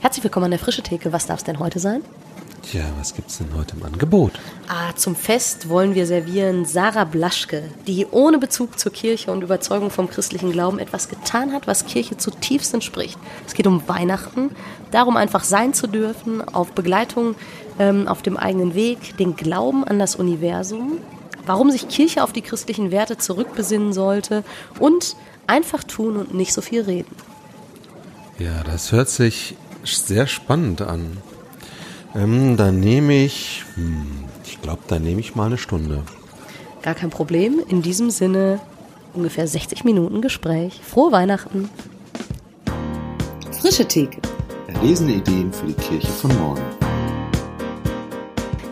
Herzlich 0.00 0.24
willkommen 0.24 0.44
an 0.44 0.50
der 0.52 0.58
Frische 0.58 0.82
Theke. 0.82 1.12
Was 1.12 1.26
darf 1.26 1.40
es 1.40 1.44
denn 1.44 1.58
heute 1.58 1.78
sein? 1.78 2.00
Tja, 2.62 2.80
was 2.98 3.14
gibt's 3.14 3.36
denn 3.36 3.48
heute 3.54 3.76
im 3.76 3.82
Angebot? 3.82 4.32
Ah, 4.66 4.94
zum 4.96 5.14
Fest 5.14 5.68
wollen 5.68 5.94
wir 5.94 6.06
servieren 6.06 6.64
Sarah 6.64 7.04
Blaschke, 7.04 7.64
die 7.86 8.06
ohne 8.06 8.38
Bezug 8.38 8.78
zur 8.78 8.92
Kirche 8.92 9.30
und 9.30 9.42
Überzeugung 9.42 9.90
vom 9.90 10.08
christlichen 10.08 10.52
Glauben 10.52 10.78
etwas 10.78 11.10
getan 11.10 11.52
hat, 11.52 11.66
was 11.66 11.84
Kirche 11.84 12.16
zutiefst 12.16 12.72
entspricht. 12.72 13.18
Es 13.46 13.52
geht 13.52 13.66
um 13.66 13.86
Weihnachten, 13.88 14.52
darum 14.90 15.18
einfach 15.18 15.44
sein 15.44 15.74
zu 15.74 15.86
dürfen, 15.86 16.40
auf 16.48 16.72
Begleitung 16.72 17.34
ähm, 17.78 18.08
auf 18.08 18.22
dem 18.22 18.38
eigenen 18.38 18.74
Weg, 18.74 19.18
den 19.18 19.36
Glauben 19.36 19.84
an 19.84 19.98
das 19.98 20.16
Universum, 20.16 20.96
warum 21.44 21.70
sich 21.70 21.88
Kirche 21.88 22.24
auf 22.24 22.32
die 22.32 22.42
christlichen 22.42 22.90
Werte 22.90 23.18
zurückbesinnen 23.18 23.92
sollte 23.92 24.44
und 24.78 25.14
einfach 25.46 25.84
tun 25.84 26.16
und 26.16 26.32
nicht 26.32 26.54
so 26.54 26.62
viel 26.62 26.80
reden. 26.80 27.14
Ja, 28.38 28.62
das 28.64 28.92
hört 28.92 29.10
sich 29.10 29.56
sehr 29.84 30.26
spannend 30.26 30.82
an. 30.82 31.16
Ähm, 32.14 32.56
dann 32.56 32.80
nehme 32.80 33.14
ich, 33.24 33.64
hm, 33.74 34.24
ich 34.44 34.60
glaube, 34.60 34.82
dann 34.88 35.02
nehme 35.02 35.20
ich 35.20 35.34
mal 35.34 35.46
eine 35.46 35.58
Stunde. 35.58 36.02
Gar 36.82 36.94
kein 36.94 37.10
Problem. 37.10 37.60
In 37.68 37.82
diesem 37.82 38.10
Sinne 38.10 38.60
ungefähr 39.14 39.46
60 39.46 39.84
Minuten 39.84 40.20
Gespräch. 40.20 40.80
Frohe 40.82 41.12
Weihnachten. 41.12 41.68
Frische 43.60 43.86
Theke. 43.86 44.20
Erlesene 44.68 45.14
Ideen 45.14 45.52
für 45.52 45.66
die 45.66 45.74
Kirche 45.74 46.08
von 46.08 46.36
morgen. 46.38 46.62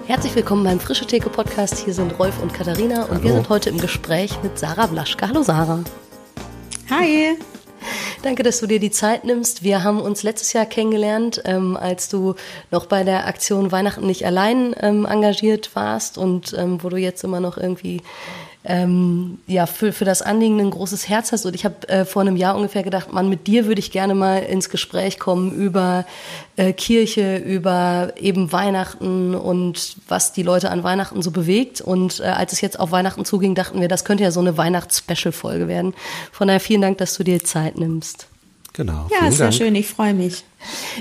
Herzlich 0.07 0.35
willkommen 0.35 0.65
beim 0.65 0.81
Frische 0.81 1.07
Theke 1.07 1.29
Podcast. 1.29 1.79
Hier 1.85 1.93
sind 1.93 2.19
Rolf 2.19 2.41
und 2.41 2.55
Katharina 2.55 3.03
und 3.03 3.11
Hallo. 3.11 3.23
wir 3.25 3.33
sind 3.35 3.49
heute 3.51 3.69
im 3.69 3.79
Gespräch 3.79 4.39
mit 4.43 4.59
Sarah 4.59 4.87
Blaschke. 4.87 5.29
Hallo 5.29 5.43
Sarah. 5.43 5.85
Hi. 6.91 7.37
Danke, 8.23 8.43
dass 8.43 8.59
du 8.59 8.67
dir 8.67 8.81
die 8.81 8.91
Zeit 8.91 9.25
nimmst. 9.25 9.63
Wir 9.63 9.85
haben 9.85 10.01
uns 10.01 10.25
letztes 10.25 10.53
Jahr 10.53 10.67
kennengelernt, 10.67 11.41
ähm, 11.45 11.77
als 11.77 12.09
du 12.09 12.35
noch 12.73 12.87
bei 12.87 13.05
der 13.05 13.29
Aktion 13.29 13.71
Weihnachten 13.71 14.07
nicht 14.07 14.27
allein 14.27 14.75
ähm, 14.81 15.07
engagiert 15.07 15.71
warst 15.75 16.19
und 16.19 16.53
ähm, 16.59 16.83
wo 16.83 16.89
du 16.89 16.97
jetzt 16.97 17.23
immer 17.23 17.39
noch 17.39 17.57
irgendwie 17.57 18.03
ähm, 18.69 19.39
ja, 19.47 19.65
für, 19.65 19.93
für 19.95 20.05
das 20.05 20.21
Anliegen 20.21 20.61
ein 20.61 20.71
großes 20.71 21.09
Herz 21.09 21.33
hast. 21.33 21.47
Und 21.47 21.55
ich 21.55 21.65
habe 21.65 21.89
äh, 21.89 22.05
vor 22.05 22.21
einem 22.21 22.37
Jahr 22.37 22.55
ungefähr 22.55 22.83
gedacht, 22.83 23.13
Mann, 23.13 23.31
mit 23.31 23.47
dir 23.47 23.67
würde 23.67 23.81
ich 23.81 23.91
gerne 23.91 24.15
mal 24.15 24.43
ins 24.43 24.69
Gespräch 24.69 25.19
kommen 25.19 25.53
über 25.53 26.05
äh, 26.57 26.75
Kirche, 26.75 27.39
über 27.39 28.13
eben 28.21 28.53
Weihnachten 28.53 29.35
und 29.35 29.97
was 30.07 30.35
die 30.35 30.43
Leute 30.43 30.71
an 30.71 30.85
Weihnachten 30.85 31.23
so 31.23 31.31
bewegt. 31.31 31.81
Und 31.81 32.21
äh, 32.21 32.25
als 32.25 32.53
es 32.53 32.61
jetzt 32.61 32.79
auf 32.79 32.93
Weihnachten 32.93 33.25
zuging, 33.25 33.55
dachten 33.55 33.81
wir, 33.81 33.89
das 33.89 34.05
könnte 34.05 34.25
ja 34.25 34.31
so 34.31 34.41
eine 34.41 34.59
Weihnachts-Special-Folge 34.59 35.67
werden. 35.67 35.95
Von 36.31 36.49
daher 36.49 36.61
vielen 36.61 36.83
Dank, 36.83 36.99
dass 36.99 37.15
du 37.17 37.25
dir 37.25 37.43
Zeit 37.43 37.79
nimmst. 37.79 38.29
Genau. 38.79 39.09
Ja, 39.11 39.29
sehr 39.33 39.49
Dank. 39.49 39.55
schön, 39.55 39.75
ich 39.75 39.89
freue 39.89 40.15
mich. 40.15 40.45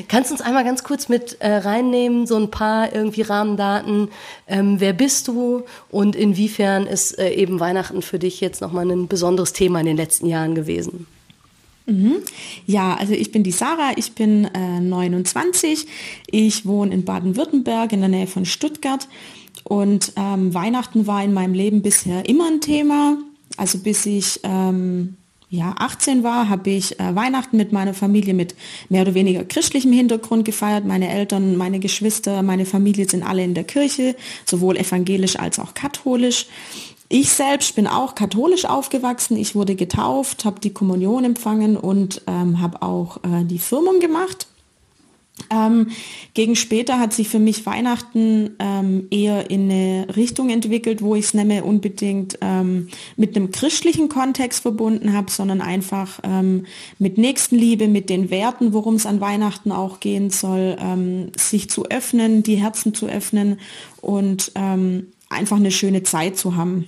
Kannst 0.07 0.31
du 0.31 0.33
uns 0.33 0.41
einmal 0.41 0.63
ganz 0.63 0.83
kurz 0.83 1.09
mit 1.09 1.37
äh, 1.41 1.57
reinnehmen, 1.57 2.25
so 2.25 2.35
ein 2.35 2.49
paar 2.49 2.91
irgendwie 2.91 3.21
Rahmendaten. 3.21 4.09
Ähm, 4.47 4.79
wer 4.79 4.93
bist 4.93 5.27
du 5.27 5.61
und 5.91 6.15
inwiefern 6.15 6.87
ist 6.87 7.19
äh, 7.19 7.29
eben 7.35 7.59
Weihnachten 7.59 8.01
für 8.01 8.17
dich 8.17 8.41
jetzt 8.41 8.61
nochmal 8.61 8.89
ein 8.89 9.07
besonderes 9.07 9.53
Thema 9.53 9.79
in 9.79 9.85
den 9.85 9.95
letzten 9.95 10.25
Jahren 10.25 10.55
gewesen? 10.55 11.05
Ja, 12.65 12.95
also 12.95 13.13
ich 13.13 13.31
bin 13.31 13.43
die 13.43 13.51
Sarah, 13.51 13.91
ich 13.95 14.13
bin 14.13 14.45
äh, 14.45 14.79
29, 14.79 15.85
ich 16.25 16.65
wohne 16.65 16.93
in 16.93 17.05
Baden-Württemberg 17.05 17.93
in 17.93 17.99
der 17.99 18.09
Nähe 18.09 18.27
von 18.27 18.45
Stuttgart 18.45 19.07
und 19.63 20.13
ähm, 20.15 20.53
Weihnachten 20.53 21.05
war 21.05 21.23
in 21.23 21.33
meinem 21.33 21.53
Leben 21.53 21.83
bisher 21.83 22.27
immer 22.27 22.47
ein 22.47 22.59
Thema. 22.59 23.17
Also 23.55 23.77
bis 23.77 24.05
ich 24.05 24.39
ähm, 24.43 25.16
ja, 25.49 25.75
18 25.77 26.23
war, 26.23 26.49
habe 26.49 26.69
ich 26.69 26.99
äh, 26.99 27.15
Weihnachten 27.15 27.55
mit 27.55 27.71
meiner 27.71 27.93
Familie 27.93 28.33
mit 28.33 28.53
mehr 28.89 29.03
oder 29.03 29.13
weniger 29.13 29.45
christlichem 29.45 29.93
Hintergrund 29.93 30.43
gefeiert. 30.43 30.85
Meine 30.85 31.09
Eltern, 31.09 31.55
meine 31.55 31.79
Geschwister, 31.79 32.43
meine 32.43 32.65
Familie 32.65 33.07
sind 33.07 33.23
alle 33.23 33.45
in 33.45 33.53
der 33.53 33.63
Kirche, 33.63 34.15
sowohl 34.45 34.75
evangelisch 34.75 35.39
als 35.39 35.57
auch 35.59 35.73
katholisch. 35.73 36.47
Ich 37.07 37.29
selbst 37.31 37.75
bin 37.75 37.87
auch 37.87 38.15
katholisch 38.15 38.65
aufgewachsen. 38.65 39.37
Ich 39.37 39.55
wurde 39.55 39.75
getauft, 39.75 40.43
habe 40.43 40.59
die 40.59 40.73
Kommunion 40.73 41.23
empfangen 41.23 41.77
und 41.77 42.21
ähm, 42.27 42.59
habe 42.59 42.81
auch 42.81 43.17
äh, 43.23 43.45
die 43.45 43.59
Firmung 43.59 44.01
gemacht. 44.01 44.47
Ähm, 45.51 45.89
gegen 46.33 46.55
später 46.55 46.99
hat 46.99 47.13
sich 47.13 47.29
für 47.29 47.39
mich 47.39 47.65
Weihnachten 47.65 48.55
ähm, 48.59 49.07
eher 49.11 49.49
in 49.49 49.69
eine 49.69 50.07
Richtung 50.15 50.49
entwickelt, 50.49 51.01
wo 51.01 51.15
ich 51.15 51.25
es 51.25 51.33
nicht 51.33 51.47
mehr 51.47 51.65
unbedingt 51.65 52.37
ähm, 52.41 52.89
mit 53.15 53.35
einem 53.35 53.51
christlichen 53.51 54.09
Kontext 54.09 54.61
verbunden 54.61 55.13
habe, 55.13 55.31
sondern 55.31 55.61
einfach 55.61 56.19
ähm, 56.23 56.65
mit 56.99 57.17
Nächstenliebe, 57.17 57.87
mit 57.87 58.09
den 58.09 58.29
Werten, 58.29 58.73
worum 58.73 58.95
es 58.95 59.05
an 59.05 59.21
Weihnachten 59.21 59.71
auch 59.71 59.99
gehen 59.99 60.31
soll, 60.31 60.75
ähm, 60.79 61.31
sich 61.37 61.69
zu 61.69 61.85
öffnen, 61.85 62.43
die 62.43 62.55
Herzen 62.55 62.93
zu 62.93 63.07
öffnen 63.07 63.59
und 64.01 64.51
ähm, 64.55 65.07
einfach 65.29 65.57
eine 65.57 65.71
schöne 65.71 66.03
Zeit 66.03 66.37
zu 66.37 66.55
haben. 66.55 66.87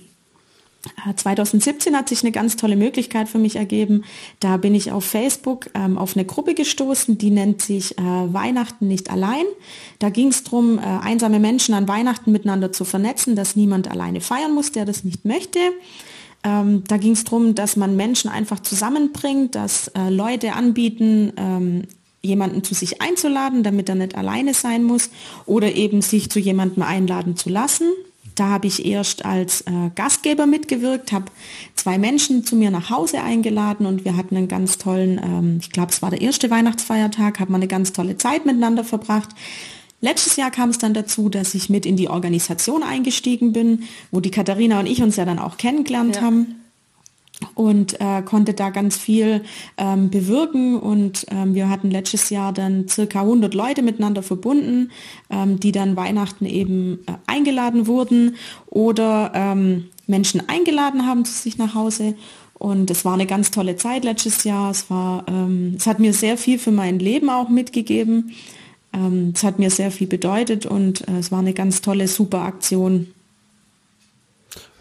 2017 1.14 1.94
hat 1.94 2.08
sich 2.08 2.22
eine 2.22 2.32
ganz 2.32 2.56
tolle 2.56 2.76
Möglichkeit 2.76 3.28
für 3.28 3.38
mich 3.38 3.56
ergeben. 3.56 4.04
Da 4.40 4.56
bin 4.56 4.74
ich 4.74 4.92
auf 4.92 5.04
Facebook 5.04 5.70
ähm, 5.74 5.98
auf 5.98 6.16
eine 6.16 6.24
Gruppe 6.24 6.54
gestoßen, 6.54 7.18
die 7.18 7.30
nennt 7.30 7.60
sich 7.60 7.98
äh, 7.98 8.02
Weihnachten 8.02 8.88
nicht 8.88 9.10
allein. 9.10 9.44
Da 9.98 10.08
ging 10.08 10.28
es 10.28 10.42
darum, 10.42 10.78
äh, 10.78 10.82
einsame 10.82 11.38
Menschen 11.38 11.74
an 11.74 11.86
Weihnachten 11.86 12.32
miteinander 12.32 12.72
zu 12.72 12.84
vernetzen, 12.84 13.36
dass 13.36 13.56
niemand 13.56 13.90
alleine 13.90 14.20
feiern 14.20 14.54
muss, 14.54 14.72
der 14.72 14.86
das 14.86 15.04
nicht 15.04 15.24
möchte. 15.24 15.58
Ähm, 16.42 16.84
da 16.88 16.96
ging 16.96 17.12
es 17.12 17.24
darum, 17.24 17.54
dass 17.54 17.76
man 17.76 17.96
Menschen 17.96 18.30
einfach 18.30 18.60
zusammenbringt, 18.60 19.54
dass 19.54 19.88
äh, 19.88 20.08
Leute 20.08 20.54
anbieten, 20.54 21.32
ähm, 21.36 21.82
jemanden 22.22 22.64
zu 22.64 22.74
sich 22.74 23.02
einzuladen, 23.02 23.62
damit 23.62 23.88
er 23.88 23.94
nicht 23.94 24.14
alleine 24.14 24.54
sein 24.54 24.84
muss 24.84 25.10
oder 25.46 25.74
eben 25.74 26.02
sich 26.02 26.30
zu 26.30 26.38
jemandem 26.38 26.82
einladen 26.82 27.36
zu 27.36 27.50
lassen. 27.50 27.88
Da 28.40 28.48
habe 28.48 28.68
ich 28.68 28.86
erst 28.86 29.26
als 29.26 29.60
äh, 29.66 29.90
Gastgeber 29.94 30.46
mitgewirkt, 30.46 31.12
habe 31.12 31.26
zwei 31.74 31.98
Menschen 31.98 32.42
zu 32.42 32.56
mir 32.56 32.70
nach 32.70 32.88
Hause 32.88 33.22
eingeladen 33.22 33.84
und 33.84 34.06
wir 34.06 34.16
hatten 34.16 34.34
einen 34.34 34.48
ganz 34.48 34.78
tollen, 34.78 35.20
ähm, 35.22 35.58
ich 35.60 35.70
glaube 35.70 35.92
es 35.92 36.00
war 36.00 36.08
der 36.08 36.22
erste 36.22 36.50
Weihnachtsfeiertag, 36.50 37.38
haben 37.38 37.52
wir 37.52 37.56
eine 37.56 37.68
ganz 37.68 37.92
tolle 37.92 38.16
Zeit 38.16 38.46
miteinander 38.46 38.82
verbracht. 38.82 39.28
Letztes 40.00 40.36
Jahr 40.36 40.50
kam 40.50 40.70
es 40.70 40.78
dann 40.78 40.94
dazu, 40.94 41.28
dass 41.28 41.54
ich 41.54 41.68
mit 41.68 41.84
in 41.84 41.96
die 41.96 42.08
Organisation 42.08 42.82
eingestiegen 42.82 43.52
bin, 43.52 43.82
wo 44.10 44.20
die 44.20 44.30
Katharina 44.30 44.80
und 44.80 44.86
ich 44.86 45.02
uns 45.02 45.16
ja 45.16 45.26
dann 45.26 45.38
auch 45.38 45.58
kennengelernt 45.58 46.16
Ja. 46.16 46.22
haben 46.22 46.59
und 47.54 48.00
äh, 48.00 48.22
konnte 48.22 48.54
da 48.54 48.70
ganz 48.70 48.96
viel 48.96 49.42
ähm, 49.76 50.10
bewirken 50.10 50.78
und 50.78 51.26
ähm, 51.30 51.54
wir 51.54 51.68
hatten 51.68 51.90
letztes 51.90 52.30
Jahr 52.30 52.52
dann 52.52 52.88
circa 52.88 53.20
100 53.20 53.54
Leute 53.54 53.82
miteinander 53.82 54.22
verbunden, 54.22 54.90
ähm, 55.30 55.58
die 55.58 55.72
dann 55.72 55.96
Weihnachten 55.96 56.46
eben 56.46 57.00
äh, 57.06 57.12
eingeladen 57.26 57.86
wurden 57.86 58.36
oder 58.66 59.32
ähm, 59.34 59.86
Menschen 60.06 60.48
eingeladen 60.48 61.06
haben 61.06 61.24
zu 61.24 61.32
sich 61.32 61.56
nach 61.58 61.74
Hause 61.74 62.14
und 62.60 62.90
es 62.90 63.06
war 63.06 63.14
eine 63.14 63.24
ganz 63.24 63.50
tolle 63.50 63.76
Zeit 63.76 64.04
letztes 64.04 64.44
Jahr. 64.44 64.70
Es 64.70 64.90
war, 64.90 65.24
ähm, 65.28 65.76
es 65.78 65.86
hat 65.86 65.98
mir 65.98 66.12
sehr 66.12 66.36
viel 66.36 66.58
für 66.58 66.72
mein 66.72 66.98
Leben 66.98 67.30
auch 67.30 67.48
mitgegeben. 67.48 68.32
Ähm, 68.92 69.32
es 69.34 69.42
hat 69.42 69.58
mir 69.58 69.70
sehr 69.70 69.90
viel 69.90 70.06
bedeutet 70.06 70.66
und 70.66 71.08
äh, 71.08 71.20
es 71.20 71.32
war 71.32 71.38
eine 71.38 71.54
ganz 71.54 71.80
tolle, 71.80 72.06
super 72.06 72.42
Aktion. 72.42 73.14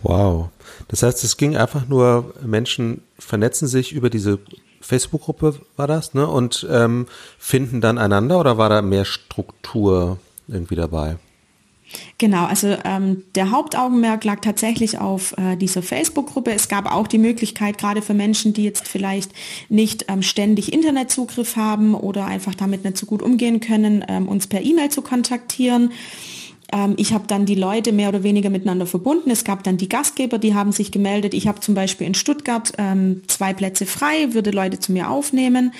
Wow. 0.02 0.50
Das 0.88 1.04
heißt, 1.04 1.24
es 1.24 1.38
ging 1.38 1.58
einfach 1.58 1.88
nur, 1.88 2.34
Menschen 2.42 3.02
vernetzen 3.18 3.68
sich 3.68 3.92
über 3.92 4.10
diese 4.10 4.40
Facebook-Gruppe, 4.82 5.60
war 5.76 5.88
das, 5.88 6.14
ne? 6.14 6.28
Und 6.28 6.66
ähm, 6.70 7.08
finden 7.38 7.82
dann 7.82 7.98
einander 7.98 8.40
oder 8.40 8.58
war 8.58 8.70
da 8.70 8.82
mehr 8.82 9.06
Struktur 9.06 10.20
irgendwie 10.48 10.76
dabei? 10.76 11.18
Genau, 12.18 12.46
also 12.46 12.76
ähm, 12.86 13.24
der 13.36 13.52
Hauptaugenmerk 13.52 14.24
lag 14.24 14.42
tatsächlich 14.42 15.00
auf 15.00 15.34
äh, 15.38 15.56
dieser 15.56 15.82
Facebook-Gruppe. 15.82 16.52
Es 16.52 16.68
gab 16.68 16.92
auch 16.92 17.08
die 17.08 17.18
Möglichkeit, 17.18 17.78
gerade 17.78 18.02
für 18.02 18.14
Menschen, 18.14 18.54
die 18.54 18.64
jetzt 18.64 18.88
vielleicht 18.88 19.32
nicht 19.70 20.06
ähm, 20.08 20.22
ständig 20.22 20.72
Internetzugriff 20.72 21.56
haben 21.56 21.96
oder 21.96 22.26
einfach 22.26 22.54
damit 22.56 22.84
nicht 22.84 22.98
so 22.98 23.06
gut 23.06 23.22
umgehen 23.22 23.60
können, 23.60 24.06
ähm, 24.08 24.28
uns 24.28 24.48
per 24.48 24.62
E-Mail 24.62 24.90
zu 24.90 25.02
kontaktieren. 25.02 25.92
Ähm, 26.72 26.94
ich 26.98 27.14
habe 27.14 27.26
dann 27.28 27.46
die 27.46 27.56
Leute 27.56 27.92
mehr 27.92 28.10
oder 28.10 28.24
weniger 28.24 28.50
miteinander 28.50 28.86
verbunden. 28.86 29.30
Es 29.30 29.44
gab 29.44 29.64
dann 29.64 29.78
die 29.78 29.90
Gastgeber, 29.90 30.38
die 30.38 30.54
haben 30.54 30.72
sich 30.72 30.92
gemeldet. 30.92 31.34
Ich 31.34 31.48
habe 31.48 31.60
zum 31.60 31.76
Beispiel 31.76 32.08
in 32.08 32.14
Stuttgart 32.14 32.72
ähm, 32.78 33.24
zwei 33.28 33.54
Plätze 33.54 33.86
frei, 33.86 34.34
würde 34.34 34.52
Leute 34.52 34.80
zu 34.80 34.92
mir 34.92 35.10
aufnehmen. 35.10 35.74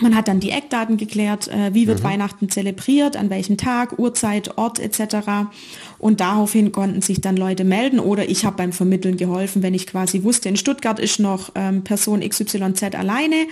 Man 0.00 0.16
hat 0.16 0.28
dann 0.28 0.40
die 0.40 0.50
Eckdaten 0.50 0.96
geklärt, 0.96 1.48
äh, 1.48 1.74
wie 1.74 1.86
wird 1.86 2.02
Weihnachten 2.02 2.48
zelebriert, 2.48 3.16
an 3.16 3.28
welchem 3.28 3.56
Tag, 3.56 3.98
Uhrzeit, 3.98 4.56
Ort 4.56 4.78
etc. 4.78 5.50
Und 5.98 6.20
daraufhin 6.20 6.72
konnten 6.72 7.02
sich 7.02 7.20
dann 7.20 7.36
Leute 7.36 7.64
melden 7.64 7.98
oder 7.98 8.28
ich 8.28 8.44
habe 8.44 8.56
beim 8.56 8.72
Vermitteln 8.72 9.16
geholfen, 9.16 9.62
wenn 9.62 9.74
ich 9.74 9.86
quasi 9.86 10.22
wusste, 10.22 10.48
in 10.48 10.56
Stuttgart 10.56 10.98
ist 10.98 11.18
noch 11.18 11.50
ähm, 11.54 11.82
Person 11.82 12.20
XYZ 12.20 12.94
alleine, 12.94 13.46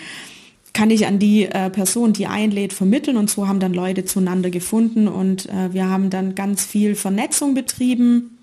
kann 0.72 0.90
ich 0.90 1.06
an 1.06 1.18
die 1.18 1.44
äh, 1.46 1.70
Person, 1.70 2.12
die 2.12 2.26
einlädt, 2.26 2.72
vermitteln 2.72 3.16
und 3.16 3.30
so 3.30 3.48
haben 3.48 3.60
dann 3.60 3.74
Leute 3.74 4.04
zueinander 4.04 4.50
gefunden 4.50 5.08
und 5.08 5.48
äh, 5.48 5.72
wir 5.72 5.88
haben 5.88 6.10
dann 6.10 6.34
ganz 6.34 6.64
viel 6.64 6.94
Vernetzung 6.94 7.54
betrieben 7.54 8.38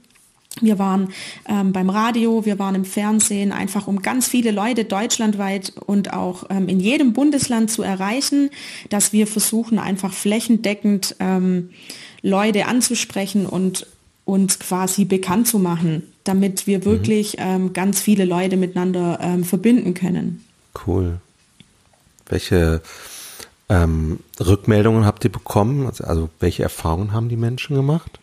Wir 0.61 0.79
waren 0.79 1.09
ähm, 1.49 1.73
beim 1.73 1.89
Radio, 1.89 2.45
wir 2.45 2.59
waren 2.59 2.75
im 2.75 2.85
Fernsehen, 2.85 3.51
einfach 3.51 3.87
um 3.87 4.01
ganz 4.01 4.27
viele 4.27 4.51
Leute 4.51 4.85
deutschlandweit 4.85 5.73
und 5.85 6.13
auch 6.13 6.45
ähm, 6.49 6.69
in 6.69 6.79
jedem 6.79 7.11
Bundesland 7.11 7.69
zu 7.69 7.83
erreichen, 7.83 8.49
dass 8.89 9.11
wir 9.11 9.27
versuchen, 9.27 9.79
einfach 9.79 10.13
flächendeckend 10.13 11.17
ähm, 11.19 11.71
Leute 12.21 12.67
anzusprechen 12.67 13.45
und 13.45 13.87
uns 14.23 14.57
quasi 14.59 15.03
bekannt 15.03 15.47
zu 15.47 15.59
machen, 15.59 16.03
damit 16.23 16.67
wir 16.67 16.79
mhm. 16.79 16.85
wirklich 16.85 17.37
mhm. 17.37 17.73
ganz 17.73 17.99
viele 17.99 18.25
Leute 18.25 18.55
miteinander 18.57 19.19
ähm, 19.21 19.43
verbinden 19.43 19.93
können. 19.93 20.43
Cool. 20.87 21.19
Welche 22.27 22.81
ähm, 23.69 24.19
Rückmeldungen 24.39 25.05
habt 25.05 25.23
ihr 25.23 25.31
bekommen? 25.31 25.87
Also, 25.87 26.03
also 26.03 26.29
welche 26.39 26.63
Erfahrungen 26.63 27.13
haben 27.13 27.29
die 27.29 27.37
Menschen 27.37 27.75
gemacht? 27.75 28.19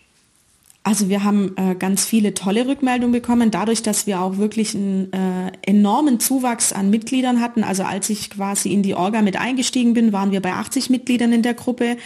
Also 0.85 1.09
wir 1.09 1.23
haben 1.23 1.57
äh, 1.57 1.77
ganz 1.77 2.05
viele 2.05 2.35
tolle 2.35 2.67
Rückmeldungen 2.67 3.13
bekommen, 3.13 3.53
dadurch, 3.53 3.83
dass 3.83 4.09
wir 4.09 4.21
auch 4.21 4.39
wirklich 4.39 4.75
einen 4.75 5.13
äh, 5.13 5.53
enormen 5.63 6.19
Zuwachs 6.19 6.73
an 6.73 6.91
Mitgliedern 6.91 7.41
hatten. 7.41 7.63
Also 7.63 7.85
als 7.85 8.11
ich 8.11 8.31
quasi 8.31 8.73
in 8.73 8.83
die 8.83 8.95
Orga 8.95 9.23
mit 9.23 9.37
eingestiegen 9.37 9.95
bin, 9.95 10.13
waren 10.13 10.33
wir 10.33 10.43
bei 10.43 10.53
80 10.53 10.91
Mitgliedern 10.91 11.33
in 11.33 11.43
der 11.43 11.55
Gruppe 11.55 11.99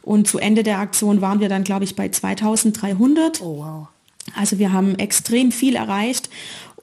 und 0.00 0.26
zu 0.26 0.38
Ende 0.38 0.62
der 0.62 0.78
Aktion 0.78 1.20
waren 1.20 1.40
wir 1.40 1.50
dann, 1.50 1.64
glaube 1.64 1.84
ich, 1.84 1.96
bei 1.96 2.08
2300. 2.08 3.42
Oh, 3.42 3.58
wow. 3.58 3.88
Also 4.34 4.58
wir 4.58 4.72
haben 4.72 4.94
extrem 4.98 5.52
viel 5.52 5.76
erreicht 5.76 6.30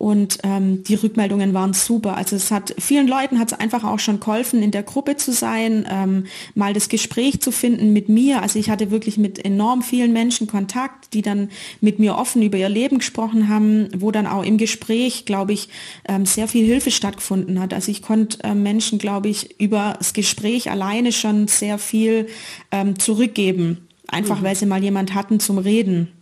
und 0.01 0.39
ähm, 0.41 0.83
die 0.83 0.95
Rückmeldungen 0.95 1.53
waren 1.53 1.73
super. 1.73 2.17
Also 2.17 2.35
es 2.35 2.49
hat 2.49 2.73
vielen 2.79 3.07
Leuten 3.07 3.37
hat 3.37 3.51
es 3.51 3.59
einfach 3.59 3.83
auch 3.83 3.99
schon 3.99 4.19
geholfen, 4.19 4.63
in 4.63 4.71
der 4.71 4.81
Gruppe 4.81 5.15
zu 5.15 5.31
sein, 5.31 5.85
ähm, 5.87 6.25
mal 6.55 6.73
das 6.73 6.89
Gespräch 6.89 7.39
zu 7.39 7.51
finden 7.51 7.93
mit 7.93 8.09
mir. 8.09 8.41
Also 8.41 8.57
ich 8.57 8.71
hatte 8.71 8.89
wirklich 8.89 9.19
mit 9.19 9.45
enorm 9.45 9.83
vielen 9.83 10.11
Menschen 10.11 10.47
Kontakt, 10.47 11.13
die 11.13 11.21
dann 11.21 11.49
mit 11.81 11.99
mir 11.99 12.17
offen 12.17 12.41
über 12.41 12.57
ihr 12.57 12.67
Leben 12.67 12.97
gesprochen 12.97 13.47
haben, 13.47 13.89
wo 13.95 14.09
dann 14.09 14.25
auch 14.25 14.43
im 14.43 14.57
Gespräch, 14.57 15.25
glaube 15.25 15.53
ich, 15.53 15.69
ähm, 16.09 16.25
sehr 16.25 16.47
viel 16.47 16.65
Hilfe 16.65 16.89
stattgefunden 16.89 17.59
hat. 17.59 17.71
Also 17.71 17.91
ich 17.91 18.01
konnte 18.01 18.43
äh, 18.43 18.55
Menschen, 18.55 18.97
glaube 18.97 19.29
ich, 19.29 19.61
über 19.61 19.93
das 19.99 20.13
Gespräch 20.13 20.71
alleine 20.71 21.11
schon 21.11 21.47
sehr 21.47 21.77
viel 21.77 22.25
ähm, 22.71 22.97
zurückgeben. 22.97 23.87
Einfach 24.07 24.39
mhm. 24.39 24.45
weil 24.45 24.55
sie 24.55 24.65
mal 24.65 24.81
jemand 24.81 25.13
hatten 25.13 25.39
zum 25.39 25.59
Reden. 25.59 26.20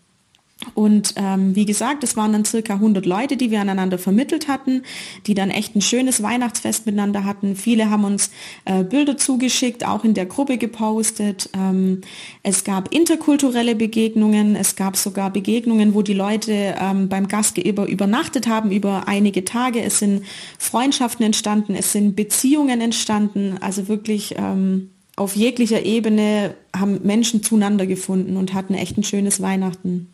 Und 0.74 1.14
ähm, 1.16 1.56
wie 1.56 1.66
gesagt, 1.66 2.04
es 2.04 2.18
waren 2.18 2.34
dann 2.34 2.44
circa 2.44 2.74
100 2.74 3.06
Leute, 3.06 3.38
die 3.38 3.50
wir 3.50 3.62
aneinander 3.62 3.98
vermittelt 3.98 4.50
hatten, 4.50 4.84
die 5.26 5.34
dann 5.34 5.52
echt 5.52 5.74
ein 5.74 5.82
schönes 5.82 6.22
Weihnachtsfest 6.22 6.86
miteinander 6.86 7.24
hatten. 7.24 7.56
Viele 7.56 7.90
haben 7.90 8.04
uns 8.04 8.30
äh, 8.66 8.84
Bilder 8.84 9.18
zugeschickt, 9.18 9.86
auch 9.86 10.04
in 10.04 10.14
der 10.14 10.26
Gruppe 10.26 10.58
gepostet. 10.58 11.50
Ähm, 11.58 12.02
es 12.44 12.66
gab 12.66 12.94
interkulturelle 12.94 13.74
Begegnungen, 13.74 14.58
es 14.58 14.76
gab 14.76 14.98
sogar 14.98 15.32
Begegnungen, 15.32 15.94
wo 15.94 16.02
die 16.02 16.14
Leute 16.14 16.76
ähm, 16.78 17.08
beim 17.08 17.30
Gastgeber 17.30 17.88
übernachtet 17.88 18.48
haben 18.48 18.72
über 18.72 19.08
einige 19.08 19.46
Tage. 19.46 19.82
Es 19.82 20.00
sind 20.00 20.26
Freundschaften 20.58 21.26
entstanden, 21.26 21.74
es 21.74 21.94
sind 21.94 22.18
Beziehungen 22.18 22.82
entstanden. 22.82 23.56
Also 23.62 23.88
wirklich 23.88 24.36
ähm, 24.38 24.90
auf 25.16 25.38
jeglicher 25.38 25.86
Ebene 25.86 26.56
haben 26.76 27.00
Menschen 27.04 27.44
zueinander 27.44 27.86
gefunden 27.86 28.36
und 28.36 28.54
hatten 28.54 28.74
echt 28.74 28.98
ein 28.98 29.04
schönes 29.04 29.42
Weihnachten. 29.42 30.10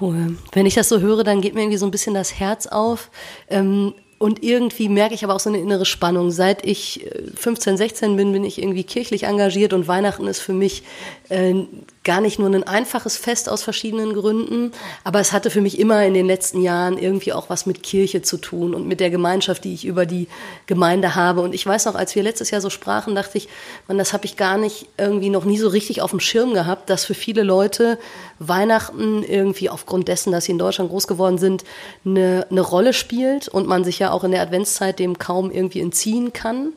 Cool. 0.00 0.36
Wenn 0.52 0.66
ich 0.66 0.74
das 0.74 0.88
so 0.88 1.00
höre, 1.00 1.24
dann 1.24 1.40
geht 1.40 1.54
mir 1.54 1.62
irgendwie 1.62 1.78
so 1.78 1.86
ein 1.86 1.90
bisschen 1.90 2.14
das 2.14 2.38
Herz 2.38 2.66
auf. 2.66 3.10
Ähm, 3.48 3.94
und 4.18 4.42
irgendwie 4.42 4.90
merke 4.90 5.14
ich 5.14 5.24
aber 5.24 5.34
auch 5.34 5.40
so 5.40 5.48
eine 5.48 5.60
innere 5.60 5.86
Spannung. 5.86 6.30
Seit 6.30 6.66
ich 6.66 7.06
15, 7.36 7.74
äh, 7.74 7.76
16 7.78 8.16
bin, 8.16 8.32
bin 8.32 8.44
ich 8.44 8.60
irgendwie 8.60 8.84
kirchlich 8.84 9.22
engagiert 9.22 9.72
und 9.72 9.88
Weihnachten 9.88 10.26
ist 10.26 10.40
für 10.40 10.52
mich 10.52 10.82
äh, 11.30 11.54
gar 12.02 12.22
nicht 12.22 12.38
nur 12.38 12.48
ein 12.48 12.62
einfaches 12.62 13.18
Fest 13.18 13.50
aus 13.50 13.62
verschiedenen 13.62 14.14
Gründen, 14.14 14.72
aber 15.04 15.20
es 15.20 15.32
hatte 15.32 15.50
für 15.50 15.60
mich 15.60 15.78
immer 15.78 16.02
in 16.06 16.14
den 16.14 16.26
letzten 16.26 16.62
Jahren 16.62 16.96
irgendwie 16.96 17.34
auch 17.34 17.50
was 17.50 17.66
mit 17.66 17.82
Kirche 17.82 18.22
zu 18.22 18.38
tun 18.38 18.74
und 18.74 18.88
mit 18.88 19.00
der 19.00 19.10
Gemeinschaft, 19.10 19.64
die 19.64 19.74
ich 19.74 19.84
über 19.84 20.06
die 20.06 20.26
Gemeinde 20.66 21.14
habe. 21.14 21.42
Und 21.42 21.54
ich 21.54 21.66
weiß 21.66 21.84
noch, 21.84 21.94
als 21.94 22.14
wir 22.14 22.22
letztes 22.22 22.50
Jahr 22.50 22.62
so 22.62 22.70
sprachen, 22.70 23.14
dachte 23.14 23.36
ich, 23.36 23.48
man, 23.86 23.98
das 23.98 24.14
habe 24.14 24.24
ich 24.24 24.38
gar 24.38 24.56
nicht 24.56 24.86
irgendwie 24.96 25.28
noch 25.28 25.44
nie 25.44 25.58
so 25.58 25.68
richtig 25.68 26.00
auf 26.00 26.10
dem 26.10 26.20
Schirm 26.20 26.54
gehabt, 26.54 26.88
dass 26.88 27.04
für 27.04 27.14
viele 27.14 27.42
Leute 27.42 27.98
Weihnachten 28.38 29.22
irgendwie 29.22 29.68
aufgrund 29.68 30.08
dessen, 30.08 30.32
dass 30.32 30.46
sie 30.46 30.52
in 30.52 30.58
Deutschland 30.58 30.88
groß 30.88 31.06
geworden 31.06 31.36
sind, 31.36 31.64
eine, 32.06 32.46
eine 32.50 32.62
Rolle 32.62 32.94
spielt 32.94 33.48
und 33.48 33.66
man 33.66 33.84
sich 33.84 33.98
ja 33.98 34.10
auch 34.10 34.24
in 34.24 34.30
der 34.30 34.40
Adventszeit 34.40 34.98
dem 34.98 35.18
kaum 35.18 35.50
irgendwie 35.50 35.80
entziehen 35.80 36.32
kann 36.32 36.72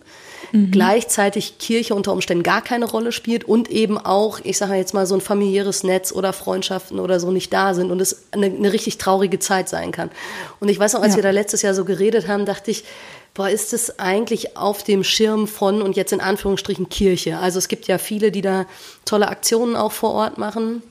mhm. 0.54 0.72
gleichzeitig 0.72 1.58
Kirche 1.58 1.96
unter 1.96 2.14
Umständen 2.14 2.44
gar 2.44 2.62
keine 2.62 2.86
Rolle 2.86 3.12
spielt 3.12 3.44
und 3.44 3.70
eben 3.70 3.98
auch, 3.98 4.40
ich 4.44 4.58
sage 4.58 4.76
jetzt 4.76 4.94
mal, 4.94 5.06
so 5.06 5.16
ein 5.16 5.22
familiäres 5.22 5.84
Netz 5.84 6.14
oder 6.14 6.32
Freundschaften 6.32 7.00
oder 7.00 7.20
so 7.20 7.32
nicht 7.32 7.52
da 7.52 7.74
sind 7.74 7.92
und 7.92 8.00
es 8.00 8.24
eine, 8.32 8.46
eine 8.46 8.72
richtig 8.72 8.98
traurige 8.98 9.40
Zeit 9.40 9.68
sein 9.68 9.92
kann. 9.92 10.10
Und 10.60 10.70
ich 10.70 10.80
weiß 10.80 10.94
noch, 10.94 11.02
als 11.02 11.14
ja. 11.14 11.18
wir 11.18 11.24
da 11.24 11.32
letztes 11.32 11.64
Jahr 11.64 11.74
so 11.74 11.84
geredet 11.84 12.28
haben, 12.28 12.46
dachte 12.46 12.72
ich, 12.72 12.86
boah, 13.34 13.50
ist 13.50 13.74
es 13.74 14.00
eigentlich 14.00 14.56
auf 14.56 14.84
dem 14.84 15.04
Schirm 15.04 15.48
von 15.48 15.82
und 15.82 15.96
jetzt 15.96 16.14
in 16.14 16.22
Anführungsstrichen 16.22 16.88
Kirche? 16.88 17.40
Also 17.40 17.58
es 17.58 17.68
gibt 17.68 17.88
ja 17.88 17.98
viele, 17.98 18.32
die 18.32 18.42
da 18.42 18.66
tolle 19.06 19.28
Aktionen 19.28 19.76
auch 19.76 19.92
vor 19.92 20.12
Ort 20.12 20.38
machen. 20.38 20.84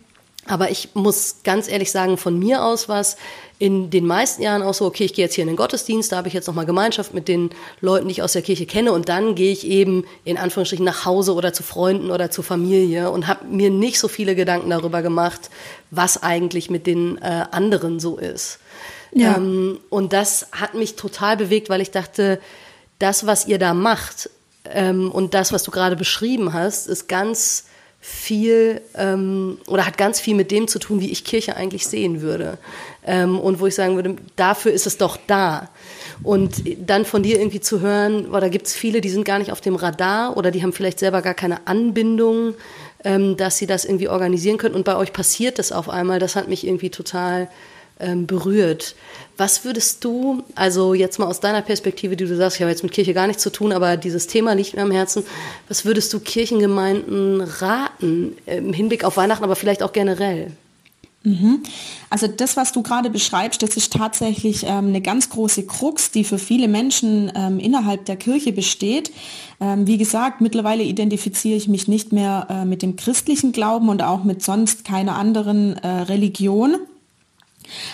Aber 0.47 0.73
ich 0.73 0.88
muss 0.94 1.37
ganz 1.44 1.69
ehrlich 1.69 1.93
sagen, 1.93 2.17
von 2.17 2.37
mir 2.37 2.65
aus 2.65 2.88
war 2.88 3.00
es 3.00 3.17
in 3.62 3.91
den 3.91 4.06
meisten 4.06 4.43
Jahren 4.43 4.61
auch 4.61 4.75
so, 4.75 4.87
okay, 4.87 5.05
ich 5.05 5.14
gehe 5.14 5.25
jetzt 5.25 5.37
hier 5.37 5.43
in 5.43 5.49
den 5.49 5.56
Gottesdienst, 5.56 6.11
da 6.11 6.17
habe 6.17 6.26
ich 6.26 6.35
jetzt 6.35 6.49
nochmal 6.49 6.67
Gemeinschaft 6.67 7.14
mit 7.14 7.29
den 7.29 7.50
Leuten, 7.81 8.09
die 8.09 8.12
ich 8.12 8.20
aus 8.20 8.32
der 8.32 8.43
Kirche 8.43 8.67
kenne 8.67 8.91
und 8.91 9.09
dann 9.09 9.37
gehe 9.37 9.53
ich 9.53 9.64
eben 9.64 10.05
in 10.25 10.37
Anführungsstrichen 10.37 10.85
nach 10.85 11.05
Hause 11.05 11.32
oder 11.32 11.53
zu 11.53 11.62
Freunden 11.62 12.11
oder 12.11 12.29
zu 12.29 12.43
Familie 12.43 13.12
und 13.12 13.29
habe 13.29 13.44
mir 13.44 13.70
nicht 13.70 14.00
so 14.00 14.09
viele 14.09 14.35
Gedanken 14.35 14.69
darüber 14.69 15.00
gemacht, 15.00 15.49
was 15.93 16.20
eigentlich 16.25 16.70
mit 16.70 16.88
den 16.88 17.19
äh, 17.19 17.44
anderen 17.53 18.00
so 18.00 18.17
ist. 18.17 18.59
Ja. 19.12 19.37
Ähm, 19.37 19.79
und 19.91 20.12
das 20.12 20.49
hat 20.50 20.75
mich 20.75 20.97
total 20.97 21.37
bewegt, 21.37 21.69
weil 21.69 21.82
ich 21.82 21.93
dachte, 21.93 22.41
das, 22.99 23.29
was 23.29 23.47
ihr 23.47 23.61
da 23.61 23.75
macht 23.75 24.29
ähm, 24.65 25.08
und 25.08 25.35
das, 25.35 25.53
was 25.53 25.62
du 25.62 25.70
gerade 25.70 25.94
beschrieben 25.94 26.53
hast, 26.53 26.88
ist 26.88 27.06
ganz 27.06 27.67
viel 28.05 28.81
ähm, 28.97 29.59
oder 29.69 29.87
hat 29.87 29.97
ganz 29.97 30.19
viel 30.19 30.35
mit 30.35 30.51
dem 30.51 30.67
zu 30.67 30.81
tun, 30.81 31.01
wie 31.01 31.13
ich 31.13 31.25
Kirche 31.25 31.57
eigentlich 31.57 31.87
sehen 31.87 32.21
würde. 32.21 32.59
Ähm, 33.07 33.39
und 33.39 33.61
wo 33.61 33.69
ich 33.69 33.77
sagen 33.77 33.95
würde, 33.95 34.17
dafür 34.35 34.73
ist 34.73 34.89
es 34.89 34.99
doch 34.99 35.17
da. 35.29 35.71
Und 36.25 36.65
dann 36.85 37.05
von 37.05 37.23
dir 37.23 37.39
irgendwie 37.39 37.61
zu 37.61 37.81
hören, 37.81 38.33
boah, 38.33 38.41
da 38.41 38.49
gibt 38.49 38.67
es 38.67 38.75
viele, 38.75 39.01
die 39.01 39.09
sind 39.09 39.25
gar 39.25 39.39
nicht 39.39 39.53
auf 39.53 39.61
dem 39.61 39.77
Radar 39.77 40.37
oder 40.37 40.51
die 40.51 40.65
haben 40.65 40.73
vielleicht 40.73 40.99
selber 40.99 41.23
gar 41.23 41.35
keine 41.35 41.69
Anbindung, 41.69 42.55
ähm, 43.05 43.37
dass 43.37 43.59
sie 43.59 43.67
das 43.67 43.85
irgendwie 43.85 44.09
organisieren 44.09 44.59
können. 44.59 44.75
Und 44.75 44.85
bei 44.85 44.97
euch 44.97 45.13
passiert 45.13 45.61
das 45.61 45.71
auf 45.71 45.89
einmal, 45.89 46.19
das 46.19 46.35
hat 46.35 46.49
mich 46.49 46.67
irgendwie 46.67 46.91
total 46.91 47.49
ähm, 48.00 48.27
berührt. 48.27 48.94
Was 49.37 49.65
würdest 49.65 50.05
du, 50.05 50.43
also 50.55 50.94
jetzt 50.94 51.19
mal 51.19 51.27
aus 51.27 51.41
deiner 51.41 51.62
Perspektive, 51.62 52.17
die 52.17 52.27
du 52.27 52.37
sagst, 52.37 52.56
ich 52.56 52.62
habe 52.62 52.71
jetzt 52.71 52.83
mit 52.83 52.93
Kirche 52.93 53.15
gar 53.15 53.27
nichts 53.27 53.43
zu 53.43 53.50
tun, 53.50 53.73
aber 53.73 53.97
dieses 53.97 54.27
Thema 54.27 54.53
liegt 54.55 54.75
mir 54.75 54.83
am 54.83 54.91
Herzen, 54.91 55.25
was 55.69 55.85
würdest 55.85 56.12
du 56.12 56.21
Kirchengemeinden 56.21 57.41
raten 57.41 58.37
im 58.46 58.72
Hinblick 58.72 59.05
auf 59.05 59.17
Weihnachten, 59.17 59.44
aber 59.44 59.56
vielleicht 59.56 59.82
auch 59.82 59.93
generell? 59.93 60.53
Mhm. 61.25 61.63
Also 62.11 62.27
das, 62.27 62.56
was 62.56 62.72
du 62.72 62.82
gerade 62.82 63.08
beschreibst, 63.08 63.63
das 63.63 63.77
ist 63.77 63.93
tatsächlich 63.93 64.65
ähm, 64.65 64.89
eine 64.89 65.01
ganz 65.01 65.31
große 65.31 65.67
Krux, 65.67 66.11
die 66.11 66.25
für 66.25 66.39
viele 66.39 66.69
Menschen 66.69 67.31
ähm, 67.34 67.58
innerhalb 67.58 68.05
der 68.06 68.17
Kirche 68.17 68.53
besteht. 68.53 69.13
Ähm, 69.61 69.87
wie 69.87 69.99
gesagt, 69.99 70.41
mittlerweile 70.41 70.82
identifiziere 70.82 71.56
ich 71.56 71.69
mich 71.69 71.87
nicht 71.87 72.13
mehr 72.13 72.49
äh, 72.51 72.65
mit 72.65 72.82
dem 72.82 72.96
christlichen 72.96 73.53
Glauben 73.53 73.89
und 73.89 74.03
auch 74.03 74.25
mit 74.25 74.43
sonst 74.43 74.84
keiner 74.84 75.17
anderen 75.17 75.77
äh, 75.77 75.87
Religion. 75.87 76.77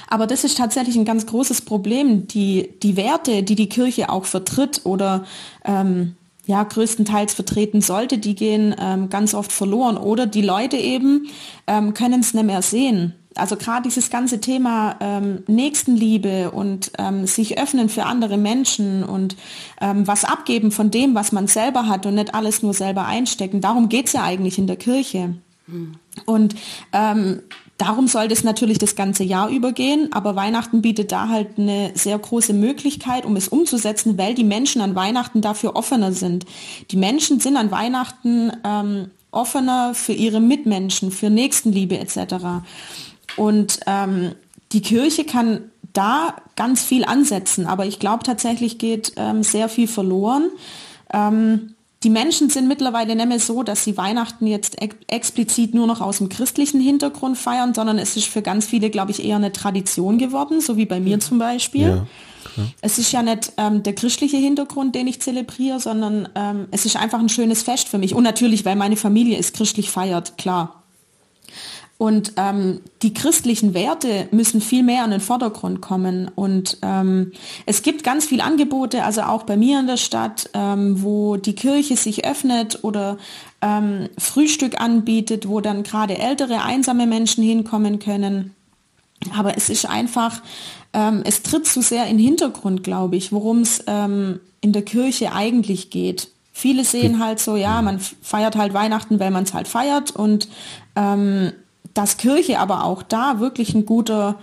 Aber 0.08 0.26
das 0.26 0.44
ist 0.44 0.58
tatsächlich 0.58 0.97
ein 0.97 1.04
ganz 1.04 1.26
großes 1.26 1.62
Problem. 1.62 2.26
Die, 2.28 2.70
die 2.82 2.97
Werte, 2.97 3.42
die 3.42 3.54
die 3.54 3.68
Kirche 3.68 4.11
auch 4.11 4.25
vertritt 4.25 4.82
oder 4.85 5.25
ähm, 5.64 6.14
ja, 6.47 6.62
größtenteils 6.62 7.35
vertreten 7.35 7.82
sollte, 7.82 8.16
die 8.16 8.35
gehen 8.35 8.75
ähm, 8.80 9.11
ganz 9.11 9.35
oft 9.35 9.52
verloren. 9.52 9.99
Oder 9.99 10.26
die 10.26 10.42
Leute 10.42 10.78
eben 10.78 11.28
ähm, 11.66 11.92
können 11.92 12.20
es 12.20 12.32
nicht 12.32 12.47
mehr 12.47 12.62
sehen. 12.62 13.14
Also 13.35 13.56
gerade 13.56 13.82
dieses 13.82 14.11
ganze 14.11 14.40
Thema 14.40 14.97
ähm, 15.00 15.44
Nächstenliebe 15.47 16.50
und 16.50 16.90
ähm, 16.99 17.26
sich 17.26 17.58
öffnen 17.58 17.88
für 17.88 18.04
andere 18.04 18.38
Menschen 18.38 19.04
und 19.04 19.37
ähm, 19.80 20.06
was 20.06 20.25
abgeben 20.25 20.73
von 20.73 20.90
dem, 20.90 21.14
was 21.14 21.32
man 21.32 21.47
selber 21.47 21.87
hat 21.87 22.06
und 22.06 22.14
nicht 22.14 22.35
alles 22.35 22.62
nur 22.62 22.75
selber 22.75 23.06
einstecken. 23.06 23.61
Darum 23.61 23.88
geht's 23.88 24.12
ja 24.14 24.23
eigentlich 24.23 24.58
in 24.58 24.66
der 24.66 24.76
Kirche. 24.76 25.35
Mhm. 25.66 25.92
Und 26.25 26.54
ähm, 26.92 27.42
Darum 27.78 28.08
soll 28.08 28.26
das 28.26 28.42
natürlich 28.42 28.78
das 28.78 28.97
ganze 28.97 29.23
Jahr 29.23 29.49
übergehen, 29.50 30.12
aber 30.12 30.35
Weihnachten 30.35 30.82
bietet 30.82 31.12
da 31.12 31.28
halt 31.28 31.58
eine 31.58 31.92
sehr 31.94 32.18
große 32.18 32.52
Möglichkeit, 32.52 33.25
um 33.25 33.37
es 33.37 33.47
umzusetzen, 33.47 34.18
weil 34.18 34.35
die 34.35 34.44
Menschen 34.44 34.82
an 34.82 34.97
Weihnachten 34.97 35.40
dafür 35.40 35.76
offener 35.76 36.12
sind. 36.12 36.44
Die 36.90 36.97
Menschen 36.97 37.38
sind 37.38 37.56
an 37.56 37.70
Weihnachten 37.70 38.52
ähm, 38.64 39.11
offener 39.30 39.94
für 39.94 40.12
ihre 40.12 40.40
Mitmenschen, 40.40 41.12
für 41.12 41.30
Nächstenliebe 41.30 41.97
etc. 41.99 42.64
Und 43.37 43.78
ähm, 43.87 44.32
die 44.73 44.82
Kirche 44.82 45.25
kann 45.25 45.70
da 45.92 46.35
ganz 46.56 46.82
viel 46.82 47.04
ansetzen, 47.04 47.64
aber 47.66 47.87
ich 47.87 48.00
glaube 48.00 48.25
tatsächlich 48.25 48.78
geht 48.78 49.12
ähm, 49.16 49.44
sehr 49.44 49.68
viel 49.68 49.87
verloren. 49.87 50.50
Ähm, 51.12 51.75
die 52.05 52.11
Menschen 52.11 52.49
sind 52.49 52.69
mittlerweile 52.69 53.17
nicht 53.17 53.28
mehr 53.28 53.40
so, 53.40 53.64
dass 53.64 53.83
sie 53.83 53.97
Weihnachten 53.97 54.47
jetzt 54.47 54.81
ex 54.81 54.95
explizit 55.09 55.75
nur 55.75 55.87
noch 55.87 56.00
aus 56.00 56.19
dem 56.19 56.28
christlichen 56.28 56.81
Hintergrund 56.81 57.37
feiern, 57.37 57.75
sondern 57.75 57.99
es 57.99 58.17
ist 58.17 58.28
für 58.28 58.43
ganz 58.43 58.67
viele, 58.67 58.90
glaube 58.90 59.11
ich, 59.11 59.25
eher 59.25 59.37
eine 59.37 59.52
Tradition 59.52 60.19
geworden, 60.19 60.61
so 60.61 60.76
wie 60.76 60.87
bei 60.87 61.00
mir 61.00 61.19
zum 61.19 61.38
Beispiel. 61.38 61.88
Ja, 61.88 62.07
es 62.81 62.99
ist 62.99 63.12
ja 63.12 63.23
nicht 63.23 63.52
ähm, 63.57 63.83
der 63.83 63.95
christliche 63.95 64.37
Hintergrund, 64.37 64.95
den 64.95 65.07
ich 65.07 65.21
zelebriere, 65.21 65.81
sondern 65.81 66.28
ähm, 66.35 66.67
es 66.71 66.87
ist 66.87 66.97
einfach 66.97 67.19
ein 67.19 67.28
schönes 67.28 67.62
Fest 67.62 67.88
für 67.88 67.99
mich. 67.99 68.14
Und 68.14 68.23
natürlich, 68.23 68.64
weil 68.64 68.76
meine 68.76 68.97
Familie 68.97 69.38
es 69.38 69.52
christlich 69.52 69.90
feiert, 69.90 70.38
klar. 70.38 70.77
Und 71.99 72.35
ähm, 72.37 72.81
die 73.02 73.12
christlichen 73.12 73.75
Werte 73.75 74.28
müssen 74.31 74.61
viel 74.61 74.85
mehr 74.85 75.02
an 75.02 75.11
den 75.11 75.21
Vordergrund 75.21 75.81
kommen. 75.81 76.31
Und 76.33 76.78
ähm, 76.83 77.33
es 77.67 77.83
gibt 77.83 78.05
ganz 78.05 78.25
viele 78.25 78.45
Angebote, 78.45 79.02
also 79.02 79.23
auch 79.23 79.43
bei 79.43 79.57
mir 79.57 79.81
in 79.81 79.88
der 79.88 79.97
Stadt, 79.97 80.49
ähm, 80.55 81.02
wo 81.02 81.37
die 81.37 81.57
Kirche 81.57 81.97
sich 81.97 82.25
öffnet 82.25 82.85
oder 82.85 83.19
ähm, 83.61 84.09
Frühstück 84.17 84.81
anbietet, 84.81 85.49
wo 85.49 85.61
dann 85.61 85.83
gerade 85.83 86.19
ältere, 86.19 86.62
einsame 86.62 87.09
Menschen 87.09 87.43
hinkommen 87.43 87.99
können. 87.99 88.55
Aber 89.37 89.57
es 89.57 89.69
ist 89.69 89.85
einfach, 89.85 90.40
ähm, 90.93 91.23
es 91.25 91.43
tritt 91.43 91.67
zu 91.67 91.83
sehr 91.83 92.07
in 92.07 92.19
den 92.19 92.25
Hintergrund, 92.25 92.85
glaube 92.85 93.17
ich, 93.17 93.33
worum 93.33 93.62
es 93.62 93.83
ähm, 93.88 94.38
in 94.61 94.73
der 94.73 94.83
Kirche 94.83 95.33
eigentlich 95.33 95.90
geht. 95.90 96.28
Viele 96.52 96.85
sehen 96.85 97.19
halt 97.19 97.40
so, 97.40 97.57
ja, 97.57 97.83
man 97.83 97.99
feiert 97.99 98.55
halt 98.55 98.73
Weihnachten, 98.73 99.19
weil 99.19 99.33
man 99.33 99.43
es 99.43 99.55
halt 99.55 99.67
feiert 99.67 100.12
und 100.14 100.49
ähm, 100.95 101.52
dass 101.99 102.17
Kirche 102.17 102.61
aber 102.61 102.85
auch 102.85 103.02
da 103.02 103.40
wirklich 103.40 103.75
ein 103.75 103.85
guter 103.85 104.38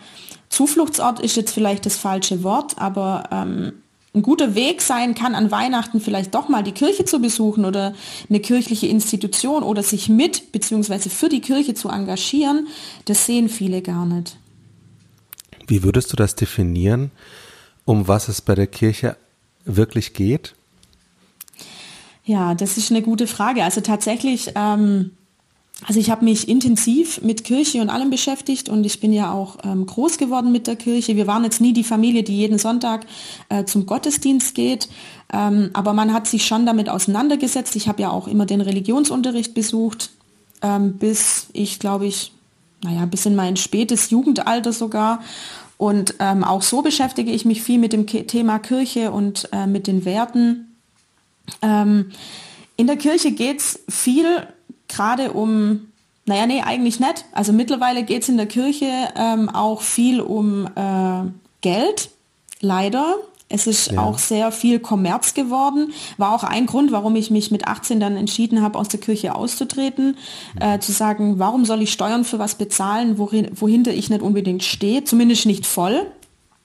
Zufluchtsort 0.50 1.22
ist 1.22 1.38
jetzt 1.38 1.54
vielleicht 1.54 1.86
das 1.86 1.96
falsche 1.96 2.44
Wort, 2.44 2.78
aber 2.78 3.30
ähm, 3.32 3.72
ein 4.14 4.22
guter 4.22 4.56
Weg 4.56 4.82
sein 4.82 5.16
kann, 5.16 5.36
an 5.36 5.52
Weihnachten 5.52 6.02
vielleicht 6.02 6.36
doch 6.36 6.50
mal 6.50 6.64
die 6.64 6.74
Kirche 6.74 7.06
zu 7.06 7.22
besuchen 7.22 7.64
oder 7.64 7.94
eine 8.30 8.42
kirchliche 8.42 8.88
Institution 8.88 9.64
oder 9.64 9.84
sich 9.84 10.10
mit 10.10 10.52
bzw. 10.52 11.08
für 11.08 11.30
die 11.30 11.40
Kirche 11.40 11.76
zu 11.76 11.88
engagieren, 11.88 12.68
das 13.06 13.26
sehen 13.26 13.48
viele 13.48 13.82
gar 13.82 14.06
nicht. 14.06 14.36
Wie 15.66 15.82
würdest 15.82 16.12
du 16.12 16.18
das 16.18 16.36
definieren, 16.36 17.12
um 17.86 18.10
was 18.10 18.28
es 18.28 18.42
bei 18.42 18.56
der 18.56 18.68
Kirche 18.68 19.16
wirklich 19.64 20.14
geht? 20.14 20.56
Ja, 22.26 22.54
das 22.54 22.76
ist 22.76 22.92
eine 22.92 23.02
gute 23.02 23.28
Frage. 23.28 23.64
Also 23.64 23.80
tatsächlich 23.80 24.52
ähm, 24.56 25.12
also 25.84 26.00
ich 26.00 26.10
habe 26.10 26.24
mich 26.24 26.48
intensiv 26.48 27.22
mit 27.22 27.44
Kirche 27.44 27.82
und 27.82 27.90
allem 27.90 28.10
beschäftigt 28.10 28.70
und 28.70 28.86
ich 28.86 29.02
bin 29.02 29.12
ja 29.12 29.34
auch 29.34 29.58
ähm, 29.64 29.86
groß 29.86 30.18
geworden 30.18 30.52
mit 30.52 30.68
der 30.68 30.78
Kirche. 30.78 31.18
Wir 31.18 31.28
waren 31.28 31.44
jetzt 31.44 31.60
nie 31.60 31.74
die 31.74 31.84
Familie, 31.84 32.24
die 32.24 32.38
jeden 32.38 32.58
Sonntag 32.58 33.06
äh, 33.50 33.66
zum 33.66 33.86
Gottesdienst 33.86 34.56
geht, 34.56 34.88
ähm, 35.34 35.72
aber 35.74 35.92
man 35.92 36.14
hat 36.14 36.28
sich 36.28 36.46
schon 36.46 36.66
damit 36.66 36.88
auseinandergesetzt. 36.88 37.76
Ich 37.76 37.90
habe 37.90 38.02
ja 38.02 38.10
auch 38.10 38.28
immer 38.28 38.46
den 38.46 38.62
Religionsunterricht 38.62 39.54
besucht, 39.54 40.12
ähm, 40.62 40.94
bis 40.94 41.48
ich 41.52 41.78
glaube 41.80 42.06
ich, 42.06 42.32
naja, 42.82 43.06
bis 43.06 43.26
in 43.26 43.36
mein 43.36 43.58
spätes 43.58 44.10
Jugendalter 44.10 44.72
sogar. 44.72 45.22
Und 45.78 46.16
ähm, 46.20 46.46
auch 46.46 46.62
so 46.62 46.84
beschäftige 46.84 47.32
ich 47.32 47.44
mich 47.44 47.62
viel 47.62 47.80
mit 47.80 47.92
dem 47.92 48.08
Thema 48.08 48.60
Kirche 48.60 49.12
und 49.12 49.50
äh, 49.52 49.68
mit 49.68 49.88
den 49.88 50.06
Werten. 50.06 50.78
Ähm, 51.62 52.12
in 52.78 52.88
der 52.88 52.96
Kirche 52.96 53.32
geht 53.32 53.60
es 53.60 53.80
viel 53.90 54.48
gerade 54.96 55.34
um, 55.34 55.88
naja, 56.26 56.48
nee, 56.48 56.62
eigentlich 56.62 57.00
nicht. 57.00 57.26
Also 57.34 57.54
mittlerweile 57.54 58.04
geht 58.04 58.24
es 58.24 58.30
in 58.30 58.38
der 58.38 58.46
Kirche 58.46 58.90
ähm, 59.16 59.50
auch 59.50 59.82
viel 59.82 60.22
um 60.22 60.68
äh, 60.76 61.30
Geld, 61.62 62.10
leider. 62.62 63.16
Es 63.48 63.68
ist 63.68 63.92
ja. 63.92 64.02
auch 64.02 64.18
sehr 64.18 64.52
viel 64.52 64.80
Kommerz 64.80 65.36
geworden. 65.36 65.94
War 66.18 66.34
auch 66.34 66.44
ein 66.44 66.66
Grund, 66.66 66.92
warum 66.92 67.16
ich 67.16 67.30
mich 67.30 67.52
mit 67.52 67.68
18 67.68 68.00
dann 68.00 68.16
entschieden 68.16 68.62
habe, 68.62 68.80
aus 68.80 68.88
der 68.88 69.00
Kirche 69.00 69.36
auszutreten. 69.36 70.18
Äh, 70.60 70.80
zu 70.80 70.92
sagen, 70.92 71.38
warum 71.38 71.64
soll 71.64 71.84
ich 71.84 71.92
Steuern 71.92 72.26
für 72.26 72.40
was 72.40 72.56
bezahlen, 72.56 73.20
worin, 73.20 73.50
wohinter 73.54 73.94
ich 73.94 74.10
nicht 74.10 74.24
unbedingt 74.24 74.64
stehe, 74.64 75.04
zumindest 75.04 75.46
nicht 75.46 75.68
voll. 75.68 76.08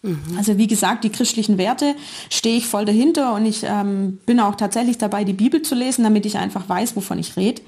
Mhm. 0.02 0.38
Also 0.38 0.56
wie 0.56 0.66
gesagt, 0.66 1.04
die 1.04 1.10
christlichen 1.10 1.58
Werte 1.58 1.94
stehe 2.30 2.56
ich 2.56 2.66
voll 2.66 2.86
dahinter 2.86 3.34
und 3.34 3.44
ich 3.44 3.62
ähm, 3.64 4.18
bin 4.24 4.40
auch 4.40 4.54
tatsächlich 4.54 4.96
dabei, 4.96 5.24
die 5.24 5.34
Bibel 5.34 5.60
zu 5.60 5.74
lesen, 5.74 6.04
damit 6.04 6.24
ich 6.24 6.38
einfach 6.38 6.66
weiß, 6.66 6.96
wovon 6.96 7.18
ich 7.18 7.36
rede. 7.36 7.60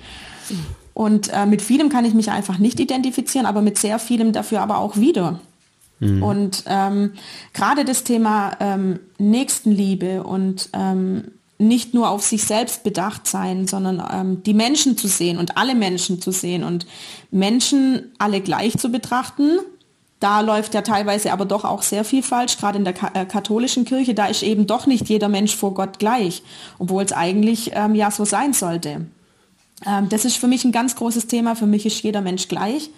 Und 0.94 1.28
äh, 1.32 1.46
mit 1.46 1.62
vielem 1.62 1.88
kann 1.88 2.04
ich 2.04 2.14
mich 2.14 2.30
einfach 2.30 2.58
nicht 2.58 2.78
identifizieren, 2.78 3.46
aber 3.46 3.62
mit 3.62 3.78
sehr 3.78 3.98
vielem 3.98 4.32
dafür 4.32 4.60
aber 4.60 4.78
auch 4.78 4.96
wieder. 4.96 5.40
Mhm. 6.00 6.22
Und 6.22 6.64
ähm, 6.66 7.12
gerade 7.54 7.84
das 7.84 8.04
Thema 8.04 8.56
ähm, 8.60 8.98
Nächstenliebe 9.18 10.22
und 10.22 10.68
ähm, 10.72 11.24
nicht 11.58 11.94
nur 11.94 12.10
auf 12.10 12.24
sich 12.24 12.42
selbst 12.44 12.82
bedacht 12.82 13.26
sein, 13.26 13.66
sondern 13.66 14.02
ähm, 14.12 14.42
die 14.42 14.54
Menschen 14.54 14.98
zu 14.98 15.06
sehen 15.06 15.38
und 15.38 15.56
alle 15.56 15.74
Menschen 15.74 16.20
zu 16.20 16.32
sehen 16.32 16.64
und 16.64 16.86
Menschen 17.30 18.10
alle 18.18 18.40
gleich 18.40 18.76
zu 18.76 18.90
betrachten. 18.90 19.58
Da 20.18 20.40
läuft 20.40 20.74
ja 20.74 20.82
teilweise 20.82 21.32
aber 21.32 21.44
doch 21.44 21.64
auch 21.64 21.82
sehr 21.82 22.04
viel 22.04 22.22
falsch, 22.22 22.58
gerade 22.58 22.78
in 22.78 22.84
der 22.84 22.94
äh, 23.14 23.24
katholischen 23.24 23.84
Kirche. 23.84 24.14
Da 24.14 24.26
ist 24.26 24.42
eben 24.42 24.66
doch 24.66 24.86
nicht 24.86 25.08
jeder 25.08 25.28
Mensch 25.28 25.54
vor 25.54 25.74
Gott 25.74 25.98
gleich, 25.98 26.42
obwohl 26.78 27.04
es 27.04 27.12
eigentlich 27.12 27.72
ähm, 27.74 27.94
ja 27.94 28.10
so 28.10 28.24
sein 28.24 28.52
sollte. 28.52 29.06
Ähm, 29.86 30.08
das 30.08 30.24
ist 30.24 30.36
für 30.36 30.48
mich 30.48 30.64
ein 30.64 30.72
ganz 30.72 30.96
großes 30.96 31.26
Thema. 31.26 31.54
Für 31.54 31.66
mich 31.66 31.86
ist 31.86 32.02
jeder 32.02 32.20
Mensch 32.20 32.48
gleich. 32.48 32.90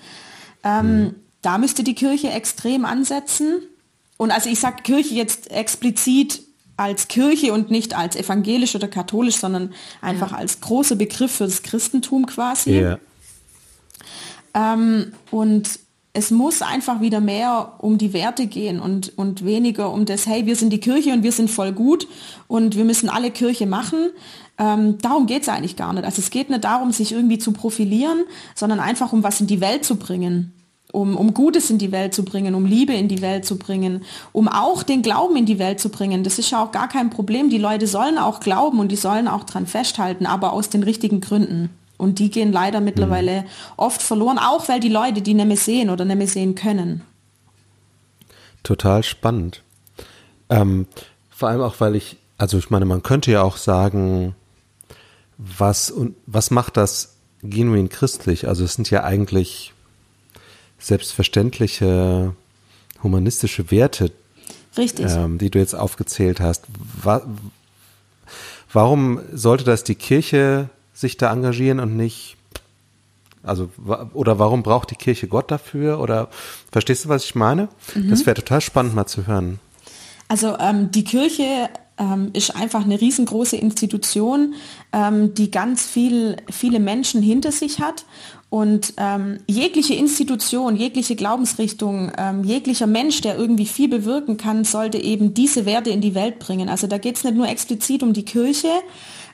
Ähm, 0.62 1.00
mhm. 1.00 1.14
Da 1.43 1.59
müsste 1.59 1.85
die 1.85 1.95
Kirche 1.95 2.31
extrem 2.31 2.85
ansetzen. 2.85 3.61
Und 4.17 4.31
also 4.31 4.49
ich 4.49 4.61
sage 4.61 4.83
Kirche 4.83 5.14
jetzt 5.14 5.50
explizit 5.50 6.43
als 6.76 7.09
Kirche 7.09 7.53
und 7.53 7.71
nicht 7.71 7.97
als 7.97 8.17
evangelisch 8.17 8.75
oder 8.75 8.88
katholisch, 8.88 9.37
sondern 9.37 9.73
einfach 10.00 10.33
ja. 10.33 10.38
als 10.38 10.61
großer 10.61 10.97
Begriff 10.97 11.33
für 11.33 11.45
das 11.45 11.62
Christentum 11.62 12.26
quasi. 12.26 12.81
Ja. 12.81 12.99
Ähm, 14.55 15.12
und 15.31 15.79
es 16.17 16.31
muss 16.31 16.62
einfach 16.62 17.00
wieder 17.00 17.21
mehr 17.21 17.75
um 17.79 17.99
die 17.99 18.12
Werte 18.12 18.47
gehen 18.47 18.79
und, 18.79 19.19
und 19.19 19.45
weniger 19.45 19.93
um 19.93 20.05
das, 20.07 20.26
hey, 20.26 20.47
wir 20.47 20.55
sind 20.55 20.71
die 20.71 20.79
Kirche 20.79 21.12
und 21.12 21.25
wir 21.25 21.33
sind 21.33 21.50
voll 21.50 21.73
gut 21.73 22.07
und 22.47 22.76
wir 22.76 22.85
müssen 22.85 23.09
alle 23.09 23.33
Kirche 23.33 23.67
machen, 23.67 24.11
ähm, 24.58 24.99
darum 24.99 25.26
geht 25.26 25.42
es 25.42 25.49
eigentlich 25.49 25.76
gar 25.76 25.92
nicht. 25.92 26.04
Also 26.04 26.20
es 26.20 26.30
geht 26.30 26.50
nicht 26.50 26.64
darum, 26.64 26.92
sich 26.92 27.12
irgendwie 27.12 27.38
zu 27.38 27.52
profilieren, 27.52 28.25
sondern 28.54 28.80
einfach 28.80 29.12
um 29.12 29.23
was 29.23 29.40
in 29.40 29.46
die 29.46 29.61
Welt 29.61 29.84
zu 29.84 29.96
bringen. 29.96 30.52
Um, 30.92 31.16
um 31.16 31.34
Gutes 31.34 31.70
in 31.70 31.78
die 31.78 31.90
Welt 31.90 32.14
zu 32.14 32.25
bringen, 32.25 32.54
um 32.54 32.66
Liebe 32.66 32.92
in 32.92 33.08
die 33.08 33.20
Welt 33.20 33.44
zu 33.44 33.58
bringen, 33.58 34.04
um 34.30 34.46
auch 34.46 34.84
den 34.84 35.02
Glauben 35.02 35.34
in 35.34 35.44
die 35.44 35.58
Welt 35.58 35.80
zu 35.80 35.88
bringen. 35.88 36.23
Das 36.23 36.38
ist 36.38 36.52
ja 36.52 36.62
auch 36.62 36.70
gar 36.70 36.88
kein 36.88 37.11
Problem. 37.11 37.50
Die 37.50 37.58
Leute 37.58 37.88
sollen 37.88 38.16
auch 38.16 38.38
glauben 38.38 38.78
und 38.78 38.92
die 38.92 38.96
sollen 38.96 39.26
auch 39.26 39.42
dran 39.42 39.66
festhalten, 39.66 40.25
aber 40.25 40.52
aus 40.52 40.68
den 40.68 40.84
richtigen 40.84 41.20
Gründen. 41.20 41.70
Und 41.96 42.20
die 42.20 42.30
gehen 42.30 42.52
leider 42.52 42.80
mittlerweile 42.80 43.42
mhm. 43.42 43.46
oft 43.76 44.02
verloren, 44.02 44.38
auch 44.38 44.68
weil 44.68 44.78
die 44.78 44.88
Leute 44.88 45.20
die 45.20 45.34
nicht 45.34 45.49
mehr 45.49 45.56
sehen 45.56 45.90
oder 45.90 46.04
nicht 46.04 46.16
mehr 46.16 46.28
sehen 46.28 46.54
können. 46.54 47.02
Total 48.62 49.02
spannend. 49.02 49.62
Ähm, 50.49 50.87
vor 51.28 51.49
allem 51.49 51.62
auch, 51.62 51.80
weil 51.80 51.96
ich, 51.96 52.18
also 52.38 52.56
ich 52.56 52.70
meine, 52.70 52.84
man 52.84 53.02
könnte 53.02 53.32
ja 53.32 53.42
auch 53.42 53.56
sagen, 53.56 54.37
was, 55.38 55.91
und, 55.91 56.17
was 56.26 56.50
macht 56.50 56.76
das 56.76 57.14
genuin 57.43 57.88
christlich? 57.88 58.49
Also 58.49 58.64
es 58.64 58.75
sind 58.75 58.91
ja 58.91 59.05
eigentlich 59.05 59.73
selbstverständliche 60.79 62.35
humanistische 63.03 63.71
Werte, 63.71 64.11
Richtig. 64.76 65.07
Ähm, 65.09 65.38
die 65.38 65.50
du 65.50 65.59
jetzt 65.59 65.75
aufgezählt 65.75 66.41
hast. 66.41 66.64
Wa 67.03 67.23
warum 68.73 69.21
sollte 69.33 69.62
das 69.64 69.85
die 69.85 69.95
Kirche 69.95 70.69
sich 70.93 71.17
da 71.17 71.33
engagieren 71.33 71.79
und 71.79 71.97
nicht, 71.97 72.37
also, 73.45 73.71
oder 74.14 74.38
warum 74.38 74.64
braucht 74.64 74.91
die 74.91 74.97
Kirche 74.97 75.29
Gott 75.29 75.50
dafür? 75.50 76.00
Oder 76.00 76.29
verstehst 76.73 77.05
du, 77.05 77.09
was 77.09 77.25
ich 77.25 77.35
meine? 77.35 77.69
Mhm. 77.95 78.11
Das 78.11 78.26
wäre 78.26 78.35
total 78.35 78.61
spannend 78.61 78.95
mal 78.95 79.07
zu 79.07 79.26
hören. 79.26 79.61
Also 80.26 80.59
ähm, 80.59 80.91
die 80.91 81.05
Kirche 81.05 81.69
ähm, 81.99 82.31
ist 82.33 82.55
einfach 82.57 82.85
eine 82.85 83.01
riesengroße 83.01 83.57
Institution, 83.57 84.55
ähm, 84.93 85.35
die 85.35 85.51
ganz 85.51 85.87
viel, 85.87 86.37
viele 86.51 86.81
Menschen 86.81 87.23
hinter 87.23 87.53
sich 87.53 87.81
hat. 87.81 88.05
Und 88.51 88.95
ähm, 88.99 89.41
jegliche 89.49 89.95
Institution, 89.95 90.77
jegliche 90.77 91.17
Glaubensrichtung, 91.17 92.13
ähm, 92.17 92.45
jeglicher 92.45 92.87
Mensch, 92.87 93.21
der 93.21 93.37
irgendwie 93.37 93.67
viel 93.67 93.89
bewirken 93.89 94.37
kann, 94.37 94.63
sollte 94.65 94.99
eben 94.99 95.35
diese 95.35 95.67
Werte 95.67 95.91
in 95.91 96.01
die 96.01 96.15
Welt 96.15 96.39
bringen. 96.39 96.69
Also 96.69 96.87
da 96.87 96.99
geht 96.99 97.17
es 97.17 97.25
nicht 97.25 97.37
nur 97.37 97.49
explizit 97.49 98.05
um 98.05 98.13
die 98.13 98.25
Kirche, 98.25 98.69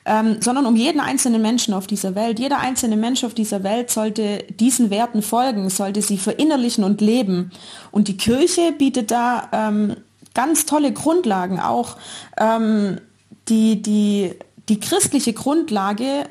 ähm, 0.05 0.37
sondern 0.39 0.65
um 0.65 0.75
jeden 0.75 0.99
einzelnen 0.99 1.41
Menschen 1.41 1.75
auf 1.75 1.85
dieser 1.85 2.15
Welt. 2.15 2.39
Jeder 2.39 2.59
einzelne 2.59 2.97
Mensch 2.97 3.23
auf 3.23 3.35
dieser 3.35 3.63
Welt 3.63 3.91
sollte 3.91 4.43
diesen 4.59 4.89
Werten 4.89 5.21
folgen, 5.21 5.69
sollte 5.69 6.01
sie 6.01 6.17
verinnerlichen 6.17 6.83
und 6.83 7.01
leben. 7.01 7.51
Und 7.91 8.07
die 8.07 8.17
Kirche 8.17 8.71
bietet 8.71 9.11
da 9.11 9.49
ähm, 9.51 9.97
ganz 10.33 10.65
tolle 10.65 10.93
Grundlagen, 10.93 11.59
auch 11.59 11.97
ähm, 12.37 12.99
die, 13.47 13.81
die, 13.81 14.33
die 14.69 14.79
christliche 14.79 15.33
Grundlage 15.33 16.29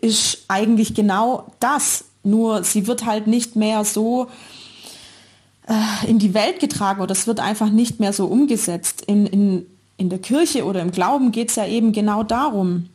ist 0.00 0.44
eigentlich 0.48 0.94
genau 0.94 1.52
das. 1.60 2.04
Nur 2.22 2.64
sie 2.64 2.86
wird 2.86 3.06
halt 3.06 3.26
nicht 3.26 3.56
mehr 3.56 3.84
so 3.84 4.28
äh, 5.66 6.06
in 6.08 6.18
die 6.18 6.34
Welt 6.34 6.60
getragen 6.60 7.00
oder 7.00 7.12
es 7.12 7.26
wird 7.26 7.40
einfach 7.40 7.70
nicht 7.70 8.00
mehr 8.00 8.12
so 8.12 8.26
umgesetzt. 8.26 9.02
In, 9.06 9.26
in, 9.26 9.66
in 9.96 10.10
der 10.10 10.18
Kirche 10.18 10.64
oder 10.64 10.82
im 10.82 10.90
Glauben 10.90 11.32
geht 11.32 11.50
es 11.50 11.56
ja 11.56 11.66
eben 11.66 11.92
genau 11.92 12.22
darum, 12.22 12.88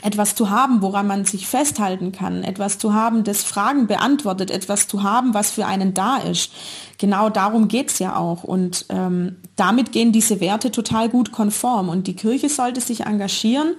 etwas 0.00 0.34
zu 0.34 0.48
haben, 0.48 0.80
woran 0.80 1.06
man 1.06 1.26
sich 1.26 1.46
festhalten 1.46 2.12
kann, 2.12 2.44
etwas 2.44 2.78
zu 2.78 2.94
haben, 2.94 3.24
das 3.24 3.42
Fragen 3.42 3.86
beantwortet, 3.86 4.50
etwas 4.50 4.88
zu 4.88 5.02
haben, 5.02 5.34
was 5.34 5.50
für 5.50 5.66
einen 5.66 5.92
da 5.92 6.16
ist. 6.16 6.50
Genau 6.96 7.28
darum 7.28 7.68
geht's 7.68 7.98
ja 7.98 8.16
auch. 8.16 8.42
Und 8.42 8.86
ähm, 8.88 9.36
damit 9.56 9.92
gehen 9.92 10.10
diese 10.12 10.40
Werte 10.40 10.70
total 10.70 11.10
gut 11.10 11.30
konform. 11.30 11.90
Und 11.90 12.06
die 12.06 12.16
Kirche 12.16 12.48
sollte 12.48 12.80
sich 12.80 13.02
engagieren, 13.02 13.74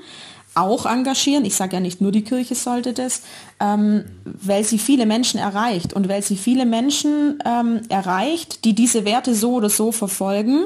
auch 0.53 0.86
engagieren. 0.86 1.46
Ich 1.46 1.55
sage 1.55 1.77
ja 1.77 1.79
nicht 1.79 2.00
nur 2.00 2.12
die 2.12 2.24
Kirche 2.24 2.53
sollte 2.53 2.93
das, 2.93 3.24
ähm, 3.60 4.05
weil 4.24 4.63
sie 4.63 4.77
viele 4.77 5.08
Menschen 5.08 5.39
erreicht 5.39 5.93
und 5.93 6.08
weil 6.10 6.22
sie 6.22 6.38
viele 6.38 6.67
Menschen 6.67 7.39
ähm, 7.43 7.82
erreicht, 7.89 8.65
die 8.65 8.74
diese 8.74 9.03
Werte 9.03 9.34
so 9.34 9.53
oder 9.53 9.70
so 9.70 9.91
verfolgen, 9.91 10.65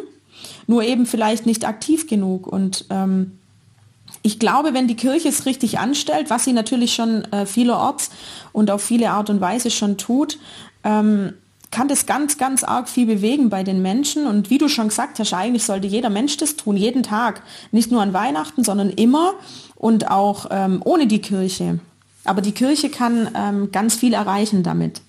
nur 0.68 0.84
eben 0.84 1.06
vielleicht 1.06 1.46
nicht 1.46 1.66
aktiv 1.66 2.06
genug. 2.08 2.48
Und 2.48 2.86
ähm, 2.89 3.37
ich 4.21 4.39
glaube, 4.39 4.74
wenn 4.74 4.88
die 4.88 4.95
Kirche 4.95 5.29
es 5.29 5.45
richtig 5.45 5.79
anstellt, 5.79 6.29
was 6.29 6.43
sie 6.43 6.53
natürlich 6.53 6.93
schon 6.93 7.24
äh, 7.31 7.45
vielerorts 7.45 8.09
und 8.51 8.71
auf 8.71 8.83
viele 8.83 9.12
Art 9.12 9.29
und 9.29 9.41
Weise 9.41 9.71
schon 9.71 9.97
tut, 9.97 10.38
ähm, 10.83 11.33
kann 11.71 11.88
das 11.88 12.05
ganz, 12.05 12.38
ganz 12.38 12.63
arg 12.63 12.88
viel 12.88 13.05
bewegen 13.05 13.50
bei 13.50 13.63
den 13.63 13.81
Menschen. 13.81 14.25
Und 14.25 14.50
wie 14.50 14.57
du 14.57 14.69
schon 14.69 14.88
gesagt 14.88 15.19
hast, 15.19 15.33
eigentlich 15.33 15.63
sollte 15.63 15.88
jeder 15.88 16.09
Mensch 16.09 16.38
das 16.38 16.55
tun, 16.55 16.77
jeden 16.77 17.03
Tag. 17.03 17.43
Nicht 17.71 17.91
nur 17.91 18.01
an 18.01 18.13
Weihnachten, 18.13 18.63
sondern 18.63 18.89
immer 18.89 19.33
und 19.75 20.09
auch 20.09 20.47
ähm, 20.50 20.81
ohne 20.83 21.07
die 21.07 21.19
Kirche. 21.19 21.79
Aber 22.24 22.41
die 22.41 22.51
Kirche 22.51 22.89
kann 22.89 23.29
ähm, 23.36 23.71
ganz 23.71 23.95
viel 23.95 24.13
erreichen 24.13 24.63
damit. 24.63 25.01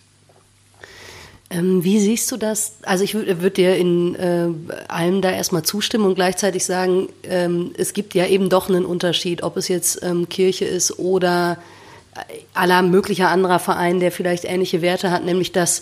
Ähm, 1.50 1.82
wie 1.82 1.98
siehst 1.98 2.30
du 2.30 2.36
das? 2.36 2.74
Also 2.82 3.04
ich 3.04 3.14
würde 3.14 3.40
würd 3.40 3.56
dir 3.56 3.76
in 3.76 4.14
äh, 4.16 4.48
allem 4.88 5.22
da 5.22 5.30
erstmal 5.30 5.62
zustimmen 5.62 6.04
und 6.04 6.14
gleichzeitig 6.14 6.64
sagen, 6.64 7.08
ähm, 7.22 7.72
es 7.78 7.94
gibt 7.94 8.14
ja 8.14 8.26
eben 8.26 8.50
doch 8.50 8.68
einen 8.68 8.84
Unterschied, 8.84 9.42
ob 9.42 9.56
es 9.56 9.68
jetzt 9.68 10.02
ähm, 10.02 10.28
Kirche 10.28 10.66
ist 10.66 10.98
oder 10.98 11.58
äh, 12.14 12.40
aller 12.52 12.82
möglicher 12.82 13.30
anderer 13.30 13.60
Verein, 13.60 13.98
der 13.98 14.12
vielleicht 14.12 14.44
ähnliche 14.44 14.82
Werte 14.82 15.10
hat, 15.10 15.24
nämlich 15.24 15.52
dass 15.52 15.80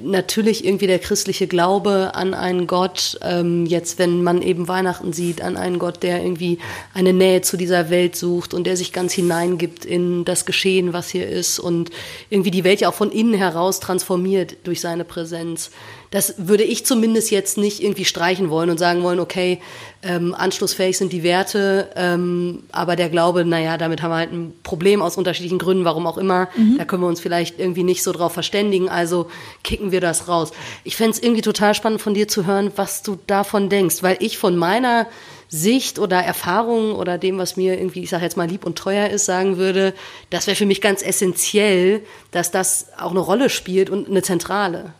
natürlich 0.00 0.64
irgendwie 0.64 0.86
der 0.86 0.98
christliche 0.98 1.46
Glaube 1.46 2.14
an 2.14 2.34
einen 2.34 2.66
Gott, 2.66 3.18
ähm, 3.22 3.66
jetzt 3.66 3.98
wenn 3.98 4.22
man 4.22 4.40
eben 4.40 4.68
Weihnachten 4.68 5.12
sieht, 5.12 5.42
an 5.42 5.56
einen 5.56 5.78
Gott, 5.78 6.02
der 6.02 6.22
irgendwie 6.22 6.58
eine 6.94 7.12
Nähe 7.12 7.42
zu 7.42 7.56
dieser 7.56 7.90
Welt 7.90 8.16
sucht 8.16 8.54
und 8.54 8.64
der 8.64 8.76
sich 8.76 8.92
ganz 8.92 9.12
hineingibt 9.12 9.84
in 9.84 10.24
das 10.24 10.46
Geschehen, 10.46 10.92
was 10.92 11.10
hier 11.10 11.28
ist 11.28 11.58
und 11.58 11.90
irgendwie 12.30 12.50
die 12.50 12.64
Welt 12.64 12.80
ja 12.80 12.88
auch 12.88 12.94
von 12.94 13.12
innen 13.12 13.34
heraus 13.34 13.80
transformiert 13.80 14.56
durch 14.64 14.80
seine 14.80 15.04
Präsenz. 15.04 15.70
Das 16.12 16.34
würde 16.36 16.62
ich 16.62 16.84
zumindest 16.84 17.30
jetzt 17.30 17.56
nicht 17.56 17.82
irgendwie 17.82 18.04
streichen 18.04 18.50
wollen 18.50 18.68
und 18.68 18.78
sagen 18.78 19.02
wollen, 19.02 19.18
okay, 19.18 19.60
ähm, 20.02 20.34
anschlussfähig 20.34 20.98
sind 20.98 21.10
die 21.10 21.22
Werte, 21.22 21.88
ähm, 21.96 22.64
aber 22.70 22.96
der 22.96 23.08
Glaube, 23.08 23.46
naja, 23.46 23.78
damit 23.78 24.02
haben 24.02 24.10
wir 24.10 24.16
halt 24.16 24.32
ein 24.32 24.52
Problem 24.62 25.00
aus 25.00 25.16
unterschiedlichen 25.16 25.58
Gründen, 25.58 25.86
warum 25.86 26.06
auch 26.06 26.18
immer. 26.18 26.48
Mhm. 26.54 26.76
Da 26.76 26.84
können 26.84 27.02
wir 27.02 27.06
uns 27.08 27.20
vielleicht 27.20 27.58
irgendwie 27.58 27.82
nicht 27.82 28.02
so 28.02 28.12
drauf 28.12 28.32
verständigen, 28.34 28.90
also 28.90 29.30
kicken 29.64 29.81
wir 29.90 30.00
das 30.00 30.28
raus. 30.28 30.52
Ich 30.84 30.96
fände 30.96 31.12
es 31.12 31.22
irgendwie 31.22 31.42
total 31.42 31.74
spannend 31.74 32.00
von 32.00 32.14
dir 32.14 32.28
zu 32.28 32.46
hören, 32.46 32.70
was 32.76 33.02
du 33.02 33.18
davon 33.26 33.68
denkst, 33.68 34.02
weil 34.02 34.16
ich 34.20 34.38
von 34.38 34.56
meiner 34.56 35.06
Sicht 35.48 35.98
oder 35.98 36.18
Erfahrung 36.18 36.94
oder 36.94 37.18
dem, 37.18 37.36
was 37.36 37.56
mir 37.56 37.76
irgendwie, 37.78 38.02
ich 38.02 38.10
sage 38.10 38.24
jetzt 38.24 38.38
mal, 38.38 38.48
lieb 38.48 38.64
und 38.64 38.78
teuer 38.78 39.10
ist, 39.10 39.26
sagen 39.26 39.58
würde, 39.58 39.92
das 40.30 40.46
wäre 40.46 40.56
für 40.56 40.64
mich 40.64 40.80
ganz 40.80 41.02
essentiell, 41.02 42.02
dass 42.30 42.50
das 42.50 42.86
auch 42.98 43.10
eine 43.10 43.20
Rolle 43.20 43.50
spielt 43.50 43.90
und 43.90 44.08
eine 44.08 44.22
zentrale. 44.22 44.94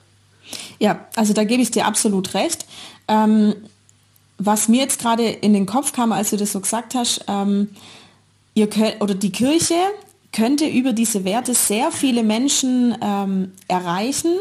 Ja, 0.78 1.06
also 1.16 1.32
da 1.32 1.44
gebe 1.44 1.62
ich 1.62 1.70
dir 1.70 1.86
absolut 1.86 2.34
recht. 2.34 2.66
Ähm, 3.08 3.54
was 4.36 4.68
mir 4.68 4.82
jetzt 4.82 5.00
gerade 5.00 5.26
in 5.26 5.54
den 5.54 5.66
Kopf 5.66 5.92
kam, 5.92 6.12
als 6.12 6.30
du 6.30 6.36
das 6.36 6.52
so 6.52 6.60
gesagt 6.60 6.94
hast, 6.94 7.24
ähm, 7.28 7.70
ihr 8.54 8.68
könnt, 8.68 9.00
oder 9.00 9.14
die 9.14 9.32
Kirche 9.32 9.74
könnte 10.32 10.66
über 10.66 10.92
diese 10.92 11.24
Werte 11.24 11.54
sehr 11.54 11.92
viele 11.92 12.22
Menschen 12.22 12.96
ähm, 13.00 13.52
erreichen 13.68 14.34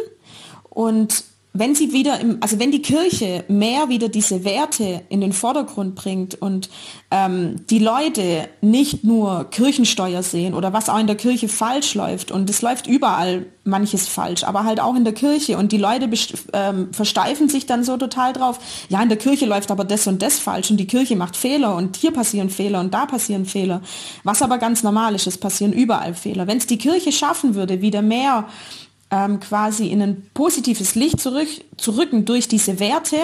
und 0.72 1.26
wenn 1.54 1.76
sie 1.76 1.92
wieder 1.92 2.20
im, 2.22 2.38
also 2.40 2.60
wenn 2.60 2.72
die 2.72 2.82
Kirche 2.82 3.44
mehr 3.50 3.90
wieder 3.90 4.08
diese 4.08 4.46
Werte 4.46 5.02
in 5.10 5.20
den 5.20 5.34
Vordergrund 5.34 5.96
bringt 5.96 6.42
und 6.42 6.70
ähm, 7.12 7.66
die 7.70 7.80
Leute 7.80 8.48
nicht 8.62 9.04
nur 9.04 9.50
Kirchensteuer 9.52 10.24
sehen 10.24 10.54
oder 10.54 10.72
was 10.72 10.88
auch 10.88 10.98
in 10.98 11.08
der 11.08 11.18
Kirche 11.18 11.50
falsch 11.50 11.94
läuft 11.94 12.32
und 12.32 12.50
es 12.50 12.62
läuft 12.62 12.88
überall 12.88 13.48
manches 13.66 14.08
falsch, 14.08 14.46
aber 14.46 14.64
halt 14.64 14.80
auch 14.80 14.96
in 14.96 15.04
der 15.04 15.14
Kirche 15.14 15.58
und 15.58 15.74
die 15.74 15.78
Leute 15.78 16.10
ähm, 16.54 16.94
versteifen 16.94 17.50
sich 17.50 17.66
dann 17.66 17.84
so 17.84 17.98
total 17.98 18.32
drauf, 18.32 18.58
ja 18.88 19.04
in 19.04 19.10
der 19.10 19.18
Kirche 19.18 19.46
läuft 19.46 19.72
aber 19.72 19.84
das 19.84 20.08
und 20.08 20.22
das 20.22 20.40
falsch 20.40 20.72
und 20.72 20.78
die 20.78 20.88
Kirche 20.88 21.18
macht 21.18 21.36
Fehler 21.36 21.76
und 21.76 21.98
hier 21.98 22.12
passieren 22.12 22.50
Fehler 22.50 22.80
und 22.80 22.94
da 22.94 23.06
passieren 23.06 23.46
Fehler, 23.46 23.82
was 24.24 24.42
aber 24.42 24.58
ganz 24.58 24.84
normal 24.84 25.16
ist, 25.16 25.28
es 25.28 25.38
passieren 25.38 25.74
überall 25.74 26.14
Fehler. 26.14 26.48
Wenn 26.48 26.60
es 26.60 26.66
die 26.66 26.78
Kirche 26.78 27.12
schaffen 27.12 27.56
würde, 27.56 27.82
wieder 27.82 28.02
mehr 28.02 28.48
ähm, 29.12 29.42
quasi 29.42 29.88
in 29.88 30.02
ein 30.02 30.24
positives 30.34 30.96
Licht 30.96 31.20
zurück, 31.20 31.48
zu 31.78 31.92
rücken 31.92 32.26
durch 32.26 32.48
diese 32.48 32.80
Werte, 32.80 33.18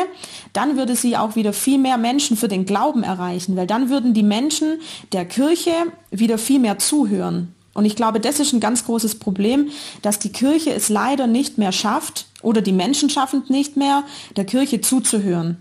dann 0.54 0.78
würde 0.78 0.96
sie 0.96 1.16
auch 1.16 1.36
wieder 1.36 1.54
viel 1.54 1.78
mehr 1.78 1.98
Menschen 1.98 2.36
für 2.36 2.50
den 2.50 2.66
Glauben 2.66 3.04
erreichen, 3.04 3.56
weil 3.56 3.68
dann 3.68 3.90
würden 3.90 4.14
die 4.14 4.24
Menschen 4.24 4.80
der 5.14 5.26
Kirche 5.26 5.72
wieder 6.12 6.38
viel 6.38 6.60
mehr 6.60 6.78
zuhören. 6.78 7.54
Und 7.74 7.86
ich 7.86 7.96
glaube, 7.96 8.20
das 8.20 8.40
ist 8.40 8.54
ein 8.54 8.60
ganz 8.60 8.86
großes 8.86 9.20
Problem, 9.20 9.70
dass 10.02 10.20
die 10.20 10.32
Kirche 10.32 10.74
es 10.74 10.90
leider 10.90 11.28
nicht 11.28 11.58
mehr 11.58 11.72
schafft 11.72 12.26
oder 12.42 12.62
die 12.62 12.72
Menschen 12.72 13.10
schaffen 13.10 13.44
nicht 13.50 13.78
mehr, 13.78 14.04
der 14.36 14.46
Kirche 14.46 14.82
zuzuhören 14.82 15.58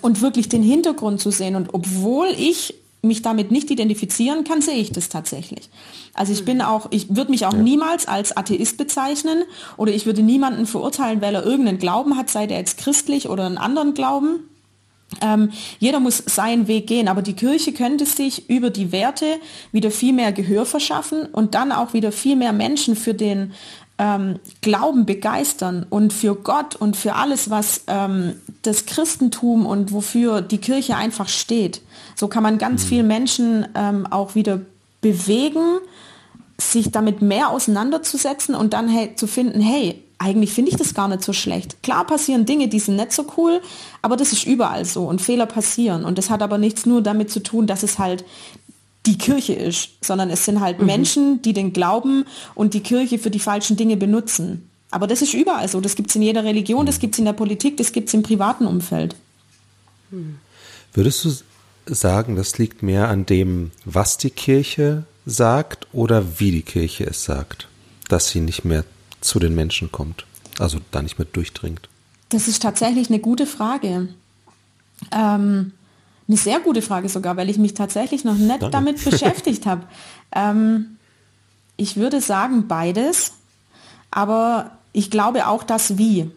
und 0.00 0.22
wirklich 0.22 0.48
den 0.48 0.62
Hintergrund 0.62 1.20
zu 1.20 1.30
sehen. 1.30 1.54
Und 1.54 1.74
obwohl 1.74 2.28
ich 2.38 2.74
mich 3.02 3.22
damit 3.22 3.50
nicht 3.50 3.70
identifizieren 3.70 4.44
kann, 4.44 4.60
sehe 4.60 4.76
ich 4.76 4.90
das 4.90 5.08
tatsächlich. 5.08 5.70
Also 6.14 6.32
ich 6.32 6.44
bin 6.44 6.60
auch, 6.60 6.88
ich 6.90 7.14
würde 7.14 7.30
mich 7.30 7.46
auch 7.46 7.52
ja. 7.52 7.62
niemals 7.62 8.08
als 8.08 8.36
Atheist 8.36 8.78
bezeichnen 8.78 9.44
oder 9.76 9.92
ich 9.92 10.06
würde 10.06 10.22
niemanden 10.22 10.66
verurteilen, 10.66 11.20
weil 11.20 11.34
er 11.34 11.44
irgendeinen 11.44 11.78
Glauben 11.78 12.16
hat, 12.16 12.30
sei 12.30 12.46
der 12.46 12.58
jetzt 12.58 12.78
christlich 12.78 13.28
oder 13.28 13.46
einen 13.46 13.58
anderen 13.58 13.94
Glauben. 13.94 14.40
Ähm, 15.20 15.52
jeder 15.78 16.00
muss 16.00 16.22
seinen 16.26 16.66
Weg 16.66 16.88
gehen, 16.88 17.06
aber 17.06 17.22
die 17.22 17.34
Kirche 17.34 17.72
könnte 17.72 18.06
sich 18.06 18.50
über 18.50 18.70
die 18.70 18.90
Werte 18.90 19.26
wieder 19.70 19.90
viel 19.90 20.12
mehr 20.12 20.32
Gehör 20.32 20.66
verschaffen 20.66 21.26
und 21.26 21.54
dann 21.54 21.70
auch 21.70 21.92
wieder 21.92 22.10
viel 22.10 22.34
mehr 22.34 22.52
Menschen 22.52 22.96
für 22.96 23.14
den 23.14 23.52
ähm, 23.98 24.40
Glauben 24.60 25.06
begeistern 25.06 25.86
und 25.88 26.12
für 26.12 26.34
Gott 26.34 26.76
und 26.76 26.96
für 26.96 27.14
alles, 27.14 27.50
was 27.50 27.82
ähm, 27.86 28.40
das 28.66 28.86
Christentum 28.86 29.66
und 29.66 29.92
wofür 29.92 30.42
die 30.42 30.58
Kirche 30.58 30.96
einfach 30.96 31.28
steht. 31.28 31.82
So 32.14 32.28
kann 32.28 32.42
man 32.42 32.58
ganz 32.58 32.84
mhm. 32.84 32.88
viel 32.88 33.02
Menschen 33.02 33.68
ähm, 33.74 34.06
auch 34.06 34.34
wieder 34.34 34.60
bewegen, 35.00 35.78
sich 36.58 36.90
damit 36.90 37.22
mehr 37.22 37.50
auseinanderzusetzen 37.50 38.54
und 38.54 38.72
dann 38.72 38.88
hey, 38.88 39.14
zu 39.14 39.26
finden, 39.26 39.60
hey, 39.60 40.02
eigentlich 40.18 40.52
finde 40.52 40.70
ich 40.70 40.76
das 40.76 40.94
gar 40.94 41.08
nicht 41.08 41.22
so 41.22 41.32
schlecht. 41.32 41.82
Klar 41.82 42.06
passieren 42.06 42.46
Dinge, 42.46 42.68
die 42.68 42.78
sind 42.78 42.96
nicht 42.96 43.12
so 43.12 43.26
cool, 43.36 43.60
aber 44.00 44.16
das 44.16 44.32
ist 44.32 44.46
überall 44.46 44.84
so 44.84 45.04
und 45.04 45.20
Fehler 45.20 45.46
passieren. 45.46 46.04
Und 46.04 46.16
das 46.16 46.30
hat 46.30 46.42
aber 46.42 46.56
nichts 46.56 46.86
nur 46.86 47.02
damit 47.02 47.30
zu 47.30 47.42
tun, 47.42 47.66
dass 47.66 47.82
es 47.82 47.98
halt 47.98 48.24
die 49.04 49.18
Kirche 49.18 49.52
ist, 49.52 49.90
sondern 50.00 50.30
es 50.30 50.44
sind 50.44 50.60
halt 50.60 50.80
mhm. 50.80 50.86
Menschen, 50.86 51.42
die 51.42 51.52
den 51.52 51.72
Glauben 51.72 52.24
und 52.54 52.74
die 52.74 52.80
Kirche 52.80 53.18
für 53.18 53.30
die 53.30 53.38
falschen 53.38 53.76
Dinge 53.76 53.96
benutzen. 53.96 54.68
Aber 54.96 55.06
das 55.06 55.20
ist 55.20 55.34
überall 55.34 55.68
so. 55.68 55.82
Das 55.82 55.94
gibt 55.94 56.08
es 56.08 56.16
in 56.16 56.22
jeder 56.22 56.42
Religion, 56.42 56.86
das 56.86 56.98
gibt 56.98 57.16
es 57.16 57.18
in 57.18 57.26
der 57.26 57.34
Politik, 57.34 57.76
das 57.76 57.92
gibt 57.92 58.08
es 58.08 58.14
im 58.14 58.22
privaten 58.22 58.64
Umfeld. 58.64 59.14
Würdest 60.94 61.22
du 61.22 61.34
sagen, 61.94 62.34
das 62.34 62.56
liegt 62.56 62.82
mehr 62.82 63.10
an 63.10 63.26
dem, 63.26 63.72
was 63.84 64.16
die 64.16 64.30
Kirche 64.30 65.04
sagt 65.26 65.86
oder 65.92 66.40
wie 66.40 66.50
die 66.50 66.62
Kirche 66.62 67.04
es 67.04 67.24
sagt, 67.24 67.68
dass 68.08 68.30
sie 68.30 68.40
nicht 68.40 68.64
mehr 68.64 68.84
zu 69.20 69.38
den 69.38 69.54
Menschen 69.54 69.92
kommt, 69.92 70.24
also 70.58 70.78
da 70.92 71.02
nicht 71.02 71.18
mehr 71.18 71.28
durchdringt? 71.30 71.90
Das 72.30 72.48
ist 72.48 72.62
tatsächlich 72.62 73.10
eine 73.10 73.18
gute 73.18 73.44
Frage. 73.44 74.08
Ähm, 75.12 75.72
eine 76.26 76.36
sehr 76.38 76.60
gute 76.60 76.80
Frage 76.80 77.10
sogar, 77.10 77.36
weil 77.36 77.50
ich 77.50 77.58
mich 77.58 77.74
tatsächlich 77.74 78.24
noch 78.24 78.36
nicht 78.36 78.62
Danke. 78.62 78.70
damit 78.70 79.04
beschäftigt 79.10 79.66
habe. 79.66 79.82
Ähm, 80.34 80.96
ich 81.76 81.96
würde 81.96 82.22
sagen 82.22 82.66
beides, 82.66 83.32
aber 84.10 84.75
ich 84.96 85.10
glaube 85.10 85.46
auch 85.46 85.62
das 85.62 85.98
Wie. 85.98 86.30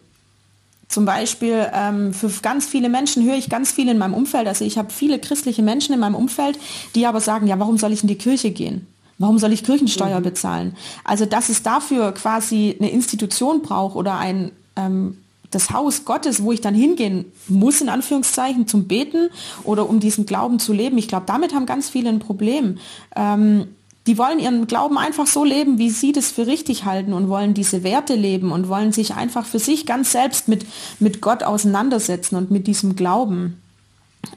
Zum 0.86 1.04
Beispiel 1.04 1.66
ähm, 1.72 2.12
für 2.12 2.28
ganz 2.42 2.66
viele 2.66 2.88
Menschen 2.88 3.24
höre 3.24 3.36
ich 3.36 3.48
ganz 3.48 3.70
viel 3.72 3.88
in 3.88 3.96
meinem 3.96 4.12
Umfeld. 4.12 4.46
Also 4.48 4.64
ich 4.64 4.76
habe 4.76 4.90
viele 4.90 5.18
christliche 5.18 5.62
Menschen 5.62 5.94
in 5.94 6.00
meinem 6.00 6.14
Umfeld, 6.16 6.58
die 6.94 7.06
aber 7.06 7.20
sagen, 7.20 7.46
ja, 7.46 7.58
warum 7.58 7.78
soll 7.78 7.92
ich 7.92 8.02
in 8.02 8.08
die 8.08 8.18
Kirche 8.18 8.50
gehen? 8.50 8.86
Warum 9.16 9.38
soll 9.38 9.52
ich 9.52 9.64
Kirchensteuer 9.64 10.20
mhm. 10.20 10.24
bezahlen? 10.24 10.76
Also 11.04 11.24
dass 11.24 11.48
es 11.48 11.62
dafür 11.62 12.12
quasi 12.12 12.76
eine 12.78 12.90
Institution 12.90 13.62
braucht 13.62 13.96
oder 13.96 14.18
ein 14.18 14.50
ähm, 14.76 15.16
das 15.50 15.70
Haus 15.70 16.04
Gottes, 16.04 16.42
wo 16.42 16.52
ich 16.52 16.60
dann 16.60 16.74
hingehen 16.74 17.24
muss, 17.48 17.80
in 17.80 17.88
Anführungszeichen, 17.88 18.68
zum 18.68 18.86
Beten 18.86 19.30
oder 19.64 19.88
um 19.88 20.00
diesen 20.00 20.26
Glauben 20.26 20.58
zu 20.58 20.72
leben. 20.72 20.98
Ich 20.98 21.08
glaube, 21.08 21.26
damit 21.26 21.54
haben 21.54 21.66
ganz 21.66 21.88
viele 21.88 22.08
ein 22.08 22.20
Problem. 22.20 22.78
Ähm, 23.16 23.68
die 24.06 24.16
wollen 24.18 24.38
ihren 24.38 24.66
Glauben 24.66 24.98
einfach 24.98 25.26
so 25.26 25.44
leben, 25.44 25.78
wie 25.78 25.90
sie 25.90 26.12
das 26.12 26.30
für 26.30 26.46
richtig 26.46 26.84
halten 26.84 27.12
und 27.12 27.28
wollen 27.28 27.54
diese 27.54 27.82
Werte 27.82 28.14
leben 28.14 28.50
und 28.52 28.68
wollen 28.68 28.92
sich 28.92 29.14
einfach 29.14 29.44
für 29.44 29.58
sich 29.58 29.86
ganz 29.86 30.12
selbst 30.12 30.48
mit, 30.48 30.66
mit 30.98 31.20
Gott 31.20 31.42
auseinandersetzen 31.42 32.36
und 32.36 32.50
mit 32.50 32.66
diesem 32.66 32.96
Glauben. 32.96 33.60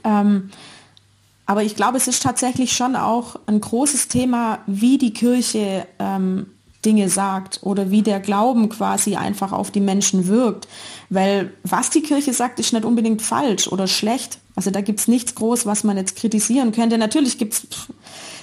Ähm, 0.04 0.50
Aber 1.46 1.62
ich 1.62 1.76
glaube, 1.76 1.96
es 1.96 2.08
ist 2.08 2.22
tatsächlich 2.22 2.72
schon 2.72 2.96
auch 2.96 3.36
ein 3.46 3.60
großes 3.60 4.08
Thema, 4.08 4.60
wie 4.66 4.98
die 4.98 5.12
Kirche 5.12 5.86
ähm, 5.98 6.46
Dinge 6.84 7.08
sagt 7.08 7.60
oder 7.62 7.90
wie 7.90 8.02
der 8.02 8.20
Glauben 8.20 8.68
quasi 8.68 9.16
einfach 9.16 9.52
auf 9.52 9.70
die 9.70 9.80
Menschen 9.80 10.26
wirkt. 10.28 10.68
Weil 11.08 11.52
was 11.62 11.90
die 11.90 12.02
Kirche 12.02 12.32
sagt, 12.32 12.60
ist 12.60 12.72
nicht 12.72 12.84
unbedingt 12.84 13.22
falsch 13.22 13.68
oder 13.68 13.86
schlecht. 13.86 14.38
Also 14.56 14.70
da 14.70 14.80
gibt 14.82 15.00
es 15.00 15.08
nichts 15.08 15.34
groß, 15.34 15.66
was 15.66 15.84
man 15.84 15.96
jetzt 15.96 16.16
kritisieren 16.16 16.72
könnte. 16.72 16.98
Natürlich 16.98 17.38
gibt 17.38 17.54
es 17.54 17.66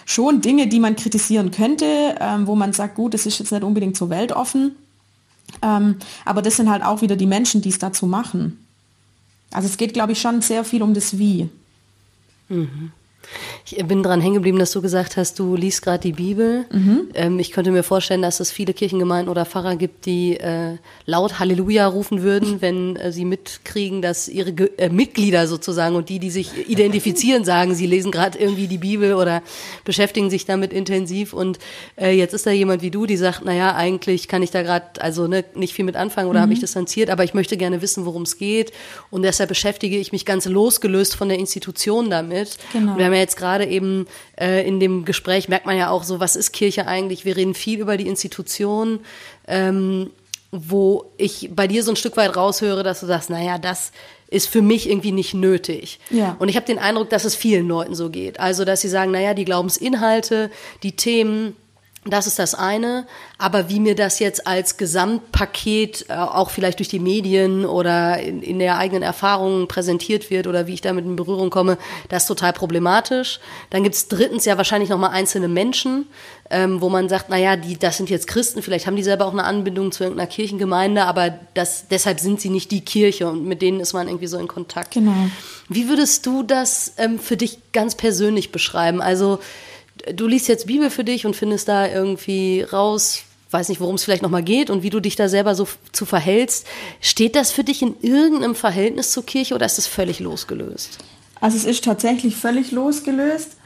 schon 0.05 0.41
Dinge, 0.41 0.67
die 0.67 0.79
man 0.79 0.95
kritisieren 0.95 1.51
könnte, 1.51 2.15
ähm, 2.19 2.47
wo 2.47 2.55
man 2.55 2.73
sagt, 2.73 2.95
gut, 2.95 3.13
das 3.13 3.25
ist 3.25 3.39
jetzt 3.39 3.51
nicht 3.51 3.63
unbedingt 3.63 3.97
so 3.97 4.09
weltoffen. 4.09 4.75
Ähm, 5.61 5.97
aber 6.25 6.41
das 6.41 6.57
sind 6.57 6.69
halt 6.69 6.83
auch 6.83 7.01
wieder 7.01 7.15
die 7.15 7.25
Menschen, 7.25 7.61
die 7.61 7.69
es 7.69 7.79
dazu 7.79 8.05
machen. 8.05 8.65
Also 9.51 9.67
es 9.67 9.77
geht, 9.77 9.93
glaube 9.93 10.13
ich, 10.13 10.21
schon 10.21 10.41
sehr 10.41 10.63
viel 10.63 10.81
um 10.81 10.93
das 10.93 11.17
Wie. 11.17 11.49
Mhm. 12.49 12.91
Ich 13.65 13.77
bin 13.85 14.03
dran 14.03 14.21
hängen 14.21 14.35
geblieben, 14.35 14.59
dass 14.59 14.71
du 14.71 14.81
gesagt 14.81 15.17
hast, 15.17 15.39
du 15.39 15.55
liest 15.55 15.81
gerade 15.81 15.99
die 15.99 16.11
Bibel. 16.13 16.65
Mhm. 16.71 17.09
Ähm, 17.13 17.39
ich 17.39 17.51
könnte 17.51 17.71
mir 17.71 17.83
vorstellen, 17.83 18.21
dass 18.21 18.39
es 18.39 18.51
viele 18.51 18.73
Kirchengemeinden 18.73 19.29
oder 19.29 19.45
Pfarrer 19.45 19.75
gibt, 19.75 20.05
die 20.05 20.37
äh, 20.37 20.77
laut 21.05 21.39
Halleluja 21.39 21.87
rufen 21.87 22.21
würden, 22.21 22.61
wenn 22.61 22.95
äh, 22.95 23.11
sie 23.11 23.25
mitkriegen, 23.25 24.01
dass 24.01 24.27
ihre 24.27 24.53
Ge 24.53 24.71
äh, 24.77 24.89
Mitglieder 24.89 25.47
sozusagen 25.47 25.95
und 25.95 26.09
die, 26.09 26.19
die 26.19 26.31
sich 26.31 26.69
identifizieren, 26.69 27.45
sagen, 27.51 27.75
sie 27.75 27.87
lesen 27.87 28.11
gerade 28.11 28.37
irgendwie 28.37 28.67
die 28.67 28.77
Bibel 28.77 29.13
oder 29.13 29.41
beschäftigen 29.85 30.29
sich 30.29 30.45
damit 30.45 30.73
intensiv. 30.73 31.33
Und 31.33 31.59
äh, 31.97 32.11
jetzt 32.11 32.33
ist 32.33 32.45
da 32.45 32.51
jemand 32.51 32.81
wie 32.81 32.91
du, 32.91 33.05
die 33.05 33.17
sagt, 33.17 33.45
naja, 33.45 33.75
eigentlich 33.75 34.27
kann 34.27 34.43
ich 34.43 34.51
da 34.51 34.61
gerade 34.63 35.01
also 35.01 35.27
ne, 35.27 35.45
nicht 35.55 35.73
viel 35.73 35.85
mit 35.85 35.95
anfangen 35.95 36.29
oder 36.29 36.39
mhm. 36.39 36.43
habe 36.43 36.53
ich 36.53 36.59
distanziert, 36.59 37.09
aber 37.09 37.23
ich 37.23 37.33
möchte 37.33 37.57
gerne 37.57 37.81
wissen, 37.81 38.05
worum 38.05 38.23
es 38.23 38.37
geht. 38.37 38.71
Und 39.09 39.23
deshalb 39.23 39.49
beschäftige 39.49 39.97
ich 39.97 40.11
mich 40.11 40.25
ganz 40.25 40.45
losgelöst 40.45 41.15
von 41.15 41.29
der 41.29 41.39
Institution 41.39 42.09
damit. 42.09 42.57
Genau. 42.73 42.97
wir 42.97 43.05
haben 43.05 43.13
ja 43.13 43.19
jetzt 43.21 43.37
gerade 43.37 43.65
eben 43.65 44.07
äh, 44.39 44.67
in 44.67 44.79
dem 44.79 45.05
Gespräch 45.05 45.47
merkt 45.47 45.65
man 45.65 45.77
ja 45.77 45.89
auch 45.89 46.03
so, 46.03 46.19
was 46.19 46.35
ist 46.35 46.51
Kirche 46.51 46.87
eigentlich? 46.87 47.25
Wir 47.25 47.37
reden 47.37 47.53
viel 47.53 47.79
über 47.79 47.97
die 47.97 48.07
Institution, 48.07 48.99
ähm, 49.47 50.11
wo 50.51 51.05
ich 51.17 51.49
bei 51.53 51.67
dir 51.67 51.83
so 51.83 51.91
ein 51.91 51.95
Stück 51.95 52.17
weit 52.17 52.35
raushöre, 52.35 52.83
dass 52.83 52.99
du 52.99 53.05
sagst, 53.05 53.29
naja, 53.29 53.57
das 53.57 53.91
ist 54.27 54.47
für 54.47 54.61
mich 54.61 54.89
irgendwie 54.89 55.11
nicht 55.11 55.33
nötig. 55.33 55.99
Ja. 56.09 56.35
Und 56.39 56.49
ich 56.49 56.55
habe 56.55 56.65
den 56.65 56.79
Eindruck, 56.79 57.09
dass 57.09 57.25
es 57.25 57.35
vielen 57.35 57.67
Leuten 57.67 57.95
so 57.95 58.09
geht. 58.09 58.39
Also, 58.39 58.65
dass 58.65 58.81
sie 58.81 58.87
sagen, 58.87 59.11
naja, 59.11 59.33
die 59.33 59.45
Glaubensinhalte, 59.45 60.49
die 60.83 60.95
Themen, 60.95 61.55
das 62.03 62.25
ist 62.25 62.39
das 62.39 62.55
eine, 62.55 63.05
aber 63.37 63.69
wie 63.69 63.79
mir 63.79 63.93
das 63.93 64.17
jetzt 64.17 64.47
als 64.47 64.77
Gesamtpaket 64.77 66.07
äh, 66.09 66.13
auch 66.13 66.49
vielleicht 66.49 66.79
durch 66.79 66.89
die 66.89 66.99
Medien 66.99 67.63
oder 67.63 68.19
in, 68.19 68.41
in, 68.41 68.57
der 68.57 68.79
eigenen 68.79 69.03
Erfahrung 69.03 69.67
präsentiert 69.67 70.31
wird 70.31 70.47
oder 70.47 70.65
wie 70.65 70.73
ich 70.73 70.81
damit 70.81 71.05
in 71.05 71.15
Berührung 71.15 71.51
komme, 71.51 71.77
das 72.09 72.23
ist 72.23 72.27
total 72.27 72.53
problematisch. 72.53 73.39
Dann 73.69 73.83
gibt's 73.83 74.07
drittens 74.07 74.45
ja 74.45 74.57
wahrscheinlich 74.57 74.89
nochmal 74.89 75.11
einzelne 75.11 75.47
Menschen, 75.47 76.07
ähm, 76.49 76.81
wo 76.81 76.89
man 76.89 77.07
sagt, 77.07 77.29
naja, 77.29 77.55
die, 77.55 77.77
das 77.77 77.97
sind 77.97 78.09
jetzt 78.09 78.25
Christen, 78.25 78.63
vielleicht 78.63 78.87
haben 78.87 78.95
die 78.95 79.03
selber 79.03 79.27
auch 79.27 79.33
eine 79.33 79.43
Anbindung 79.43 79.91
zu 79.91 80.03
irgendeiner 80.03 80.27
Kirchengemeinde, 80.27 81.05
aber 81.05 81.37
das, 81.53 81.87
deshalb 81.87 82.19
sind 82.19 82.41
sie 82.41 82.49
nicht 82.49 82.71
die 82.71 82.81
Kirche 82.81 83.29
und 83.29 83.45
mit 83.45 83.61
denen 83.61 83.79
ist 83.79 83.93
man 83.93 84.07
irgendwie 84.07 84.27
so 84.27 84.39
in 84.39 84.47
Kontakt. 84.47 84.95
Genau. 84.95 85.13
Wie 85.69 85.87
würdest 85.87 86.25
du 86.25 86.41
das 86.41 86.95
ähm, 86.97 87.19
für 87.19 87.37
dich 87.37 87.59
ganz 87.73 87.93
persönlich 87.93 88.51
beschreiben? 88.51 89.03
Also 89.03 89.37
du 90.13 90.27
liest 90.27 90.47
jetzt 90.47 90.67
Bibel 90.67 90.89
für 90.89 91.03
dich 91.03 91.25
und 91.25 91.35
findest 91.35 91.67
da 91.67 91.87
irgendwie 91.87 92.61
raus, 92.61 93.23
weiß 93.51 93.69
nicht, 93.69 93.81
worum 93.81 93.95
es 93.95 94.03
vielleicht 94.03 94.21
nochmal 94.21 94.43
geht 94.43 94.69
und 94.69 94.83
wie 94.83 94.89
du 94.89 94.99
dich 94.99 95.15
da 95.15 95.29
selber 95.29 95.55
so 95.55 95.67
zu 95.91 96.05
verhältst. 96.05 96.65
Steht 97.01 97.35
das 97.35 97.51
für 97.51 97.63
dich 97.63 97.81
in 97.81 97.95
irgendeinem 98.01 98.55
Verhältnis 98.55 99.11
zur 99.11 99.25
Kirche 99.25 99.55
oder 99.55 99.65
ist 99.65 99.77
es 99.77 99.87
völlig 99.87 100.19
losgelöst? 100.19 100.99
Also 101.39 101.57
es 101.57 101.65
ist 101.65 101.83
tatsächlich 101.83 102.35
völlig 102.35 102.71
losgelöst, 102.71 103.57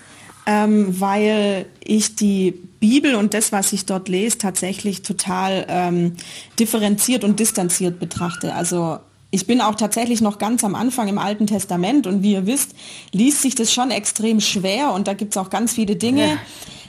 ähm, 0.45 0.99
weil 0.99 1.65
ich 1.83 2.15
die 2.15 2.51
Bibel 2.79 3.15
und 3.15 3.33
das, 3.33 3.51
was 3.51 3.73
ich 3.73 3.85
dort 3.85 4.09
lese, 4.09 4.37
tatsächlich 4.37 5.01
total 5.01 5.65
ähm, 5.67 6.15
differenziert 6.59 7.23
und 7.23 7.39
distanziert 7.39 7.99
betrachte. 7.99 8.53
Also 8.53 8.99
ich 9.35 9.47
bin 9.47 9.59
auch 9.59 9.75
tatsächlich 9.75 10.21
noch 10.21 10.37
ganz 10.37 10.63
am 10.63 10.75
Anfang 10.75 11.09
im 11.09 11.17
Alten 11.17 11.45
Testament 11.45 12.07
und 12.07 12.23
wie 12.23 12.31
ihr 12.31 12.45
wisst, 12.45 12.73
liest 13.11 13.41
sich 13.41 13.53
das 13.53 13.73
schon 13.73 13.91
extrem 13.91 14.39
schwer 14.39 14.93
und 14.93 15.09
da 15.09 15.13
gibt 15.13 15.33
es 15.33 15.37
auch 15.37 15.49
ganz 15.49 15.73
viele 15.73 15.97
Dinge. 15.97 16.25
Ja. 16.25 16.37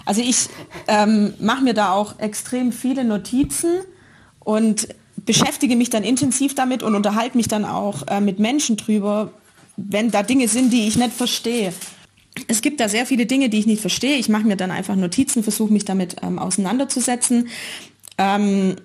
Also 0.04 0.22
ich 0.22 0.48
ähm, 0.86 1.34
mache 1.40 1.64
mir 1.64 1.74
da 1.74 1.90
auch 1.90 2.20
extrem 2.20 2.70
viele 2.70 3.02
Notizen 3.02 3.70
und 4.38 4.86
beschäftige 5.16 5.74
mich 5.74 5.90
dann 5.90 6.04
intensiv 6.04 6.54
damit 6.54 6.84
und 6.84 6.94
unterhalte 6.94 7.36
mich 7.36 7.48
dann 7.48 7.64
auch 7.64 8.06
äh, 8.06 8.20
mit 8.20 8.38
Menschen 8.38 8.76
drüber, 8.76 9.32
wenn 9.76 10.12
da 10.12 10.22
Dinge 10.22 10.46
sind, 10.46 10.72
die 10.72 10.86
ich 10.86 10.96
nicht 10.96 11.14
verstehe. 11.14 11.72
Es 12.46 12.62
gibt 12.62 12.78
da 12.78 12.88
sehr 12.88 13.06
viele 13.06 13.26
Dinge, 13.26 13.48
die 13.48 13.58
ich 13.58 13.66
nicht 13.66 13.80
verstehe. 13.80 14.18
Ich 14.18 14.28
mache 14.28 14.44
mir 14.44 14.56
dann 14.56 14.70
einfach 14.70 14.94
Notizen, 14.94 15.42
versuche 15.42 15.72
mich 15.72 15.84
damit 15.84 16.16
ähm, 16.22 16.38
auseinanderzusetzen. 16.38 17.48
Ähm, 18.18 18.76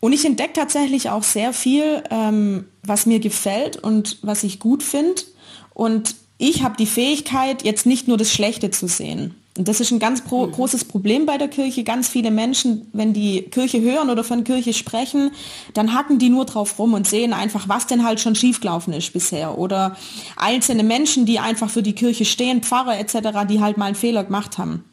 und 0.00 0.12
ich 0.12 0.24
entdecke 0.24 0.52
tatsächlich 0.52 1.10
auch 1.10 1.22
sehr 1.22 1.52
viel, 1.52 2.02
ähm, 2.10 2.66
was 2.82 3.06
mir 3.06 3.20
gefällt 3.20 3.76
und 3.76 4.18
was 4.22 4.44
ich 4.44 4.60
gut 4.60 4.82
finde. 4.82 5.22
Und 5.74 6.14
ich 6.38 6.62
habe 6.62 6.76
die 6.76 6.86
Fähigkeit, 6.86 7.64
jetzt 7.64 7.86
nicht 7.86 8.08
nur 8.08 8.16
das 8.16 8.32
Schlechte 8.32 8.70
zu 8.70 8.88
sehen. 8.88 9.34
Und 9.56 9.68
das 9.68 9.80
ist 9.80 9.90
ein 9.90 9.98
ganz 9.98 10.22
pro 10.22 10.46
mhm. 10.46 10.52
großes 10.52 10.84
Problem 10.84 11.24
bei 11.24 11.38
der 11.38 11.48
Kirche. 11.48 11.82
Ganz 11.82 12.08
viele 12.08 12.30
Menschen, 12.30 12.88
wenn 12.92 13.14
die 13.14 13.42
Kirche 13.42 13.80
hören 13.80 14.10
oder 14.10 14.22
von 14.22 14.44
Kirche 14.44 14.74
sprechen, 14.74 15.30
dann 15.72 15.94
hacken 15.94 16.18
die 16.18 16.28
nur 16.28 16.44
drauf 16.44 16.78
rum 16.78 16.92
und 16.92 17.06
sehen 17.06 17.32
einfach, 17.32 17.68
was 17.68 17.86
denn 17.86 18.04
halt 18.04 18.20
schon 18.20 18.34
schiefgelaufen 18.34 18.92
ist 18.92 19.12
bisher. 19.14 19.56
Oder 19.56 19.96
einzelne 20.36 20.82
Menschen, 20.82 21.24
die 21.24 21.38
einfach 21.38 21.70
für 21.70 21.82
die 21.82 21.94
Kirche 21.94 22.26
stehen, 22.26 22.62
Pfarrer 22.62 22.98
etc., 22.98 23.46
die 23.48 23.60
halt 23.60 23.78
mal 23.78 23.86
einen 23.86 23.94
Fehler 23.94 24.24
gemacht 24.24 24.58
haben. 24.58 24.84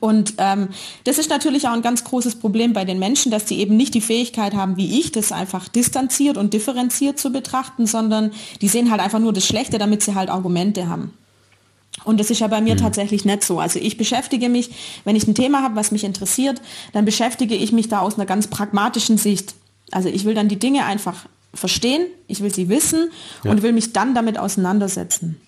Und 0.00 0.34
ähm, 0.38 0.68
das 1.04 1.18
ist 1.18 1.30
natürlich 1.30 1.68
auch 1.68 1.72
ein 1.72 1.82
ganz 1.82 2.04
großes 2.04 2.36
Problem 2.36 2.72
bei 2.72 2.84
den 2.84 2.98
Menschen, 2.98 3.30
dass 3.30 3.44
die 3.44 3.60
eben 3.60 3.76
nicht 3.76 3.94
die 3.94 4.00
Fähigkeit 4.00 4.54
haben, 4.54 4.76
wie 4.76 5.00
ich, 5.00 5.12
das 5.12 5.32
einfach 5.32 5.68
distanziert 5.68 6.36
und 6.36 6.54
differenziert 6.54 7.18
zu 7.18 7.30
betrachten, 7.30 7.86
sondern 7.86 8.32
die 8.60 8.68
sehen 8.68 8.90
halt 8.90 9.00
einfach 9.00 9.18
nur 9.18 9.32
das 9.32 9.46
Schlechte, 9.46 9.78
damit 9.78 10.02
sie 10.02 10.14
halt 10.14 10.30
Argumente 10.30 10.88
haben. 10.88 11.12
Und 12.04 12.18
das 12.18 12.30
ist 12.30 12.40
ja 12.40 12.48
bei 12.48 12.60
mir 12.60 12.74
mhm. 12.74 12.78
tatsächlich 12.78 13.24
nicht 13.24 13.44
so. 13.44 13.60
Also 13.60 13.78
ich 13.78 13.96
beschäftige 13.96 14.48
mich, 14.48 14.70
wenn 15.04 15.16
ich 15.16 15.26
ein 15.26 15.34
Thema 15.34 15.62
habe, 15.62 15.76
was 15.76 15.92
mich 15.92 16.04
interessiert, 16.04 16.60
dann 16.92 17.04
beschäftige 17.04 17.54
ich 17.54 17.72
mich 17.72 17.88
da 17.88 18.00
aus 18.00 18.14
einer 18.16 18.26
ganz 18.26 18.46
pragmatischen 18.48 19.18
Sicht. 19.18 19.54
Also 19.90 20.08
ich 20.08 20.24
will 20.24 20.34
dann 20.34 20.48
die 20.48 20.58
Dinge 20.58 20.84
einfach 20.84 21.26
verstehen, 21.54 22.06
ich 22.28 22.42
will 22.42 22.52
sie 22.52 22.68
wissen 22.68 23.10
ja. 23.44 23.50
und 23.50 23.62
will 23.62 23.72
mich 23.72 23.92
dann 23.92 24.14
damit 24.14 24.38
auseinandersetzen. 24.38 25.40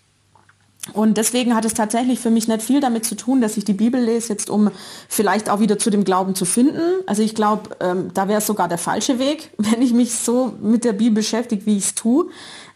Und 0.93 1.17
deswegen 1.17 1.55
hat 1.55 1.65
es 1.65 1.73
tatsächlich 1.73 2.21
für 2.21 2.31
mich 2.31 2.47
nicht 2.47 2.61
viel 2.61 2.81
damit 2.81 3.07
zu 3.07 3.15
tun, 3.15 3.41
dass 3.41 3.57
ich 3.57 3.65
die 3.65 3.73
Bibel 3.73 4.01
lese, 4.01 4.29
jetzt 4.29 4.51
um 4.51 4.71
vielleicht 5.09 5.49
auch 5.49 5.61
wieder 5.61 5.79
zu 5.79 5.89
dem 5.89 6.05
Glauben 6.05 6.35
zu 6.35 6.45
finden. 6.45 6.83
Also 7.07 7.23
ich 7.23 7.35
glaube, 7.35 7.71
ähm, 7.81 8.11
da 8.13 8.29
wäre 8.29 8.39
es 8.39 8.47
sogar 8.47 8.69
der 8.69 8.77
falsche 8.77 9.19
Weg, 9.19 9.51
wenn 9.59 9.81
ich 9.81 9.95
mich 9.95 10.15
so 10.15 10.53
mit 10.61 10.85
der 10.85 10.93
Bibel 10.93 11.15
beschäftige, 11.15 11.65
wie 11.65 11.79
ich 11.79 11.85
es 11.85 11.95
tue. 11.95 12.27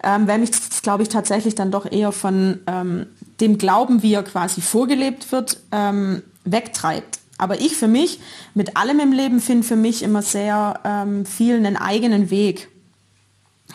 Ähm, 0.03 0.27
wenn 0.27 0.41
mich 0.41 0.53
das, 0.53 0.81
glaube 0.81 1.03
ich, 1.03 1.11
tatsächlich 1.11 1.55
dann 1.55 1.71
doch 1.71 1.91
eher 1.91 2.13
von 2.13 2.61
ähm, 2.67 3.07
dem 3.41 3.59
Glauben, 3.59 4.03
wie 4.03 4.15
er 4.15 4.23
quasi 4.23 4.63
vorgelebt 4.63 5.31
wird, 5.31 5.59
ähm, 5.71 6.23
wegtreibt. 6.45 7.19
Aber 7.37 7.61
ich 7.61 7.77
für 7.77 7.89
mich, 7.89 8.21
mit 8.55 8.77
allem 8.77 9.01
im 9.01 9.13
Leben, 9.13 9.41
finde 9.41 9.67
für 9.67 9.77
mich 9.77 10.03
immer 10.03 10.23
sehr 10.23 10.81
ähm, 10.85 11.27
viel 11.27 11.57
einen 11.57 11.77
eigenen 11.77 12.31
Weg. 12.31 12.69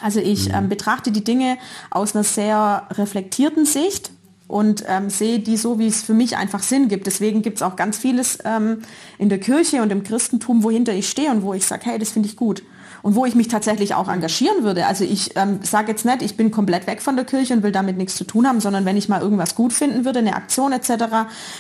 Also 0.02 0.20
ich 0.20 0.50
mhm. 0.50 0.56
ähm, 0.56 0.70
betrachte 0.70 1.12
die 1.12 1.24
Dinge 1.24 1.58
aus 1.92 2.16
einer 2.16 2.24
sehr 2.24 2.88
reflektierten 2.92 3.66
Sicht 3.66 4.12
und 4.54 4.84
ähm, 4.88 5.10
sehe 5.10 5.40
die 5.40 5.58
so, 5.58 5.80
wie 5.80 5.88
es 5.88 6.04
für 6.04 6.14
mich 6.14 6.38
einfach 6.38 6.62
Sinn 6.62 6.88
gibt. 6.88 7.08
Deswegen 7.08 7.42
gibt 7.42 7.58
es 7.58 7.64
auch 7.64 7.76
ganz 7.76 7.98
vieles 7.98 8.38
ähm, 8.46 8.84
in 9.18 9.30
der 9.30 9.40
Kirche 9.40 9.82
und 9.82 9.92
im 9.92 10.04
Christentum, 10.04 10.62
wohinter 10.62 10.94
ich 10.94 11.10
stehe 11.10 11.32
und 11.32 11.42
wo 11.42 11.56
ich 11.56 11.66
sage, 11.66 11.86
hey, 11.86 11.98
das 11.98 12.12
finde 12.12 12.30
ich 12.30 12.36
gut. 12.36 12.62
Und 13.02 13.16
wo 13.16 13.26
ich 13.26 13.34
mich 13.34 13.48
tatsächlich 13.48 13.96
auch 13.96 14.08
engagieren 14.08 14.64
würde. 14.64 14.86
Also 14.86 15.06
ich 15.06 15.36
ähm, 15.38 15.60
sage 15.64 15.92
jetzt 15.92 16.06
nicht, 16.06 16.22
ich 16.22 16.38
bin 16.38 16.52
komplett 16.52 16.86
weg 16.86 17.02
von 17.02 17.16
der 17.16 17.26
Kirche 17.26 17.56
und 17.56 17.64
will 17.64 17.72
damit 17.72 17.98
nichts 17.98 18.14
zu 18.14 18.26
tun 18.26 18.48
haben, 18.48 18.60
sondern 18.60 18.86
wenn 18.86 18.96
ich 18.96 19.10
mal 19.10 19.22
irgendwas 19.22 19.56
gut 19.56 19.74
finden 19.74 20.06
würde, 20.06 20.20
eine 20.20 20.36
Aktion 20.36 20.72
etc., 20.72 20.92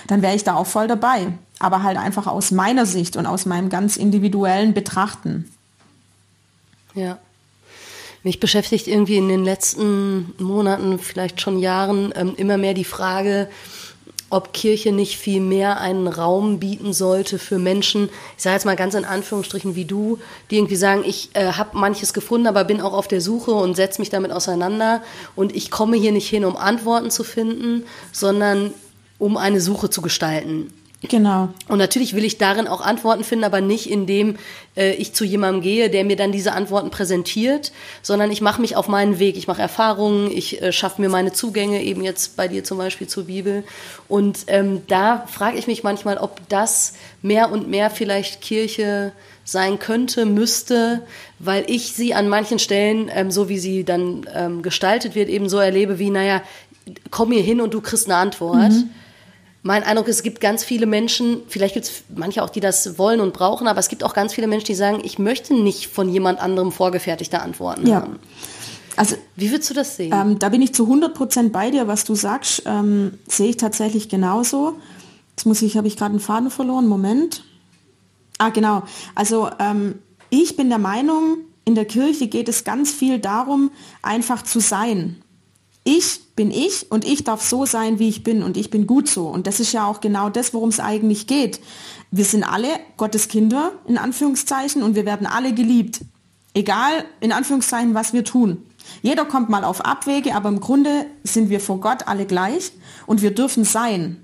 dann 0.05 0.21
wäre 0.21 0.35
ich 0.35 0.43
da 0.43 0.53
auch 0.53 0.67
voll 0.67 0.87
dabei. 0.87 1.29
Aber 1.57 1.81
halt 1.81 1.97
einfach 1.97 2.27
aus 2.27 2.51
meiner 2.51 2.85
Sicht 2.85 3.17
und 3.17 3.25
aus 3.25 3.47
meinem 3.47 3.69
ganz 3.69 3.97
individuellen 3.97 4.75
Betrachten. 4.75 5.51
Ja. 6.93 7.17
Mich 8.23 8.39
beschäftigt 8.39 8.87
irgendwie 8.87 9.17
in 9.17 9.27
den 9.27 9.43
letzten 9.43 10.33
Monaten, 10.39 10.97
vielleicht 10.97 11.41
schon 11.41 11.59
Jahren, 11.59 12.13
ähm, 12.15 12.33
immer 12.37 12.57
mehr 12.57 12.73
die 12.73 12.85
Frage, 12.85 13.49
ob 14.29 14.51
Kirche 14.51 14.91
nicht 14.91 15.17
viel 15.17 15.41
mehr 15.41 15.79
einen 15.79 16.07
Raum 16.07 16.59
bieten 16.59 16.91
sollte 16.91 17.37
für 17.37 17.59
Menschen, 17.59 18.09
ich 18.35 18.41
sage 18.41 18.55
jetzt 18.55 18.65
mal 18.65 18.75
ganz 18.75 18.95
in 18.95 19.05
Anführungsstrichen 19.05 19.75
wie 19.75 19.85
du, 19.85 20.17
die 20.49 20.57
irgendwie 20.57 20.75
sagen, 20.75 21.03
ich 21.05 21.29
äh, 21.33 21.51
habe 21.51 21.77
manches 21.77 22.13
gefunden, 22.13 22.47
aber 22.47 22.63
bin 22.63 22.81
auch 22.81 22.93
auf 22.93 23.07
der 23.07 23.21
Suche 23.21 23.51
und 23.51 23.75
setze 23.75 24.01
mich 24.01 24.09
damit 24.09 24.31
auseinander 24.31 25.03
und 25.35 25.55
ich 25.55 25.69
komme 25.69 25.97
hier 25.97 26.11
nicht 26.11 26.27
hin, 26.27 26.45
um 26.45 26.57
Antworten 26.57 27.11
zu 27.11 27.23
finden, 27.23 27.83
sondern 28.11 28.73
um 29.19 29.37
eine 29.37 29.61
Suche 29.61 29.91
zu 29.91 30.01
gestalten. 30.01 30.73
Genau. 31.09 31.49
Und 31.67 31.79
natürlich 31.79 32.15
will 32.15 32.23
ich 32.23 32.37
darin 32.37 32.67
auch 32.67 32.79
Antworten 32.79 33.23
finden, 33.23 33.43
aber 33.43 33.59
nicht 33.59 33.89
indem 33.89 34.37
äh, 34.77 34.93
ich 34.93 35.13
zu 35.13 35.25
jemandem 35.25 35.61
gehe, 35.61 35.89
der 35.89 36.05
mir 36.05 36.15
dann 36.15 36.31
diese 36.31 36.53
Antworten 36.53 36.91
präsentiert, 36.91 37.73
sondern 38.01 38.31
ich 38.31 38.41
mache 38.41 38.61
mich 38.61 38.77
auf 38.77 38.87
meinen 38.87 39.19
Weg. 39.19 39.35
Ich 39.35 39.47
mache 39.47 39.61
Erfahrungen, 39.61 40.31
ich 40.31 40.61
äh, 40.61 40.71
schaffe 40.71 41.01
mir 41.01 41.09
meine 41.09 41.33
Zugänge, 41.33 41.83
eben 41.83 42.03
jetzt 42.03 42.37
bei 42.37 42.47
dir 42.47 42.63
zum 42.63 42.77
Beispiel 42.77 43.07
zur 43.07 43.25
Bibel. 43.25 43.65
Und 44.07 44.45
ähm, 44.47 44.83
da 44.87 45.25
frage 45.27 45.57
ich 45.57 45.67
mich 45.67 45.83
manchmal, 45.83 46.17
ob 46.17 46.39
das 46.47 46.93
mehr 47.21 47.51
und 47.51 47.67
mehr 47.67 47.89
vielleicht 47.89 48.39
Kirche 48.39 49.11
sein 49.43 49.79
könnte, 49.79 50.25
müsste, 50.25 51.01
weil 51.39 51.65
ich 51.67 51.91
sie 51.91 52.13
an 52.13 52.29
manchen 52.29 52.59
Stellen, 52.59 53.11
ähm, 53.13 53.29
so 53.29 53.49
wie 53.49 53.59
sie 53.59 53.83
dann 53.83 54.25
ähm, 54.33 54.61
gestaltet 54.61 55.15
wird, 55.15 55.27
eben 55.27 55.49
so 55.49 55.57
erlebe 55.57 55.99
wie, 55.99 56.09
naja, 56.09 56.41
komm 57.11 57.33
hier 57.33 57.43
hin 57.43 57.59
und 57.59 57.73
du 57.73 57.81
kriegst 57.81 58.07
eine 58.07 58.15
Antwort. 58.15 58.71
Mhm 58.71 58.89
mein 59.63 59.83
Eindruck 59.83 60.09
ist, 60.09 60.17
es 60.17 60.23
gibt 60.23 60.41
ganz 60.41 60.63
viele 60.63 60.85
Menschen, 60.85 61.41
vielleicht 61.47 61.73
gibt 61.73 61.85
es 61.85 62.03
manche 62.13 62.43
auch, 62.43 62.49
die 62.49 62.59
das 62.59 62.97
wollen 62.97 63.21
und 63.21 63.33
brauchen, 63.33 63.67
aber 63.67 63.79
es 63.79 63.87
gibt 63.87 64.03
auch 64.03 64.13
ganz 64.13 64.33
viele 64.33 64.47
Menschen, 64.47 64.67
die 64.67 64.75
sagen, 64.75 65.01
ich 65.03 65.17
möchte 65.19 65.53
nicht 65.53 65.87
von 65.87 66.09
jemand 66.09 66.39
anderem 66.39 66.73
vorgefertigte 66.73 67.41
Antworten 67.41 67.87
ja. 67.87 68.01
haben. 68.01 68.19
Also, 68.97 69.15
Wie 69.35 69.49
würdest 69.49 69.69
du 69.69 69.73
das 69.73 69.95
sehen? 69.95 70.13
Ähm, 70.13 70.37
da 70.37 70.49
bin 70.49 70.61
ich 70.61 70.73
zu 70.73 70.83
100 70.83 71.15
Prozent 71.15 71.53
bei 71.53 71.71
dir, 71.71 71.87
was 71.87 72.03
du 72.03 72.13
sagst, 72.13 72.63
ähm, 72.65 73.17
sehe 73.27 73.49
ich 73.49 73.57
tatsächlich 73.57 74.09
genauso. 74.09 74.75
Jetzt 75.31 75.45
muss 75.45 75.61
ich, 75.61 75.77
habe 75.77 75.87
ich 75.87 75.97
gerade 75.97 76.11
einen 76.11 76.19
Faden 76.19 76.51
verloren, 76.51 76.87
Moment. 76.87 77.43
Ah, 78.37 78.49
genau. 78.49 78.83
Also 79.15 79.49
ähm, 79.59 79.95
ich 80.29 80.57
bin 80.57 80.69
der 80.69 80.77
Meinung, 80.77 81.37
in 81.65 81.73
der 81.73 81.85
Kirche 81.85 82.27
geht 82.27 82.49
es 82.49 82.65
ganz 82.65 82.91
viel 82.91 83.17
darum, 83.17 83.71
einfach 84.01 84.43
zu 84.43 84.59
sein. 84.59 85.22
Ich 85.83 86.35
bin 86.35 86.49
ich 86.49 86.91
und 86.91 87.05
ich 87.05 87.23
darf 87.23 87.43
so 87.43 87.65
sein, 87.65 87.99
wie 87.99 88.07
ich 88.07 88.23
bin 88.23 88.41
und 88.41 88.57
ich 88.57 88.69
bin 88.69 88.87
gut 88.87 89.09
so. 89.09 89.27
Und 89.27 89.47
das 89.47 89.59
ist 89.59 89.73
ja 89.73 89.85
auch 89.85 89.99
genau 90.01 90.29
das, 90.29 90.53
worum 90.53 90.69
es 90.69 90.79
eigentlich 90.79 91.27
geht. 91.27 91.59
Wir 92.11 92.25
sind 92.25 92.43
alle 92.43 92.67
Gottes 92.97 93.27
Kinder, 93.27 93.73
in 93.87 93.97
Anführungszeichen, 93.97 94.81
und 94.81 94.95
wir 94.95 95.05
werden 95.05 95.27
alle 95.27 95.53
geliebt. 95.53 96.01
Egal, 96.53 97.05
in 97.19 97.31
Anführungszeichen, 97.31 97.93
was 97.95 98.13
wir 98.13 98.23
tun. 98.23 98.63
Jeder 99.01 99.25
kommt 99.25 99.49
mal 99.49 99.63
auf 99.63 99.81
Abwege, 99.83 100.35
aber 100.35 100.49
im 100.49 100.59
Grunde 100.59 101.07
sind 101.23 101.49
wir 101.49 101.59
vor 101.59 101.79
Gott 101.79 102.07
alle 102.07 102.25
gleich 102.25 102.71
und 103.05 103.21
wir 103.21 103.33
dürfen 103.33 103.63
sein. 103.63 104.23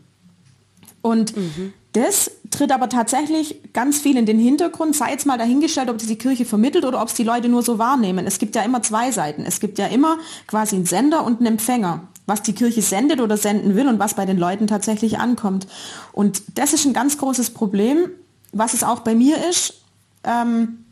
Und 1.01 1.35
mhm. 1.35 1.73
Das 1.99 2.31
tritt 2.49 2.71
aber 2.71 2.89
tatsächlich 2.89 3.73
ganz 3.73 3.99
viel 3.99 4.17
in 4.17 4.25
den 4.25 4.39
Hintergrund, 4.39 4.95
sei 4.95 5.11
jetzt 5.11 5.25
mal 5.25 5.37
dahingestellt, 5.37 5.89
ob 5.89 5.97
das 5.97 6.07
die 6.07 6.17
Kirche 6.17 6.45
vermittelt 6.45 6.85
oder 6.85 7.01
ob 7.01 7.09
es 7.09 7.13
die 7.13 7.23
Leute 7.23 7.49
nur 7.49 7.61
so 7.61 7.77
wahrnehmen. 7.77 8.25
Es 8.25 8.39
gibt 8.39 8.55
ja 8.55 8.63
immer 8.63 8.81
zwei 8.81 9.11
Seiten. 9.11 9.45
Es 9.45 9.59
gibt 9.59 9.77
ja 9.77 9.87
immer 9.87 10.17
quasi 10.47 10.75
einen 10.75 10.85
Sender 10.85 11.25
und 11.25 11.39
einen 11.39 11.47
Empfänger, 11.47 12.07
was 12.25 12.41
die 12.41 12.53
Kirche 12.53 12.81
sendet 12.81 13.21
oder 13.21 13.37
senden 13.37 13.75
will 13.75 13.87
und 13.87 13.99
was 13.99 14.13
bei 14.13 14.25
den 14.25 14.37
Leuten 14.37 14.67
tatsächlich 14.67 15.19
ankommt. 15.19 15.67
Und 16.11 16.41
das 16.55 16.73
ist 16.73 16.85
ein 16.85 16.93
ganz 16.93 17.17
großes 17.17 17.51
Problem, 17.51 18.09
was 18.51 18.73
es 18.73 18.83
auch 18.83 18.99
bei 18.99 19.15
mir 19.15 19.37
ist, 19.49 19.81
ähm, 20.23 20.85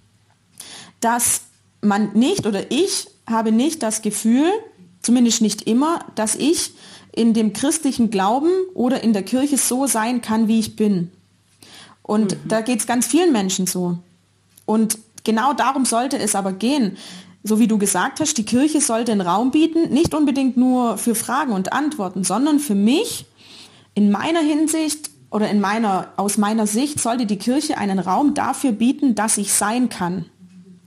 dass 0.99 1.41
man 1.81 2.11
nicht 2.13 2.45
oder 2.45 2.71
ich 2.71 3.07
habe 3.27 3.51
nicht 3.51 3.83
das 3.83 4.01
Gefühl, 4.01 4.51
zumindest 5.01 5.41
nicht 5.41 5.63
immer, 5.63 5.99
dass 6.15 6.35
ich 6.35 6.73
in 7.17 7.33
dem 7.33 7.53
christlichen 7.53 8.11
Glauben 8.11 8.51
oder 8.73 9.03
in 9.03 9.13
der 9.13 9.23
Kirche 9.23 9.57
so 9.57 9.87
sein 9.87 10.21
kann, 10.21 10.47
wie 10.47 10.59
ich 10.59 10.75
bin. 10.75 11.11
Und 12.03 12.33
mhm. 12.33 12.47
da 12.47 12.61
geht 12.61 12.79
es 12.79 12.87
ganz 12.87 13.07
vielen 13.07 13.31
Menschen 13.33 13.67
so. 13.67 13.97
Und 14.65 14.97
genau 15.23 15.53
darum 15.53 15.85
sollte 15.85 16.17
es 16.19 16.35
aber 16.35 16.53
gehen. 16.53 16.97
So 17.43 17.59
wie 17.59 17.67
du 17.67 17.77
gesagt 17.77 18.19
hast, 18.19 18.37
die 18.37 18.45
Kirche 18.45 18.81
sollte 18.81 19.11
einen 19.11 19.21
Raum 19.21 19.51
bieten, 19.51 19.93
nicht 19.93 20.13
unbedingt 20.13 20.57
nur 20.57 20.97
für 20.97 21.15
Fragen 21.15 21.53
und 21.53 21.73
Antworten, 21.73 22.23
sondern 22.23 22.59
für 22.59 22.75
mich 22.75 23.25
in 23.93 24.11
meiner 24.11 24.41
Hinsicht 24.41 25.09
oder 25.31 25.49
in 25.49 25.59
meiner, 25.59 26.13
aus 26.17 26.37
meiner 26.37 26.67
Sicht 26.67 26.99
sollte 26.99 27.25
die 27.25 27.37
Kirche 27.37 27.77
einen 27.77 27.99
Raum 27.99 28.33
dafür 28.33 28.71
bieten, 28.71 29.15
dass 29.15 29.37
ich 29.37 29.53
sein 29.53 29.89
kann. 29.89 30.25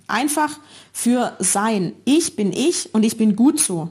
Einfach 0.07 0.59
für 0.93 1.37
sein. 1.39 1.93
Ich 2.05 2.37
bin 2.37 2.53
ich 2.53 2.95
und 2.95 3.05
ich 3.05 3.17
bin 3.17 3.37
gut 3.37 3.59
so. 3.61 3.91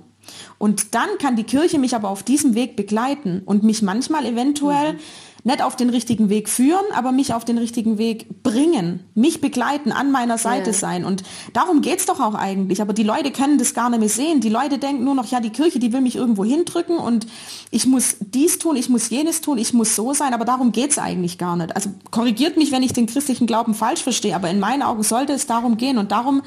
Und 0.60 0.94
dann 0.94 1.10
kann 1.20 1.36
die 1.36 1.46
Kirche 1.46 1.80
mich 1.80 1.96
aber 1.96 2.10
auf 2.10 2.22
diesem 2.22 2.54
Weg 2.54 2.76
begleiten 2.76 3.42
und 3.46 3.64
mich 3.64 3.82
manchmal 3.82 4.26
eventuell 4.26 4.94
mhm 4.94 5.00
nicht 5.44 5.62
auf 5.62 5.76
den 5.76 5.90
richtigen 5.90 6.30
Weg 6.30 6.50
führen, 6.50 6.86
aber 6.94 7.12
mich 7.12 7.34
auf 7.34 7.46
den 7.46 7.58
richtigen 7.58 7.98
Weg 7.98 8.44
bringen, 8.44 9.02
mich 9.16 9.42
begleiten, 9.42 9.92
an 9.92 10.12
meiner 10.12 10.38
Seite 10.38 10.72
ja. 10.72 10.74
sein. 10.74 11.06
Und 11.06 11.24
darum 11.54 11.82
geht's 11.82 12.06
doch 12.06 12.20
auch 12.20 12.36
eigentlich. 12.36 12.82
Aber 12.82 12.94
die 12.94 13.04
Leute 13.04 13.32
können 13.32 13.58
das 13.58 13.74
gar 13.74 13.90
nicht 13.90 14.00
mehr 14.00 14.10
sehen. 14.10 14.42
Die 14.42 14.50
Leute 14.50 14.78
denken 14.78 15.04
nur 15.04 15.16
noch, 15.16 15.28
ja, 15.28 15.40
die 15.40 15.50
Kirche, 15.50 15.80
die 15.80 15.94
will 15.94 16.02
mich 16.02 16.16
irgendwo 16.16 16.44
hindrücken 16.44 16.98
und 16.98 17.28
ich 17.72 17.86
muss 17.86 18.18
dies 18.20 18.60
tun, 18.60 18.76
ich 18.76 18.90
muss 18.90 19.10
jenes 19.10 19.42
tun, 19.42 19.58
ich 19.58 19.74
muss 19.74 19.96
so 19.96 20.14
sein. 20.14 20.34
Aber 20.34 20.46
darum 20.46 20.72
geht's 20.72 20.98
eigentlich 20.98 21.38
gar 21.38 21.56
nicht. 21.56 21.76
Also 21.76 21.90
korrigiert 22.12 22.58
mich, 22.58 22.72
wenn 22.72 22.84
ich 22.84 22.94
den 22.94 23.08
christlichen 23.08 23.48
Glauben 23.48 23.74
falsch 23.74 24.04
verstehe. 24.04 24.36
Aber 24.36 24.50
in 24.50 24.60
meinen 24.60 24.84
Augen 24.84 25.04
sollte 25.04 25.34
es 25.34 25.48
darum 25.48 25.78
gehen. 25.78 25.98
Und 25.98 26.12
darum 26.12 26.42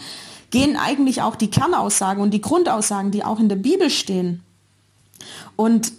gehen 0.52 0.76
eigentlich 0.76 1.22
auch 1.22 1.34
die 1.34 1.50
Kernaussagen 1.50 2.22
und 2.22 2.30
die 2.30 2.40
Grundaussagen, 2.40 3.10
die 3.10 3.24
auch 3.24 3.40
in 3.40 3.48
der 3.48 3.56
Bibel 3.56 3.90
stehen. 3.90 4.44
Und 5.56 5.92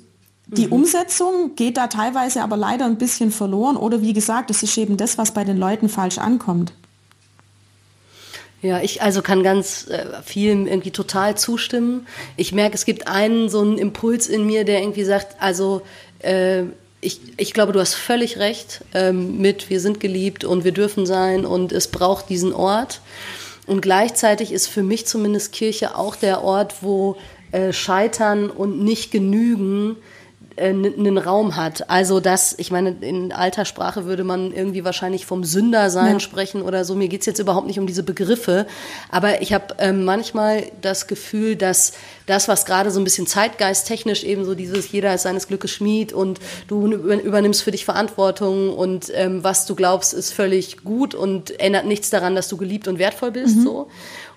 die 0.47 0.67
mhm. 0.67 0.73
Umsetzung 0.73 1.55
geht 1.55 1.75
da 1.75 1.87
teilweise 1.87 2.41
aber 2.41 2.55
leider 2.55 2.85
ein 2.85 2.97
bisschen 2.97 3.31
verloren 3.31 3.75
oder 3.75 4.01
wie 4.01 4.13
gesagt, 4.13 4.49
es 4.49 4.63
ist 4.63 4.77
eben 4.77 4.95
das, 4.95 5.17
was 5.17 5.33
bei 5.33 5.43
den 5.43 5.57
Leuten 5.57 5.89
falsch 5.89 6.19
ankommt. 6.19 6.71
Ja, 8.61 8.79
ich 8.79 9.01
also 9.01 9.21
kann 9.21 9.43
ganz 9.43 9.87
äh, 9.89 10.05
vielen 10.23 10.67
irgendwie 10.67 10.91
total 10.91 11.35
zustimmen. 11.35 12.07
Ich 12.37 12.53
merke, 12.53 12.75
es 12.75 12.85
gibt 12.85 13.07
einen 13.07 13.49
so 13.49 13.59
einen 13.59 13.77
Impuls 13.77 14.27
in 14.27 14.45
mir, 14.45 14.63
der 14.63 14.79
irgendwie 14.79 15.03
sagt, 15.03 15.35
also 15.41 15.81
äh, 16.19 16.63
ich, 17.01 17.19
ich 17.35 17.53
glaube, 17.53 17.73
du 17.73 17.81
hast 17.81 17.95
völlig 17.95 18.37
recht 18.37 18.85
ähm, 18.93 19.39
mit, 19.39 19.69
wir 19.69 19.81
sind 19.81 19.99
geliebt 19.99 20.45
und 20.45 20.63
wir 20.63 20.71
dürfen 20.71 21.05
sein 21.05 21.45
und 21.45 21.73
es 21.73 21.89
braucht 21.89 22.29
diesen 22.29 22.53
Ort. 22.53 23.01
Und 23.65 23.81
gleichzeitig 23.81 24.51
ist 24.51 24.67
für 24.67 24.83
mich 24.83 25.05
zumindest 25.05 25.51
Kirche 25.53 25.95
auch 25.95 26.15
der 26.15 26.43
Ort, 26.43 26.75
wo 26.81 27.17
äh, 27.51 27.71
Scheitern 27.71 28.49
und 28.49 28.83
nicht 28.83 29.11
genügen 29.11 29.97
einen 30.57 31.17
Raum 31.17 31.55
hat. 31.55 31.89
Also 31.89 32.19
das, 32.19 32.55
ich 32.57 32.71
meine, 32.71 32.95
in 33.01 33.31
alter 33.31 33.65
Sprache 33.65 34.05
würde 34.05 34.23
man 34.23 34.51
irgendwie 34.51 34.83
wahrscheinlich 34.83 35.25
vom 35.25 35.43
Sündersein 35.43 36.13
ja. 36.13 36.19
sprechen 36.19 36.61
oder 36.61 36.85
so. 36.85 36.95
Mir 36.95 37.07
geht's 37.07 37.25
jetzt 37.25 37.39
überhaupt 37.39 37.67
nicht 37.67 37.79
um 37.79 37.87
diese 37.87 38.03
Begriffe. 38.03 38.67
Aber 39.09 39.41
ich 39.41 39.53
habe 39.53 39.75
ähm, 39.79 40.05
manchmal 40.05 40.65
das 40.81 41.07
Gefühl, 41.07 41.55
dass 41.55 41.93
das, 42.25 42.47
was 42.47 42.65
gerade 42.65 42.91
so 42.91 42.99
ein 42.99 43.03
bisschen 43.03 43.27
zeitgeisttechnisch 43.27 44.23
eben 44.23 44.45
so 44.45 44.55
dieses 44.55 44.91
jeder 44.91 45.13
ist 45.13 45.23
seines 45.23 45.47
Glückes 45.47 45.71
Schmied 45.71 46.13
und 46.13 46.39
du 46.67 46.87
übernimmst 46.87 47.63
für 47.63 47.71
dich 47.71 47.85
Verantwortung 47.85 48.73
und 48.73 49.11
ähm, 49.13 49.43
was 49.43 49.65
du 49.65 49.75
glaubst, 49.75 50.13
ist 50.13 50.31
völlig 50.33 50.83
gut 50.83 51.15
und 51.15 51.59
ändert 51.59 51.85
nichts 51.85 52.09
daran, 52.09 52.35
dass 52.35 52.47
du 52.47 52.57
geliebt 52.57 52.87
und 52.87 52.99
wertvoll 52.99 53.31
bist. 53.31 53.57
Mhm. 53.57 53.63
so. 53.63 53.87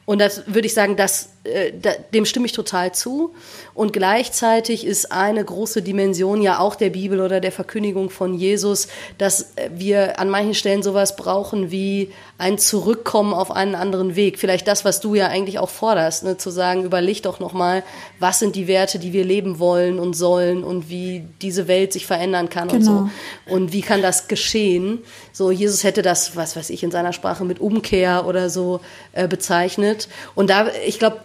Und 0.06 0.20
das 0.20 0.44
würde 0.46 0.66
ich 0.66 0.74
sagen, 0.74 0.96
das, 0.96 1.30
äh, 1.42 1.72
dem 2.14 2.24
stimme 2.24 2.46
ich 2.46 2.52
total 2.52 2.94
zu. 2.94 3.34
Und 3.74 3.92
gleichzeitig 3.92 4.86
ist 4.86 5.10
eine 5.10 5.44
große 5.44 5.82
Dimension 5.82 6.40
ja 6.40 6.60
auch 6.60 6.76
der 6.76 6.90
Bibel 6.90 7.20
oder 7.20 7.40
der 7.40 7.50
Verkündigung 7.50 8.08
von 8.10 8.32
Jesus, 8.32 8.86
dass 9.18 9.52
wir 9.68 10.20
an 10.20 10.30
manchen 10.30 10.54
Stellen 10.54 10.84
sowas 10.84 11.16
brauchen 11.16 11.72
wie 11.72 12.12
ein 12.38 12.56
Zurückkommen 12.56 13.34
auf 13.34 13.50
einen 13.50 13.74
anderen 13.74 14.14
Weg. 14.14 14.38
Vielleicht 14.38 14.68
das, 14.68 14.84
was 14.84 15.00
du 15.00 15.16
ja 15.16 15.26
eigentlich 15.26 15.58
auch 15.58 15.70
forderst, 15.70 16.22
ne? 16.22 16.36
zu 16.36 16.50
sagen, 16.50 16.84
überleg 16.84 17.22
doch 17.22 17.40
nochmal, 17.40 17.82
was 18.20 18.38
sind 18.38 18.54
die 18.54 18.68
Werte, 18.68 19.00
die 19.00 19.12
wir 19.12 19.24
leben 19.24 19.58
wollen 19.58 19.98
und 19.98 20.14
sollen 20.14 20.62
und 20.62 20.88
wie 20.88 21.24
diese 21.42 21.66
Welt 21.66 21.92
sich 21.92 22.06
verändern 22.06 22.48
kann 22.48 22.68
genau. 22.68 22.76
und 22.76 22.84
so. 22.84 22.92
Genau. 22.92 23.56
Und 23.56 23.72
wie 23.72 23.80
kann 23.80 24.02
das 24.02 24.28
geschehen? 24.28 25.00
So, 25.32 25.50
Jesus 25.50 25.82
hätte 25.82 26.02
das, 26.02 26.36
was 26.36 26.56
weiß 26.56 26.70
ich, 26.70 26.82
in 26.82 26.90
seiner 26.90 27.12
Sprache 27.12 27.44
mit 27.44 27.58
Umkehr 27.58 28.26
oder 28.26 28.50
so 28.50 28.80
äh, 29.12 29.26
bezeichnet. 29.26 29.95
Und 30.34 30.50
da, 30.50 30.68
ich 30.86 30.98
glaube, 30.98 31.18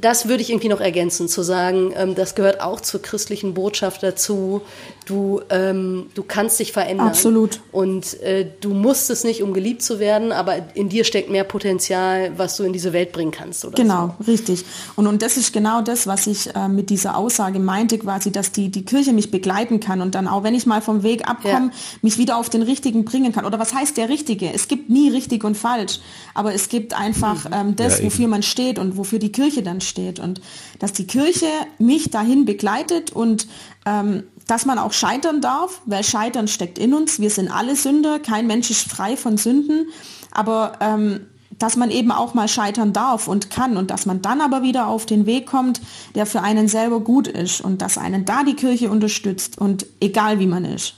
das 0.00 0.28
würde 0.28 0.42
ich 0.42 0.50
irgendwie 0.50 0.68
noch 0.68 0.80
ergänzen, 0.80 1.28
zu 1.28 1.42
sagen, 1.42 1.92
ähm, 1.96 2.14
das 2.14 2.34
gehört 2.34 2.60
auch 2.60 2.80
zur 2.80 3.02
christlichen 3.02 3.54
Botschaft 3.54 4.02
dazu. 4.02 4.62
Du, 5.06 5.40
ähm, 5.48 6.10
du 6.14 6.22
kannst 6.22 6.60
dich 6.60 6.72
verändern. 6.72 7.08
Absolut. 7.08 7.60
Und 7.72 8.20
äh, 8.20 8.46
du 8.60 8.74
musst 8.74 9.08
es 9.10 9.24
nicht, 9.24 9.42
um 9.42 9.54
geliebt 9.54 9.82
zu 9.82 9.98
werden, 9.98 10.32
aber 10.32 10.56
in 10.74 10.88
dir 10.88 11.04
steckt 11.04 11.30
mehr 11.30 11.44
Potenzial, 11.44 12.32
was 12.36 12.56
du 12.56 12.64
in 12.64 12.72
diese 12.72 12.92
Welt 12.92 13.12
bringen 13.12 13.30
kannst. 13.30 13.64
Oder 13.64 13.76
genau, 13.76 14.14
so. 14.18 14.30
richtig. 14.30 14.64
Und, 14.96 15.06
und 15.06 15.22
das 15.22 15.36
ist 15.36 15.52
genau 15.52 15.80
das, 15.80 16.06
was 16.06 16.26
ich 16.26 16.54
äh, 16.54 16.68
mit 16.68 16.90
dieser 16.90 17.16
Aussage 17.16 17.58
meinte, 17.58 17.98
quasi, 17.98 18.30
dass 18.30 18.52
die, 18.52 18.68
die 18.68 18.84
Kirche 18.84 19.12
mich 19.12 19.30
begleiten 19.30 19.80
kann 19.80 20.02
und 20.02 20.14
dann 20.14 20.28
auch, 20.28 20.42
wenn 20.42 20.54
ich 20.54 20.66
mal 20.66 20.82
vom 20.82 21.02
Weg 21.02 21.28
abkomme, 21.28 21.70
ja. 21.72 21.98
mich 22.02 22.18
wieder 22.18 22.36
auf 22.36 22.50
den 22.50 22.62
richtigen 22.62 23.04
bringen 23.04 23.32
kann. 23.32 23.44
Oder 23.44 23.58
was 23.58 23.74
heißt 23.74 23.96
der 23.96 24.08
Richtige? 24.08 24.52
Es 24.52 24.68
gibt 24.68 24.90
nie 24.90 25.10
richtig 25.10 25.44
und 25.44 25.56
falsch, 25.56 26.00
aber 26.34 26.54
es 26.54 26.68
gibt 26.68 26.94
einfach 26.94 27.44
mhm. 27.46 27.54
ähm, 27.54 27.76
das, 27.76 28.00
ja, 28.00 28.06
wofür 28.18 28.28
man 28.28 28.42
steht 28.42 28.80
und 28.80 28.96
wofür 28.96 29.20
die 29.20 29.30
Kirche 29.30 29.62
dann 29.62 29.80
steht. 29.80 30.18
Und 30.18 30.40
dass 30.80 30.92
die 30.92 31.06
Kirche 31.06 31.46
mich 31.78 32.10
dahin 32.10 32.44
begleitet 32.44 33.12
und 33.12 33.46
ähm, 33.86 34.24
dass 34.48 34.66
man 34.66 34.78
auch 34.78 34.92
scheitern 34.92 35.40
darf, 35.40 35.82
weil 35.86 36.02
Scheitern 36.02 36.48
steckt 36.48 36.78
in 36.80 36.94
uns. 36.94 37.20
Wir 37.20 37.30
sind 37.30 37.48
alle 37.48 37.76
Sünder, 37.76 38.18
kein 38.18 38.48
Mensch 38.48 38.70
ist 38.70 38.90
frei 38.90 39.16
von 39.16 39.36
Sünden, 39.36 39.86
aber 40.32 40.72
ähm, 40.80 41.26
dass 41.60 41.76
man 41.76 41.92
eben 41.92 42.10
auch 42.10 42.34
mal 42.34 42.48
scheitern 42.48 42.92
darf 42.92 43.28
und 43.28 43.50
kann 43.50 43.76
und 43.76 43.92
dass 43.92 44.04
man 44.04 44.20
dann 44.20 44.40
aber 44.40 44.62
wieder 44.62 44.88
auf 44.88 45.06
den 45.06 45.24
Weg 45.26 45.46
kommt, 45.46 45.80
der 46.16 46.26
für 46.26 46.42
einen 46.42 46.66
selber 46.66 46.98
gut 46.98 47.28
ist 47.28 47.60
und 47.60 47.82
dass 47.82 47.98
einen 47.98 48.24
da 48.24 48.42
die 48.42 48.54
Kirche 48.54 48.90
unterstützt 48.90 49.58
und 49.58 49.86
egal 50.00 50.40
wie 50.40 50.46
man 50.48 50.64
ist. 50.64 50.94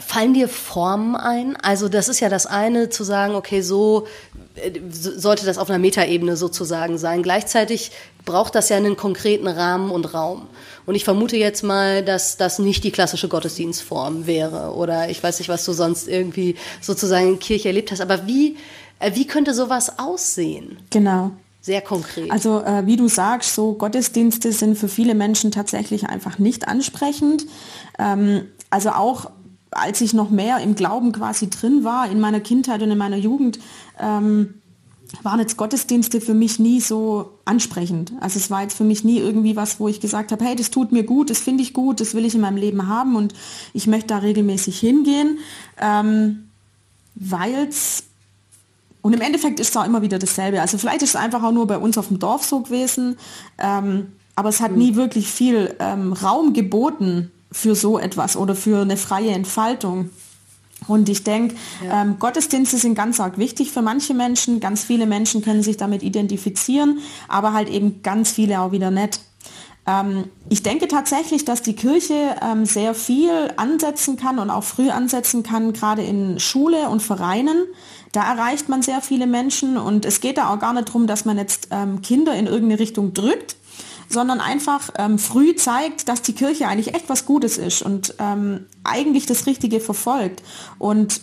Fallen 0.00 0.34
dir 0.34 0.48
Formen 0.48 1.16
ein? 1.16 1.56
Also 1.56 1.88
das 1.88 2.08
ist 2.08 2.20
ja 2.20 2.28
das 2.28 2.46
eine, 2.46 2.88
zu 2.88 3.04
sagen, 3.04 3.34
okay, 3.34 3.60
so 3.60 4.06
äh, 4.54 4.80
sollte 4.90 5.44
das 5.44 5.58
auf 5.58 5.68
einer 5.68 5.78
Metaebene 5.78 6.36
sozusagen 6.36 6.98
sein. 6.98 7.22
Gleichzeitig 7.22 7.92
braucht 8.24 8.54
das 8.54 8.68
ja 8.68 8.76
einen 8.76 8.96
konkreten 8.96 9.46
Rahmen 9.48 9.90
und 9.90 10.14
Raum. 10.14 10.46
Und 10.86 10.94
ich 10.94 11.04
vermute 11.04 11.36
jetzt 11.36 11.62
mal, 11.62 12.04
dass 12.04 12.36
das 12.36 12.58
nicht 12.58 12.84
die 12.84 12.90
klassische 12.90 13.28
Gottesdienstform 13.28 14.26
wäre. 14.26 14.74
Oder 14.74 15.10
ich 15.10 15.22
weiß 15.22 15.38
nicht, 15.38 15.48
was 15.48 15.64
du 15.64 15.72
sonst 15.72 16.08
irgendwie 16.08 16.56
sozusagen 16.80 17.28
in 17.28 17.38
Kirche 17.38 17.68
erlebt 17.68 17.92
hast. 17.92 18.00
Aber 18.00 18.26
wie, 18.26 18.56
äh, 18.98 19.12
wie 19.14 19.26
könnte 19.26 19.52
sowas 19.52 19.98
aussehen? 19.98 20.78
Genau. 20.90 21.32
Sehr 21.60 21.80
konkret. 21.80 22.30
Also 22.30 22.60
äh, 22.62 22.86
wie 22.86 22.96
du 22.96 23.08
sagst, 23.08 23.54
so 23.54 23.74
Gottesdienste 23.74 24.52
sind 24.52 24.76
für 24.76 24.88
viele 24.88 25.14
Menschen 25.14 25.52
tatsächlich 25.52 26.06
einfach 26.08 26.38
nicht 26.38 26.66
ansprechend. 26.66 27.46
Ähm, 28.00 28.48
also 28.68 28.90
auch 28.90 29.30
als 29.72 30.00
ich 30.00 30.14
noch 30.14 30.30
mehr 30.30 30.58
im 30.58 30.74
Glauben 30.74 31.12
quasi 31.12 31.50
drin 31.50 31.84
war, 31.84 32.10
in 32.10 32.20
meiner 32.20 32.40
Kindheit 32.40 32.82
und 32.82 32.90
in 32.90 32.98
meiner 32.98 33.16
Jugend, 33.16 33.58
ähm, 33.98 34.54
waren 35.22 35.40
jetzt 35.40 35.56
Gottesdienste 35.56 36.20
für 36.20 36.34
mich 36.34 36.58
nie 36.58 36.80
so 36.80 37.30
ansprechend. 37.44 38.12
Also 38.20 38.38
es 38.38 38.50
war 38.50 38.62
jetzt 38.62 38.76
für 38.76 38.84
mich 38.84 39.04
nie 39.04 39.18
irgendwie 39.18 39.56
was, 39.56 39.78
wo 39.78 39.88
ich 39.88 40.00
gesagt 40.00 40.32
habe, 40.32 40.44
hey, 40.44 40.56
das 40.56 40.70
tut 40.70 40.92
mir 40.92 41.02
gut, 41.02 41.28
das 41.28 41.38
finde 41.38 41.62
ich 41.62 41.74
gut, 41.74 42.00
das 42.00 42.14
will 42.14 42.24
ich 42.24 42.34
in 42.34 42.40
meinem 42.40 42.56
Leben 42.56 42.88
haben 42.88 43.16
und 43.16 43.34
ich 43.74 43.86
möchte 43.86 44.08
da 44.08 44.18
regelmäßig 44.18 44.78
hingehen, 44.80 45.38
ähm, 45.80 46.48
weil 47.14 47.68
es 47.68 48.04
und 49.02 49.12
im 49.14 49.20
Endeffekt 49.20 49.58
ist 49.58 49.70
es 49.70 49.76
auch 49.76 49.84
immer 49.84 50.00
wieder 50.02 50.20
dasselbe. 50.20 50.60
Also 50.60 50.78
vielleicht 50.78 51.02
ist 51.02 51.10
es 51.10 51.16
einfach 51.16 51.42
auch 51.42 51.50
nur 51.50 51.66
bei 51.66 51.76
uns 51.76 51.98
auf 51.98 52.06
dem 52.06 52.20
Dorf 52.20 52.44
so 52.44 52.60
gewesen, 52.60 53.16
ähm, 53.58 54.12
aber 54.36 54.48
es 54.48 54.60
hat 54.60 54.76
nie 54.76 54.94
wirklich 54.94 55.26
viel 55.26 55.74
ähm, 55.80 56.12
Raum 56.12 56.52
geboten 56.52 57.32
für 57.52 57.74
so 57.74 57.98
etwas 57.98 58.36
oder 58.36 58.54
für 58.54 58.80
eine 58.80 58.96
freie 58.96 59.30
Entfaltung. 59.30 60.10
Und 60.88 61.08
ich 61.08 61.22
denke, 61.22 61.54
ja. 61.84 62.02
ähm, 62.02 62.18
Gottesdienste 62.18 62.76
sind 62.76 62.94
ganz 62.94 63.20
arg 63.20 63.38
wichtig 63.38 63.70
für 63.70 63.82
manche 63.82 64.14
Menschen. 64.14 64.58
Ganz 64.58 64.82
viele 64.82 65.06
Menschen 65.06 65.42
können 65.42 65.62
sich 65.62 65.76
damit 65.76 66.02
identifizieren, 66.02 66.98
aber 67.28 67.52
halt 67.52 67.68
eben 67.68 68.02
ganz 68.02 68.32
viele 68.32 68.60
auch 68.60 68.72
wieder 68.72 68.90
nicht. 68.90 69.20
Ähm, 69.86 70.24
ich 70.48 70.62
denke 70.62 70.88
tatsächlich, 70.88 71.44
dass 71.44 71.62
die 71.62 71.74
Kirche 71.74 72.36
ähm, 72.40 72.64
sehr 72.66 72.94
viel 72.94 73.52
ansetzen 73.56 74.16
kann 74.16 74.38
und 74.38 74.50
auch 74.50 74.64
früh 74.64 74.90
ansetzen 74.90 75.42
kann, 75.42 75.72
gerade 75.72 76.02
in 76.02 76.38
Schule 76.38 76.88
und 76.88 77.02
Vereinen. 77.02 77.64
Da 78.12 78.22
erreicht 78.30 78.68
man 78.68 78.82
sehr 78.82 79.00
viele 79.00 79.26
Menschen 79.26 79.76
und 79.76 80.04
es 80.04 80.20
geht 80.20 80.38
da 80.38 80.52
auch 80.52 80.58
gar 80.58 80.74
nicht 80.74 80.88
darum, 80.88 81.06
dass 81.06 81.24
man 81.24 81.38
jetzt 81.38 81.68
ähm, 81.70 82.02
Kinder 82.02 82.34
in 82.34 82.46
irgendeine 82.46 82.78
Richtung 82.78 83.14
drückt, 83.14 83.56
sondern 84.12 84.40
einfach 84.40 84.90
ähm, 84.96 85.18
früh 85.18 85.54
zeigt, 85.56 86.08
dass 86.08 86.22
die 86.22 86.34
Kirche 86.34 86.68
eigentlich 86.68 86.94
echt 86.94 87.08
was 87.08 87.26
Gutes 87.26 87.58
ist 87.58 87.82
und 87.82 88.14
ähm, 88.18 88.66
eigentlich 88.84 89.26
das 89.26 89.46
Richtige 89.46 89.80
verfolgt. 89.80 90.42
Und 90.78 91.20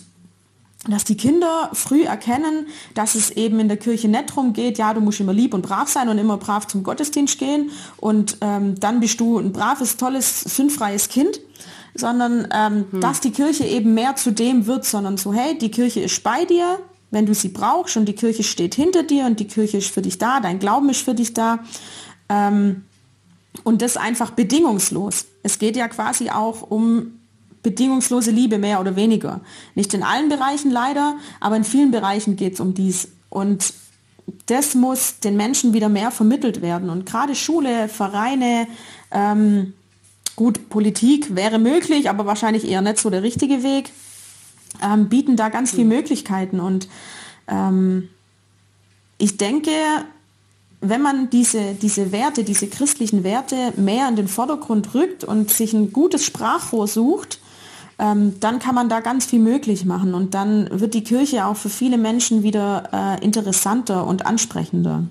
dass 0.88 1.04
die 1.04 1.16
Kinder 1.16 1.70
früh 1.74 2.04
erkennen, 2.04 2.66
dass 2.94 3.14
es 3.14 3.30
eben 3.30 3.60
in 3.60 3.68
der 3.68 3.76
Kirche 3.76 4.08
nicht 4.08 4.30
darum 4.30 4.54
geht, 4.54 4.78
ja, 4.78 4.94
du 4.94 5.00
musst 5.00 5.20
immer 5.20 5.34
lieb 5.34 5.52
und 5.52 5.62
brav 5.62 5.88
sein 5.88 6.08
und 6.08 6.16
immer 6.16 6.38
brav 6.38 6.66
zum 6.66 6.82
Gottesdienst 6.82 7.38
gehen 7.38 7.70
und 7.98 8.38
ähm, 8.40 8.80
dann 8.80 9.00
bist 9.00 9.20
du 9.20 9.38
ein 9.38 9.52
braves, 9.52 9.98
tolles, 9.98 10.40
sündfreies 10.40 11.10
Kind, 11.10 11.40
sondern 11.94 12.48
ähm, 12.52 12.86
hm. 12.90 13.00
dass 13.02 13.20
die 13.20 13.30
Kirche 13.30 13.64
eben 13.64 13.92
mehr 13.92 14.16
zu 14.16 14.30
dem 14.30 14.66
wird, 14.66 14.86
sondern 14.86 15.18
so, 15.18 15.34
hey, 15.34 15.58
die 15.58 15.70
Kirche 15.70 16.00
ist 16.00 16.22
bei 16.22 16.46
dir, 16.46 16.78
wenn 17.10 17.26
du 17.26 17.34
sie 17.34 17.48
brauchst 17.48 17.96
und 17.98 18.06
die 18.06 18.14
Kirche 18.14 18.42
steht 18.42 18.74
hinter 18.74 19.02
dir 19.02 19.26
und 19.26 19.38
die 19.38 19.48
Kirche 19.48 19.78
ist 19.78 19.92
für 19.92 20.00
dich 20.00 20.16
da, 20.16 20.40
dein 20.40 20.60
Glauben 20.60 20.88
ist 20.88 21.02
für 21.02 21.14
dich 21.14 21.34
da 21.34 21.58
ähm, 22.30 22.84
und 23.64 23.82
das 23.82 23.98
einfach 23.98 24.30
bedingungslos. 24.30 25.26
Es 25.42 25.58
geht 25.58 25.76
ja 25.76 25.88
quasi 25.88 26.30
auch 26.30 26.62
um 26.62 27.18
bedingungslose 27.62 28.30
Liebe, 28.30 28.58
mehr 28.58 28.80
oder 28.80 28.96
weniger. 28.96 29.40
Nicht 29.74 29.92
in 29.92 30.02
allen 30.02 30.30
Bereichen 30.30 30.70
leider, 30.70 31.16
aber 31.40 31.56
in 31.56 31.64
vielen 31.64 31.90
Bereichen 31.90 32.36
geht 32.36 32.54
es 32.54 32.60
um 32.60 32.72
dies. 32.72 33.08
Und 33.28 33.74
das 34.46 34.74
muss 34.74 35.18
den 35.20 35.36
Menschen 35.36 35.74
wieder 35.74 35.88
mehr 35.88 36.10
vermittelt 36.10 36.62
werden. 36.62 36.88
Und 36.88 37.04
gerade 37.04 37.34
Schule, 37.34 37.88
Vereine, 37.88 38.66
ähm, 39.10 39.74
gut, 40.36 40.70
Politik 40.70 41.34
wäre 41.34 41.58
möglich, 41.58 42.08
aber 42.08 42.24
wahrscheinlich 42.24 42.66
eher 42.66 42.80
nicht 42.80 42.98
so 42.98 43.10
der 43.10 43.22
richtige 43.22 43.62
Weg, 43.62 43.90
ähm, 44.82 45.08
bieten 45.08 45.36
da 45.36 45.48
ganz 45.48 45.72
viele 45.72 45.84
Möglichkeiten. 45.84 46.60
Und 46.60 46.88
ähm, 47.46 48.08
ich 49.18 49.36
denke, 49.36 49.70
wenn 50.80 51.02
man 51.02 51.28
diese, 51.30 51.74
diese 51.74 52.10
Werte, 52.12 52.42
diese 52.42 52.66
christlichen 52.66 53.22
Werte 53.22 53.72
mehr 53.76 54.08
in 54.08 54.16
den 54.16 54.28
Vordergrund 54.28 54.94
rückt 54.94 55.24
und 55.24 55.50
sich 55.50 55.72
ein 55.74 55.92
gutes 55.92 56.24
Sprachrohr 56.24 56.86
sucht, 56.86 57.38
ähm, 57.98 58.40
dann 58.40 58.58
kann 58.60 58.74
man 58.74 58.88
da 58.88 59.00
ganz 59.00 59.26
viel 59.26 59.40
möglich 59.40 59.84
machen 59.84 60.14
und 60.14 60.32
dann 60.32 60.80
wird 60.80 60.94
die 60.94 61.04
Kirche 61.04 61.44
auch 61.44 61.56
für 61.56 61.68
viele 61.68 61.98
Menschen 61.98 62.42
wieder 62.42 63.18
äh, 63.20 63.24
interessanter 63.24 64.06
und 64.06 64.24
ansprechender. 64.24 65.04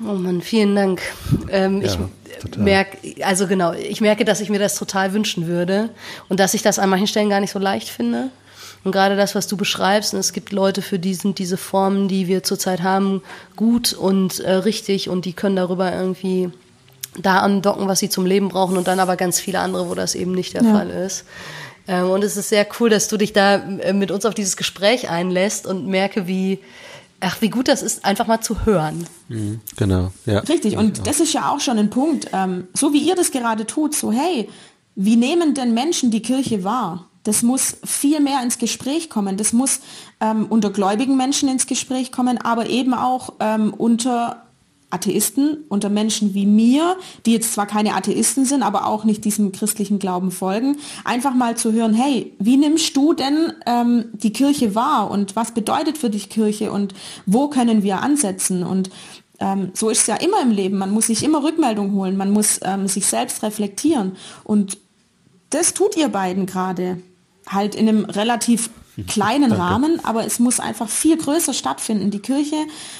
Oh 0.00 0.14
Mann, 0.14 0.40
vielen 0.40 0.74
Dank. 0.76 1.02
Ähm, 1.48 1.82
ja, 1.82 1.88
ich 1.88 2.56
merke, 2.56 2.98
also 3.24 3.46
genau, 3.46 3.72
ich 3.72 4.00
merke, 4.00 4.24
dass 4.24 4.40
ich 4.40 4.50
mir 4.50 4.58
das 4.58 4.76
total 4.76 5.12
wünschen 5.12 5.46
würde 5.46 5.90
und 6.28 6.40
dass 6.40 6.54
ich 6.54 6.62
das 6.62 6.78
an 6.78 6.90
manchen 6.90 7.06
Stellen 7.08 7.30
gar 7.30 7.40
nicht 7.40 7.52
so 7.52 7.58
leicht 7.58 7.88
finde. 7.88 8.30
Und 8.84 8.92
gerade 8.92 9.16
das, 9.16 9.34
was 9.34 9.46
du 9.46 9.56
beschreibst, 9.56 10.12
und 10.12 10.20
es 10.20 10.32
gibt 10.32 10.52
Leute, 10.52 10.82
für 10.82 10.98
die 10.98 11.14
sind 11.14 11.38
diese 11.38 11.56
Formen, 11.56 12.06
die 12.06 12.28
wir 12.28 12.42
zurzeit 12.42 12.82
haben, 12.82 13.22
gut 13.56 13.94
und 13.94 14.40
äh, 14.40 14.52
richtig 14.52 15.08
und 15.08 15.24
die 15.24 15.32
können 15.32 15.56
darüber 15.56 15.92
irgendwie 15.92 16.50
da 17.18 17.38
andocken, 17.38 17.88
was 17.88 18.00
sie 18.00 18.08
zum 18.08 18.26
Leben 18.26 18.48
brauchen 18.48 18.76
und 18.76 18.86
dann 18.86 19.00
aber 19.00 19.16
ganz 19.16 19.40
viele 19.40 19.60
andere, 19.60 19.88
wo 19.88 19.94
das 19.94 20.14
eben 20.14 20.32
nicht 20.32 20.54
der 20.54 20.64
ja. 20.64 20.72
Fall 20.72 20.90
ist. 20.90 21.24
Ähm, 21.86 22.10
und 22.10 22.24
es 22.24 22.36
ist 22.36 22.48
sehr 22.48 22.66
cool, 22.78 22.90
dass 22.90 23.08
du 23.08 23.16
dich 23.16 23.32
da 23.32 23.56
äh, 23.56 23.92
mit 23.92 24.10
uns 24.10 24.24
auf 24.24 24.34
dieses 24.34 24.56
Gespräch 24.56 25.08
einlässt 25.08 25.66
und 25.66 25.86
merke, 25.86 26.26
wie, 26.26 26.58
ach, 27.20 27.40
wie 27.40 27.50
gut 27.50 27.68
das 27.68 27.82
ist, 27.82 28.04
einfach 28.04 28.26
mal 28.26 28.40
zu 28.40 28.66
hören. 28.66 29.06
Mhm, 29.28 29.60
genau, 29.76 30.10
ja. 30.26 30.40
Richtig, 30.40 30.76
und 30.76 31.06
das 31.06 31.20
ist 31.20 31.32
ja 31.32 31.50
auch 31.50 31.60
schon 31.60 31.78
ein 31.78 31.90
Punkt, 31.90 32.28
ähm, 32.32 32.68
so 32.74 32.92
wie 32.92 33.06
ihr 33.06 33.14
das 33.14 33.30
gerade 33.30 33.66
tut, 33.66 33.94
so 33.94 34.12
hey, 34.12 34.48
wie 34.96 35.16
nehmen 35.16 35.54
denn 35.54 35.74
Menschen 35.74 36.10
die 36.10 36.22
Kirche 36.22 36.64
wahr? 36.64 37.08
Das 37.24 37.42
muss 37.42 37.76
viel 37.84 38.20
mehr 38.20 38.42
ins 38.42 38.58
Gespräch 38.58 39.10
kommen. 39.10 39.36
Das 39.36 39.52
muss 39.52 39.80
ähm, 40.20 40.46
unter 40.48 40.70
gläubigen 40.70 41.16
Menschen 41.16 41.48
ins 41.48 41.66
Gespräch 41.66 42.12
kommen, 42.12 42.38
aber 42.38 42.68
eben 42.68 42.94
auch 42.94 43.32
ähm, 43.40 43.74
unter 43.74 44.44
Atheisten, 44.94 45.64
unter 45.68 45.88
Menschen 45.88 46.34
wie 46.34 46.46
mir, 46.46 46.96
die 47.26 47.32
jetzt 47.32 47.52
zwar 47.52 47.66
keine 47.66 47.94
Atheisten 47.94 48.44
sind, 48.44 48.62
aber 48.62 48.86
auch 48.86 49.04
nicht 49.04 49.24
diesem 49.24 49.50
christlichen 49.50 49.98
Glauben 49.98 50.30
folgen, 50.30 50.76
einfach 51.04 51.34
mal 51.34 51.56
zu 51.56 51.72
hören, 51.72 51.94
hey, 51.94 52.32
wie 52.38 52.56
nimmst 52.56 52.96
du 52.96 53.12
denn 53.12 53.52
ähm, 53.66 54.04
die 54.12 54.32
Kirche 54.32 54.74
wahr 54.74 55.10
und 55.10 55.34
was 55.34 55.50
bedeutet 55.50 55.98
für 55.98 56.10
dich 56.10 56.28
Kirche 56.30 56.70
und 56.70 56.94
wo 57.26 57.48
können 57.48 57.82
wir 57.82 58.02
ansetzen? 58.02 58.62
Und 58.62 58.90
ähm, 59.40 59.70
so 59.74 59.90
ist 59.90 60.02
es 60.02 60.06
ja 60.06 60.16
immer 60.16 60.40
im 60.40 60.52
Leben. 60.52 60.78
Man 60.78 60.92
muss 60.92 61.08
sich 61.08 61.24
immer 61.24 61.42
Rückmeldung 61.42 61.92
holen, 61.94 62.16
man 62.16 62.30
muss 62.30 62.60
ähm, 62.62 62.86
sich 62.86 63.06
selbst 63.06 63.42
reflektieren. 63.42 64.12
Und 64.44 64.78
das 65.50 65.74
tut 65.74 65.96
ihr 65.96 66.08
beiden 66.08 66.46
gerade 66.46 66.98
halt 67.46 67.74
in 67.74 67.88
einem 67.88 68.04
relativ 68.04 68.70
kleinen 69.08 69.50
Danke. 69.50 69.58
Rahmen, 69.58 70.04
aber 70.04 70.24
es 70.24 70.38
muss 70.38 70.60
einfach 70.60 70.88
viel 70.88 71.16
größer 71.16 71.52
stattfinden. 71.52 72.10
Die 72.10 72.20
Kirche 72.20 72.56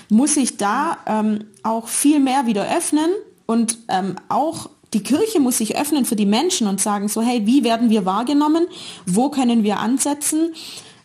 muss 0.09 0.35
sich 0.35 0.57
da 0.57 0.99
ähm, 1.07 1.45
auch 1.63 1.89
viel 1.89 2.21
mehr 2.21 2.47
wieder 2.47 2.77
öffnen 2.77 3.11
und 3.47 3.79
ähm, 3.89 4.17
auch 4.29 4.71
die 4.93 5.03
Kirche 5.03 5.41
muss 5.41 5.59
sich 5.59 5.77
öffnen 5.77 6.05
für 6.05 6.17
die 6.17 6.27
Menschen 6.27 6.67
und 6.67 6.81
sagen 6.81 7.09
so, 7.09 7.21
hey, 7.21 7.47
wie 7.47 7.65
werden 7.65 7.91
wir 7.91 8.05
wahrgenommen? 8.05 8.67
Wo 9.07 9.29
können 9.29 9.65
wir 9.65 9.79
ansetzen? 9.79 10.55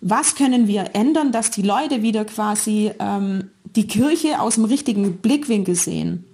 Was 0.01 0.35
können 0.35 0.67
wir 0.67 0.91
ändern, 0.93 1.31
dass 1.31 1.51
die 1.51 1.63
Leute 1.63 2.03
wieder 2.03 2.23
quasi 2.25 2.91
ähm, 2.99 3.49
die 3.75 3.87
Kirche 3.87 4.39
aus 4.39 4.55
dem 4.55 4.65
richtigen 4.65 5.17
Blickwinkel 5.17 5.75
sehen? 5.75 6.25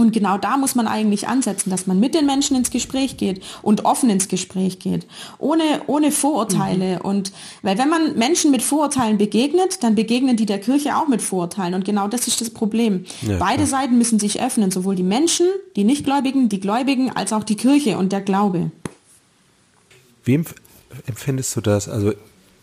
Und 0.00 0.12
genau 0.12 0.38
da 0.38 0.56
muss 0.56 0.74
man 0.74 0.86
eigentlich 0.86 1.28
ansetzen, 1.28 1.70
dass 1.70 1.86
man 1.86 2.00
mit 2.00 2.14
den 2.14 2.26
Menschen 2.26 2.56
ins 2.56 2.70
Gespräch 2.70 3.16
geht 3.16 3.42
und 3.62 3.84
offen 3.84 4.10
ins 4.10 4.28
Gespräch 4.28 4.78
geht, 4.78 5.06
ohne, 5.38 5.62
ohne 5.86 6.10
Vorurteile. 6.10 6.96
Mhm. 6.96 7.00
Und 7.02 7.32
weil 7.62 7.78
wenn 7.78 7.88
man 7.88 8.16
Menschen 8.16 8.50
mit 8.50 8.62
Vorurteilen 8.62 9.18
begegnet, 9.18 9.82
dann 9.82 9.94
begegnen 9.94 10.36
die 10.36 10.46
der 10.46 10.58
Kirche 10.58 10.96
auch 10.96 11.08
mit 11.08 11.22
Vorurteilen. 11.22 11.74
Und 11.74 11.84
genau 11.84 12.08
das 12.08 12.26
ist 12.26 12.40
das 12.40 12.50
Problem. 12.50 13.04
Ja, 13.22 13.36
Beide 13.38 13.64
klar. 13.64 13.80
Seiten 13.80 13.98
müssen 13.98 14.18
sich 14.18 14.42
öffnen, 14.42 14.70
sowohl 14.70 14.96
die 14.96 15.02
Menschen, 15.02 15.46
die 15.76 15.84
Nichtgläubigen, 15.84 16.48
die 16.48 16.60
Gläubigen, 16.60 17.10
als 17.10 17.32
auch 17.32 17.44
die 17.44 17.56
Kirche 17.56 17.98
und 17.98 18.12
der 18.12 18.20
Glaube. 18.20 18.70
Wie 20.24 20.42
empfindest 21.06 21.56
du 21.56 21.60
das? 21.60 21.88
Also 21.88 22.12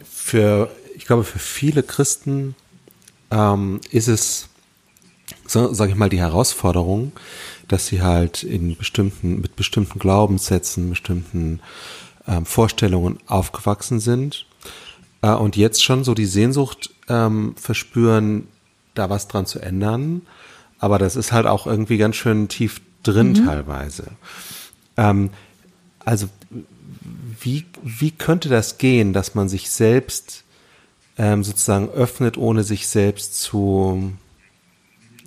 für, 0.09 0.69
ich 0.95 1.05
glaube, 1.05 1.23
für 1.23 1.39
viele 1.39 1.83
Christen 1.83 2.55
ähm, 3.31 3.81
ist 3.91 4.07
es 4.07 4.49
so, 5.45 5.73
sage 5.73 5.91
ich 5.91 5.97
mal, 5.97 6.09
die 6.09 6.19
Herausforderung, 6.19 7.11
dass 7.67 7.87
sie 7.87 8.01
halt 8.01 8.43
in 8.43 8.75
bestimmten, 8.75 9.41
mit 9.41 9.55
bestimmten 9.55 9.99
Glaubenssätzen, 9.99 10.89
bestimmten 10.89 11.61
ähm, 12.27 12.45
Vorstellungen 12.45 13.19
aufgewachsen 13.27 13.99
sind 13.99 14.45
äh, 15.21 15.31
und 15.31 15.55
jetzt 15.55 15.83
schon 15.83 16.03
so 16.03 16.13
die 16.13 16.25
Sehnsucht 16.25 16.91
ähm, 17.09 17.55
verspüren, 17.57 18.47
da 18.93 19.09
was 19.09 19.27
dran 19.27 19.45
zu 19.45 19.59
ändern. 19.59 20.21
Aber 20.79 20.99
das 20.99 21.15
ist 21.15 21.31
halt 21.31 21.47
auch 21.47 21.67
irgendwie 21.67 21.97
ganz 21.97 22.15
schön 22.15 22.47
tief 22.47 22.81
drin 23.03 23.29
mhm. 23.29 23.45
teilweise. 23.45 24.11
Ähm, 24.95 25.29
also 26.03 26.29
wie, 27.39 27.65
wie 27.83 28.11
könnte 28.11 28.49
das 28.49 28.77
gehen, 28.77 29.13
dass 29.13 29.35
man 29.35 29.49
sich 29.49 29.69
selbst 29.69 30.43
ähm, 31.17 31.43
sozusagen 31.43 31.89
öffnet, 31.89 32.37
ohne 32.37 32.63
sich 32.63 32.87
selbst 32.87 33.41
zu 33.41 34.13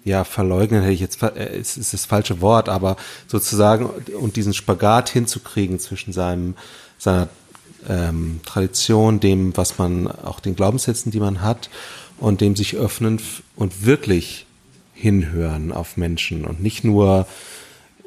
ja, 0.04 0.24
verleugnen 0.24 0.82
hätte 0.82 0.94
ich 0.94 1.00
jetzt, 1.00 1.22
äh, 1.22 1.58
ist, 1.58 1.76
ist 1.76 1.92
das 1.92 2.06
falsche 2.06 2.40
Wort, 2.40 2.68
aber 2.68 2.96
sozusagen 3.26 3.86
und 3.86 4.36
diesen 4.36 4.54
Spagat 4.54 5.10
hinzukriegen 5.10 5.78
zwischen 5.78 6.12
seinem, 6.12 6.54
seiner 6.98 7.28
ähm, 7.88 8.40
Tradition, 8.44 9.20
dem, 9.20 9.56
was 9.56 9.78
man, 9.78 10.06
auch 10.06 10.40
den 10.40 10.56
Glaubenssätzen, 10.56 11.12
die 11.12 11.20
man 11.20 11.42
hat, 11.42 11.70
und 12.18 12.40
dem 12.40 12.54
sich 12.56 12.76
öffnen 12.76 13.20
und 13.56 13.86
wirklich 13.86 14.46
hinhören 14.94 15.72
auf 15.72 15.96
Menschen 15.96 16.44
und 16.44 16.62
nicht 16.62 16.84
nur 16.84 17.26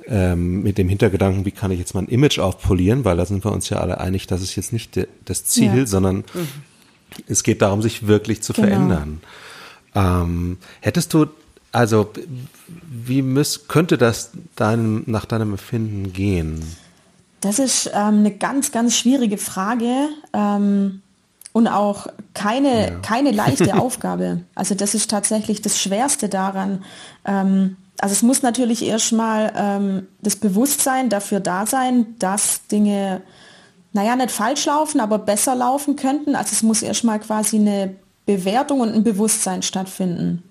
ähm, 0.06 0.62
mit 0.62 0.78
dem 0.78 0.90
Hintergedanken, 0.90 1.46
wie 1.46 1.52
kann 1.52 1.72
ich 1.72 1.80
jetzt 1.80 1.96
mein 1.96 2.08
Image 2.08 2.38
aufpolieren, 2.38 3.06
weil 3.06 3.18
da 3.18 3.26
sind 3.26 3.44
wir 3.44 3.52
uns 3.52 3.70
ja 3.70 3.78
alle 3.78 4.00
einig, 4.00 4.28
das 4.28 4.42
ist 4.42 4.56
jetzt 4.56 4.74
nicht 4.74 4.96
de, 4.96 5.08
das 5.26 5.46
Ziel, 5.46 5.76
ja. 5.76 5.86
sondern 5.88 6.18
mhm. 6.18 6.48
es 7.28 7.44
geht 7.44 7.62
darum, 7.62 7.82
sich 7.82 8.06
wirklich 8.06 8.44
zu 8.44 8.54
genau. 8.54 8.68
verändern. 8.68 9.22
Ähm, 9.96 10.58
hättest 10.82 11.14
du 11.14 11.28
also, 11.74 12.10
wie 12.68 13.24
müß, 13.24 13.68
könnte 13.68 13.98
das 13.98 14.30
deinem, 14.56 15.04
nach 15.08 15.26
deinem 15.26 15.52
Empfinden 15.52 16.14
gehen? 16.14 16.64
Das 17.42 17.60
ist 17.60 17.88
ähm, 17.88 18.20
eine 18.20 18.32
ganz, 18.32 18.72
ganz 18.72 18.96
schwierige 18.96 19.38
Frage 19.38 20.08
ähm, 20.32 21.02
und 21.52 21.68
auch 21.68 22.08
keine, 22.34 22.92
ja. 22.92 23.00
keine 23.00 23.32
leichte 23.32 23.76
Aufgabe. 23.80 24.42
Also 24.54 24.76
das 24.76 24.94
ist 24.94 25.10
tatsächlich 25.10 25.62
das 25.62 25.82
Schwerste 25.82 26.30
daran. 26.30 26.86
Ähm, 27.26 27.76
also 28.00 28.14
es 28.14 28.22
muss 28.22 28.44
natürlich 28.44 28.86
erstmal 28.86 29.52
ähm, 29.56 30.08
das 30.22 30.36
Bewusstsein 30.36 31.10
dafür 31.10 31.40
da 31.40 31.66
sein, 31.66 32.16
dass 32.20 32.68
Dinge, 32.68 33.22
naja, 33.94 34.16
nicht 34.16 34.32
falsch 34.32 34.68
laufen, 34.68 35.00
aber 35.00 35.18
besser 35.18 35.56
laufen 35.56 35.96
könnten. 35.96 36.36
Also 36.36 36.52
es 36.54 36.62
muss 36.62 36.84
erstmal 36.84 37.20
quasi 37.20 37.58
eine 37.58 37.96
Bewertung 38.28 38.80
und 38.82 38.94
ein 38.94 39.04
Bewusstsein 39.04 39.64
stattfinden. 39.64 40.44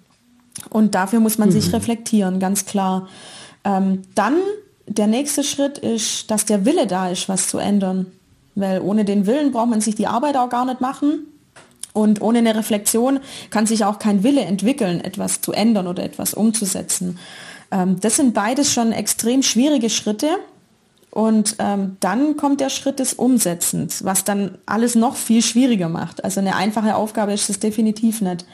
Und 0.70 0.94
dafür 0.94 1.20
muss 1.20 1.38
man 1.38 1.48
mhm. 1.48 1.53
sich 1.53 1.72
reflektieren, 1.72 2.38
ganz 2.38 2.66
klar. 2.66 3.09
Ähm, 3.64 4.03
dann 4.14 4.36
der 4.86 5.07
nächste 5.07 5.44
Schritt 5.44 5.78
ist, 5.78 6.30
dass 6.30 6.44
der 6.44 6.64
Wille 6.64 6.86
da 6.86 7.09
ist, 7.09 7.28
was 7.28 7.48
zu 7.48 7.59
ändern. 7.59 8.07
Weil 8.55 8.80
ohne 8.80 9.05
den 9.05 9.26
Willen 9.26 9.53
braucht 9.53 9.70
man 9.70 9.80
sich 9.80 9.94
die 9.94 10.07
Arbeit 10.07 10.36
auch 10.36 10.50
gar 10.50 10.64
nicht 10.64 10.80
machen. 10.80 11.26
Und 11.92 12.22
ohne 12.22 12.38
eine 12.38 12.55
Reflexion 12.55 13.20
kann 13.50 13.66
sich 13.66 13.84
auch 13.84 13.98
kein 13.98 14.22
Wille 14.22 14.42
entwickeln, 14.42 15.03
etwas 15.03 15.40
zu 15.40 15.53
ändern 15.53 15.86
oder 15.86 16.03
etwas 16.03 16.34
umzusetzen. 16.34 17.18
Ähm, 17.70 18.00
das 18.00 18.16
sind 18.16 18.34
beides 18.34 18.72
schon 18.72 18.92
extrem 18.92 19.42
schwierige 19.42 19.90
Schritte. 19.90 20.28
Und 21.11 21.57
ähm, 21.59 21.98
dann 22.00 22.38
kommt 22.38 22.62
der 22.62 22.70
Schritt 22.70 22.98
des 22.98 23.12
Umsetzens, 23.12 24.03
was 24.03 24.24
dann 24.24 24.57
alles 24.64 24.94
noch 24.94 25.16
viel 25.16 25.42
schwieriger 25.42 25.90
macht. 25.90 26.24
Also 26.24 26.40
eine 26.40 26.57
einfache 26.57 26.96
Aufgabe 26.96 27.34
ist 27.34 27.50
es 27.50 27.61
definitiv 27.61 28.22
nicht. 28.22 28.46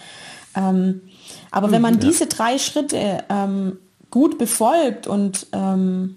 Ähm, 0.57 1.03
aber 1.51 1.71
wenn 1.71 1.83
man 1.83 1.95
ja. 1.95 2.01
diese 2.01 2.27
drei 2.27 2.59
Schritte 2.59 3.25
ähm, 3.29 3.79
gut 4.11 4.39
befolgt 4.39 5.07
und 5.07 5.47
ähm, 5.53 6.17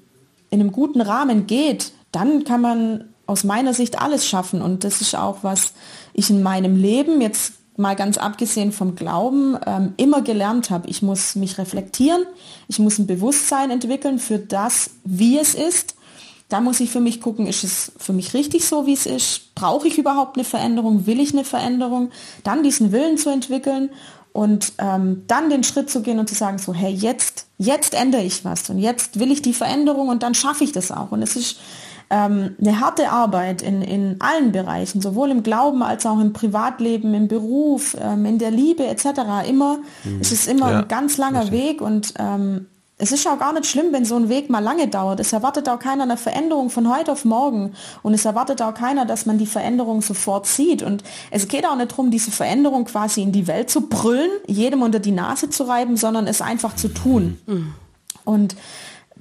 in 0.49 0.59
einem 0.59 0.71
guten 0.71 1.01
Rahmen 1.01 1.47
geht, 1.47 1.93
dann 2.11 2.43
kann 2.43 2.61
man 2.61 3.05
aus 3.25 3.43
meiner 3.43 3.73
Sicht 3.73 4.01
alles 4.01 4.27
schaffen. 4.27 4.61
Und 4.61 4.83
das 4.83 5.01
ist 5.01 5.15
auch, 5.15 5.39
was 5.41 5.73
ich 6.13 6.29
in 6.29 6.43
meinem 6.43 6.75
Leben 6.75 7.21
jetzt 7.21 7.53
mal 7.77 7.95
ganz 7.95 8.17
abgesehen 8.17 8.71
vom 8.71 8.95
Glauben 8.95 9.57
ähm, 9.65 9.93
immer 9.97 10.21
gelernt 10.21 10.69
habe. 10.69 10.89
Ich 10.89 11.01
muss 11.01 11.35
mich 11.35 11.57
reflektieren, 11.57 12.23
ich 12.67 12.79
muss 12.79 12.99
ein 12.99 13.07
Bewusstsein 13.07 13.71
entwickeln 13.71 14.19
für 14.19 14.39
das, 14.39 14.91
wie 15.05 15.39
es 15.39 15.55
ist. 15.55 15.95
Da 16.49 16.59
muss 16.59 16.81
ich 16.81 16.91
für 16.91 16.99
mich 16.99 17.21
gucken, 17.21 17.47
ist 17.47 17.63
es 17.63 17.93
für 17.97 18.11
mich 18.11 18.33
richtig 18.33 18.65
so, 18.65 18.85
wie 18.85 18.93
es 18.93 19.05
ist? 19.05 19.55
Brauche 19.55 19.87
ich 19.87 19.97
überhaupt 19.97 20.35
eine 20.35 20.43
Veränderung? 20.43 21.05
Will 21.07 21.21
ich 21.21 21.31
eine 21.31 21.45
Veränderung? 21.45 22.11
Dann 22.43 22.61
diesen 22.61 22.91
Willen 22.91 23.17
zu 23.17 23.29
entwickeln 23.29 23.89
und 24.33 24.73
ähm, 24.77 25.23
dann 25.27 25.49
den 25.49 25.63
Schritt 25.63 25.89
zu 25.89 26.01
gehen 26.01 26.19
und 26.19 26.29
zu 26.29 26.35
sagen, 26.35 26.57
so, 26.57 26.73
hey, 26.73 26.91
jetzt, 26.91 27.47
jetzt 27.57 27.93
ändere 27.93 28.23
ich 28.23 28.45
was 28.45 28.69
und 28.69 28.77
jetzt 28.77 29.19
will 29.19 29.31
ich 29.31 29.41
die 29.41 29.53
Veränderung 29.53 30.09
und 30.09 30.23
dann 30.23 30.33
schaffe 30.33 30.63
ich 30.63 30.71
das 30.71 30.91
auch. 30.91 31.11
Und 31.11 31.21
es 31.21 31.35
ist 31.35 31.57
ähm, 32.09 32.55
eine 32.59 32.79
harte 32.79 33.09
Arbeit 33.09 33.61
in, 33.61 33.81
in 33.81 34.17
allen 34.19 34.51
Bereichen, 34.51 35.01
sowohl 35.01 35.31
im 35.31 35.43
Glauben 35.43 35.81
als 35.81 36.05
auch 36.05 36.19
im 36.19 36.33
Privatleben, 36.33 37.13
im 37.13 37.27
Beruf, 37.27 37.95
ähm, 37.99 38.25
in 38.25 38.37
der 38.37 38.51
Liebe 38.51 38.85
etc. 38.85 39.47
Immer, 39.47 39.77
mhm. 40.03 40.19
es 40.19 40.31
ist 40.31 40.47
immer 40.47 40.71
ja, 40.71 40.79
ein 40.79 40.87
ganz 40.87 41.17
langer 41.17 41.43
richtig. 41.43 41.61
Weg 41.61 41.81
und 41.81 42.13
ähm, 42.19 42.67
es 43.01 43.11
ist 43.11 43.27
auch 43.27 43.39
gar 43.39 43.51
nicht 43.51 43.65
schlimm, 43.65 43.91
wenn 43.93 44.05
so 44.05 44.15
ein 44.15 44.29
Weg 44.29 44.51
mal 44.51 44.59
lange 44.59 44.87
dauert. 44.87 45.19
Es 45.19 45.33
erwartet 45.33 45.67
auch 45.67 45.79
keiner 45.79 46.03
eine 46.03 46.17
Veränderung 46.17 46.69
von 46.69 46.95
heute 46.95 47.11
auf 47.11 47.25
morgen. 47.25 47.73
Und 48.03 48.13
es 48.13 48.25
erwartet 48.25 48.61
auch 48.61 48.75
keiner, 48.75 49.05
dass 49.05 49.25
man 49.25 49.39
die 49.39 49.47
Veränderung 49.47 50.03
sofort 50.03 50.45
sieht. 50.45 50.83
Und 50.83 51.03
es 51.31 51.47
geht 51.47 51.65
auch 51.65 51.75
nicht 51.75 51.91
darum, 51.91 52.11
diese 52.11 52.29
Veränderung 52.29 52.85
quasi 52.85 53.23
in 53.23 53.31
die 53.31 53.47
Welt 53.47 53.71
zu 53.71 53.89
brüllen, 53.89 54.29
jedem 54.45 54.83
unter 54.83 54.99
die 54.99 55.11
Nase 55.11 55.49
zu 55.49 55.63
reiben, 55.63 55.97
sondern 55.97 56.27
es 56.27 56.43
einfach 56.43 56.75
zu 56.75 56.89
tun. 56.89 57.39
Mhm. 57.47 57.73
Und 58.23 58.55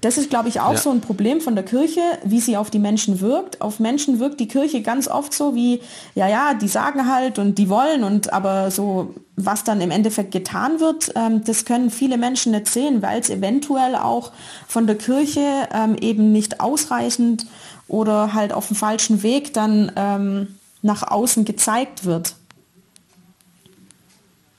das 0.01 0.16
ist, 0.16 0.30
glaube 0.30 0.48
ich, 0.48 0.61
auch 0.61 0.72
ja. 0.72 0.78
so 0.78 0.90
ein 0.90 1.01
Problem 1.01 1.40
von 1.40 1.55
der 1.55 1.64
Kirche, 1.64 2.01
wie 2.24 2.40
sie 2.40 2.57
auf 2.57 2.70
die 2.70 2.78
Menschen 2.78 3.20
wirkt. 3.20 3.61
Auf 3.61 3.80
Menschen 3.80 4.18
wirkt 4.18 4.40
die 4.40 4.48
Kirche 4.48 4.80
ganz 4.80 5.09
oft 5.09 5.34
so 5.34 5.55
wie, 5.55 5.82
ja, 6.14 6.26
ja, 6.26 6.55
die 6.55 6.68
sagen 6.68 7.07
halt 7.11 7.38
und 7.38 7.59
die 7.59 7.68
wollen 7.68 8.03
und 8.03 8.32
aber 8.32 8.70
so, 8.70 9.14
was 9.36 9.62
dann 9.62 9.80
im 9.80 9.90
Endeffekt 9.90 10.32
getan 10.32 10.80
wird, 10.80 11.12
ähm, 11.16 11.44
das 11.44 11.66
können 11.66 11.90
viele 11.90 12.16
Menschen 12.16 12.53
nicht 12.53 12.68
sehen, 12.68 13.03
weil 13.03 13.20
es 13.20 13.28
eventuell 13.28 13.94
auch 13.94 14.32
von 14.66 14.86
der 14.86 14.96
Kirche 14.96 15.68
ähm, 15.72 15.96
eben 16.01 16.32
nicht 16.32 16.61
ausreichend 16.61 17.46
oder 17.86 18.32
halt 18.32 18.53
auf 18.53 18.68
dem 18.68 18.76
falschen 18.76 19.22
Weg 19.22 19.53
dann 19.53 19.92
ähm, 19.96 20.55
nach 20.80 21.03
außen 21.03 21.44
gezeigt 21.44 22.07
wird. 22.07 22.36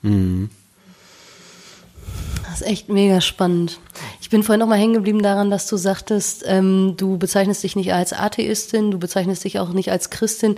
Mhm. 0.04 0.52
Das 2.44 2.62
ist 2.62 2.68
echt 2.68 2.90
mega 2.90 3.22
spannend. 3.22 3.80
Ich 4.32 4.34
bin 4.34 4.44
vorhin 4.44 4.62
noch 4.62 4.68
mal 4.68 4.80
hängen 4.80 4.94
geblieben 4.94 5.22
daran, 5.22 5.52
dass 5.52 5.68
du 5.68 5.76
sagtest, 5.76 6.46
ähm, 6.48 6.94
du 6.96 7.18
bezeichnest 7.18 7.64
dich 7.64 7.76
nicht 7.76 7.92
als 7.92 8.14
Atheistin, 8.14 8.90
du 8.90 8.98
bezeichnest 8.98 9.44
dich 9.44 9.60
auch 9.60 9.74
nicht 9.74 9.92
als 9.92 10.10
Christin. 10.10 10.56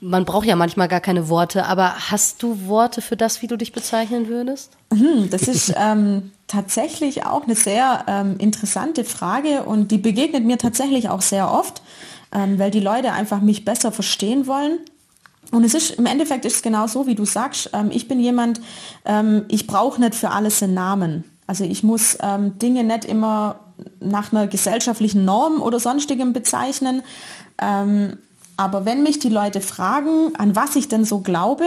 Man 0.00 0.24
braucht 0.24 0.44
ja 0.44 0.56
manchmal 0.56 0.88
gar 0.88 0.98
keine 0.98 1.28
Worte, 1.28 1.66
aber 1.66 2.10
hast 2.10 2.42
du 2.42 2.66
Worte 2.66 3.02
für 3.02 3.16
das, 3.16 3.42
wie 3.42 3.46
du 3.46 3.56
dich 3.56 3.70
bezeichnen 3.70 4.26
würdest? 4.26 4.72
Hm, 4.92 5.30
das 5.30 5.42
ist 5.42 5.72
ähm, 5.76 6.32
tatsächlich 6.48 7.24
auch 7.24 7.44
eine 7.44 7.54
sehr 7.54 8.04
ähm, 8.08 8.38
interessante 8.38 9.04
Frage 9.04 9.62
und 9.62 9.92
die 9.92 9.98
begegnet 9.98 10.44
mir 10.44 10.58
tatsächlich 10.58 11.08
auch 11.08 11.22
sehr 11.22 11.52
oft, 11.52 11.82
ähm, 12.34 12.58
weil 12.58 12.72
die 12.72 12.80
Leute 12.80 13.12
einfach 13.12 13.40
mich 13.40 13.64
besser 13.64 13.92
verstehen 13.92 14.48
wollen. 14.48 14.80
Und 15.52 15.62
es 15.62 15.74
ist 15.74 15.92
im 15.92 16.06
Endeffekt 16.06 16.44
ist 16.44 16.56
es 16.56 16.62
genau 16.62 16.88
so, 16.88 17.06
wie 17.06 17.14
du 17.14 17.24
sagst. 17.24 17.70
Ähm, 17.72 17.92
ich 17.92 18.08
bin 18.08 18.18
jemand, 18.18 18.60
ähm, 19.04 19.44
ich 19.46 19.68
brauche 19.68 20.00
nicht 20.00 20.16
für 20.16 20.30
alles 20.30 20.60
einen 20.60 20.74
Namen. 20.74 21.35
Also 21.46 21.64
ich 21.64 21.82
muss 21.82 22.18
ähm, 22.20 22.58
Dinge 22.58 22.84
nicht 22.84 23.04
immer 23.04 23.60
nach 24.00 24.32
einer 24.32 24.46
gesellschaftlichen 24.46 25.24
Norm 25.24 25.60
oder 25.60 25.78
sonstigem 25.80 26.32
bezeichnen. 26.32 27.02
Ähm, 27.58 28.18
aber 28.56 28.84
wenn 28.84 29.02
mich 29.02 29.18
die 29.18 29.28
Leute 29.28 29.60
fragen, 29.60 30.34
an 30.36 30.56
was 30.56 30.76
ich 30.76 30.88
denn 30.88 31.04
so 31.04 31.20
glaube, 31.20 31.66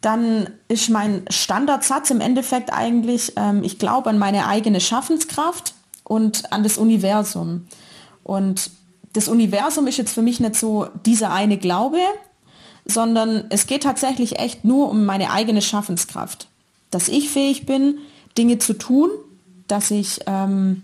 dann 0.00 0.48
ist 0.68 0.88
mein 0.88 1.24
Standardsatz 1.28 2.10
im 2.10 2.20
Endeffekt 2.20 2.72
eigentlich, 2.72 3.34
ähm, 3.36 3.62
ich 3.62 3.78
glaube 3.78 4.10
an 4.10 4.18
meine 4.18 4.46
eigene 4.46 4.80
Schaffenskraft 4.80 5.74
und 6.04 6.52
an 6.52 6.62
das 6.62 6.78
Universum. 6.78 7.66
Und 8.24 8.70
das 9.12 9.28
Universum 9.28 9.86
ist 9.86 9.98
jetzt 9.98 10.14
für 10.14 10.22
mich 10.22 10.40
nicht 10.40 10.56
so 10.56 10.88
dieser 11.04 11.32
eine 11.32 11.58
Glaube, 11.58 11.98
sondern 12.86 13.44
es 13.50 13.66
geht 13.66 13.82
tatsächlich 13.82 14.38
echt 14.38 14.64
nur 14.64 14.88
um 14.88 15.04
meine 15.04 15.30
eigene 15.30 15.62
Schaffenskraft. 15.62 16.48
Dass 16.90 17.08
ich 17.08 17.30
fähig 17.30 17.66
bin, 17.66 17.98
Dinge 18.40 18.58
zu 18.58 18.72
tun, 18.72 19.10
dass 19.68 19.90
ich 19.90 20.20
ähm, 20.26 20.82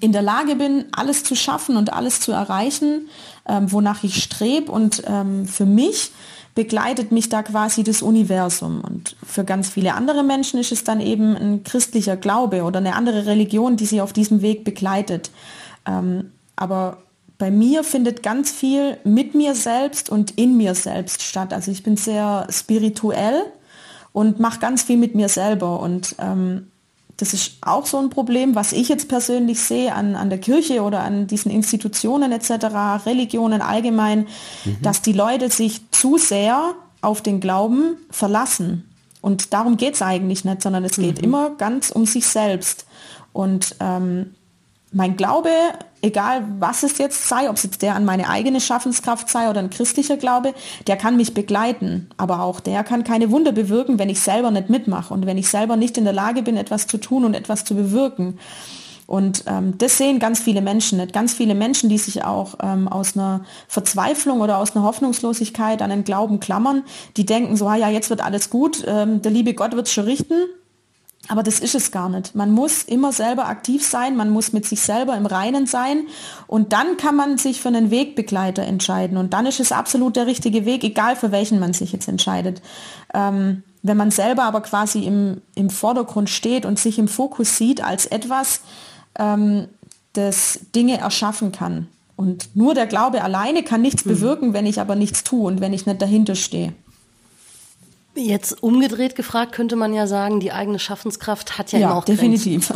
in 0.00 0.10
der 0.10 0.22
Lage 0.22 0.56
bin, 0.56 0.86
alles 0.90 1.22
zu 1.22 1.36
schaffen 1.36 1.76
und 1.76 1.92
alles 1.92 2.18
zu 2.18 2.32
erreichen, 2.32 3.08
ähm, 3.48 3.70
wonach 3.70 4.02
ich 4.02 4.20
strebe. 4.20 4.72
Und 4.72 5.04
ähm, 5.06 5.46
für 5.46 5.64
mich 5.64 6.10
begleitet 6.56 7.12
mich 7.12 7.28
da 7.28 7.44
quasi 7.44 7.84
das 7.84 8.02
Universum. 8.02 8.80
Und 8.80 9.14
für 9.24 9.44
ganz 9.44 9.68
viele 9.68 9.94
andere 9.94 10.24
Menschen 10.24 10.58
ist 10.58 10.72
es 10.72 10.82
dann 10.82 11.00
eben 11.00 11.36
ein 11.36 11.62
christlicher 11.62 12.16
Glaube 12.16 12.64
oder 12.64 12.80
eine 12.80 12.96
andere 12.96 13.26
Religion, 13.26 13.76
die 13.76 13.86
sie 13.86 14.00
auf 14.00 14.12
diesem 14.12 14.42
Weg 14.42 14.64
begleitet. 14.64 15.30
Ähm, 15.86 16.32
aber 16.56 16.98
bei 17.38 17.52
mir 17.52 17.84
findet 17.84 18.24
ganz 18.24 18.50
viel 18.50 18.96
mit 19.04 19.36
mir 19.36 19.54
selbst 19.54 20.10
und 20.10 20.32
in 20.32 20.56
mir 20.56 20.74
selbst 20.74 21.22
statt. 21.22 21.52
Also 21.52 21.70
ich 21.70 21.84
bin 21.84 21.96
sehr 21.96 22.48
spirituell 22.50 23.44
und 24.16 24.40
mache 24.40 24.60
ganz 24.60 24.82
viel 24.82 24.96
mit 24.96 25.14
mir 25.14 25.28
selber. 25.28 25.78
Und 25.78 26.16
ähm, 26.18 26.68
das 27.18 27.34
ist 27.34 27.58
auch 27.60 27.84
so 27.84 27.98
ein 27.98 28.08
Problem, 28.08 28.54
was 28.54 28.72
ich 28.72 28.88
jetzt 28.88 29.10
persönlich 29.10 29.60
sehe 29.60 29.94
an, 29.94 30.16
an 30.16 30.30
der 30.30 30.38
Kirche 30.38 30.80
oder 30.80 31.02
an 31.02 31.26
diesen 31.26 31.50
Institutionen 31.50 32.32
etc., 32.32 33.04
Religionen 33.04 33.60
allgemein, 33.60 34.20
mhm. 34.64 34.78
dass 34.80 35.02
die 35.02 35.12
Leute 35.12 35.50
sich 35.50 35.90
zu 35.90 36.16
sehr 36.16 36.72
auf 37.02 37.20
den 37.20 37.40
Glauben 37.40 37.98
verlassen. 38.08 38.88
Und 39.20 39.52
darum 39.52 39.76
geht 39.76 39.96
es 39.96 40.02
eigentlich 40.02 40.46
nicht, 40.46 40.62
sondern 40.62 40.86
es 40.86 40.96
geht 40.96 41.18
mhm. 41.18 41.24
immer 41.24 41.50
ganz 41.50 41.90
um 41.90 42.06
sich 42.06 42.26
selbst. 42.26 42.86
Und 43.34 43.76
ähm, 43.80 44.34
mein 44.92 45.18
Glaube 45.18 45.50
egal 46.06 46.44
was 46.58 46.82
es 46.82 46.98
jetzt 46.98 47.28
sei, 47.28 47.50
ob 47.50 47.56
es 47.56 47.64
jetzt 47.64 47.82
der 47.82 47.94
an 47.94 48.04
meine 48.04 48.28
eigene 48.28 48.60
Schaffenskraft 48.60 49.28
sei 49.28 49.50
oder 49.50 49.60
ein 49.60 49.70
christlicher 49.70 50.16
Glaube, 50.16 50.54
der 50.86 50.96
kann 50.96 51.16
mich 51.16 51.34
begleiten. 51.34 52.08
Aber 52.16 52.42
auch 52.42 52.60
der 52.60 52.84
kann 52.84 53.04
keine 53.04 53.30
Wunder 53.30 53.52
bewirken, 53.52 53.98
wenn 53.98 54.08
ich 54.08 54.20
selber 54.20 54.50
nicht 54.50 54.70
mitmache 54.70 55.12
und 55.12 55.26
wenn 55.26 55.36
ich 55.36 55.48
selber 55.48 55.76
nicht 55.76 55.98
in 55.98 56.04
der 56.04 56.12
Lage 56.12 56.42
bin, 56.42 56.56
etwas 56.56 56.86
zu 56.86 56.98
tun 56.98 57.24
und 57.24 57.34
etwas 57.34 57.64
zu 57.64 57.74
bewirken. 57.74 58.38
Und 59.06 59.44
ähm, 59.46 59.78
das 59.78 59.98
sehen 59.98 60.18
ganz 60.18 60.40
viele 60.40 60.62
Menschen 60.62 60.98
nicht. 60.98 61.12
Ganz 61.12 61.32
viele 61.32 61.54
Menschen, 61.54 61.88
die 61.88 61.98
sich 61.98 62.24
auch 62.24 62.56
ähm, 62.60 62.88
aus 62.88 63.16
einer 63.16 63.44
Verzweiflung 63.68 64.40
oder 64.40 64.58
aus 64.58 64.74
einer 64.74 64.84
Hoffnungslosigkeit 64.84 65.80
an 65.80 65.90
den 65.90 66.04
Glauben 66.04 66.40
klammern, 66.40 66.82
die 67.16 67.24
denken 67.24 67.56
so, 67.56 67.68
ah 67.68 67.76
ja, 67.76 67.88
jetzt 67.88 68.10
wird 68.10 68.24
alles 68.24 68.50
gut, 68.50 68.84
ähm, 68.86 69.22
der 69.22 69.30
liebe 69.30 69.54
Gott 69.54 69.76
wird 69.76 69.86
es 69.86 69.92
schon 69.92 70.04
richten. 70.04 70.34
Aber 71.28 71.42
das 71.42 71.58
ist 71.58 71.74
es 71.74 71.90
gar 71.90 72.08
nicht. 72.08 72.34
Man 72.34 72.52
muss 72.52 72.82
immer 72.84 73.12
selber 73.12 73.48
aktiv 73.48 73.84
sein, 73.84 74.16
man 74.16 74.30
muss 74.30 74.52
mit 74.52 74.64
sich 74.64 74.80
selber 74.80 75.16
im 75.16 75.26
Reinen 75.26 75.66
sein 75.66 76.06
und 76.46 76.72
dann 76.72 76.96
kann 76.96 77.16
man 77.16 77.38
sich 77.38 77.60
für 77.60 77.68
einen 77.68 77.90
Wegbegleiter 77.90 78.62
entscheiden 78.62 79.16
und 79.16 79.32
dann 79.32 79.46
ist 79.46 79.60
es 79.60 79.72
absolut 79.72 80.16
der 80.16 80.26
richtige 80.26 80.64
Weg, 80.64 80.84
egal 80.84 81.16
für 81.16 81.32
welchen 81.32 81.58
man 81.58 81.72
sich 81.72 81.92
jetzt 81.92 82.08
entscheidet. 82.08 82.62
Ähm, 83.12 83.62
wenn 83.82 83.96
man 83.96 84.10
selber 84.10 84.44
aber 84.44 84.60
quasi 84.62 85.04
im, 85.04 85.42
im 85.54 85.70
Vordergrund 85.70 86.28
steht 86.30 86.66
und 86.66 86.78
sich 86.78 86.98
im 86.98 87.08
Fokus 87.08 87.56
sieht 87.56 87.82
als 87.82 88.06
etwas, 88.06 88.60
ähm, 89.18 89.68
das 90.12 90.60
Dinge 90.74 90.98
erschaffen 90.98 91.52
kann. 91.52 91.88
Und 92.16 92.56
nur 92.56 92.74
der 92.74 92.86
Glaube 92.86 93.22
alleine 93.22 93.62
kann 93.62 93.82
nichts 93.82 94.04
mhm. 94.04 94.10
bewirken, 94.10 94.52
wenn 94.54 94.66
ich 94.66 94.80
aber 94.80 94.96
nichts 94.96 95.22
tue 95.22 95.46
und 95.46 95.60
wenn 95.60 95.72
ich 95.72 95.86
nicht 95.86 96.00
dahinter 96.00 96.34
stehe. 96.34 96.72
Jetzt 98.16 98.62
umgedreht 98.62 99.14
gefragt 99.14 99.52
könnte 99.52 99.76
man 99.76 99.92
ja 99.92 100.06
sagen, 100.06 100.40
die 100.40 100.52
eigene 100.52 100.78
Schaffenskraft 100.78 101.58
hat 101.58 101.72
ja, 101.72 101.78
ja 101.78 101.86
immer 101.86 101.96
auch 101.96 102.04
definitiv. 102.04 102.72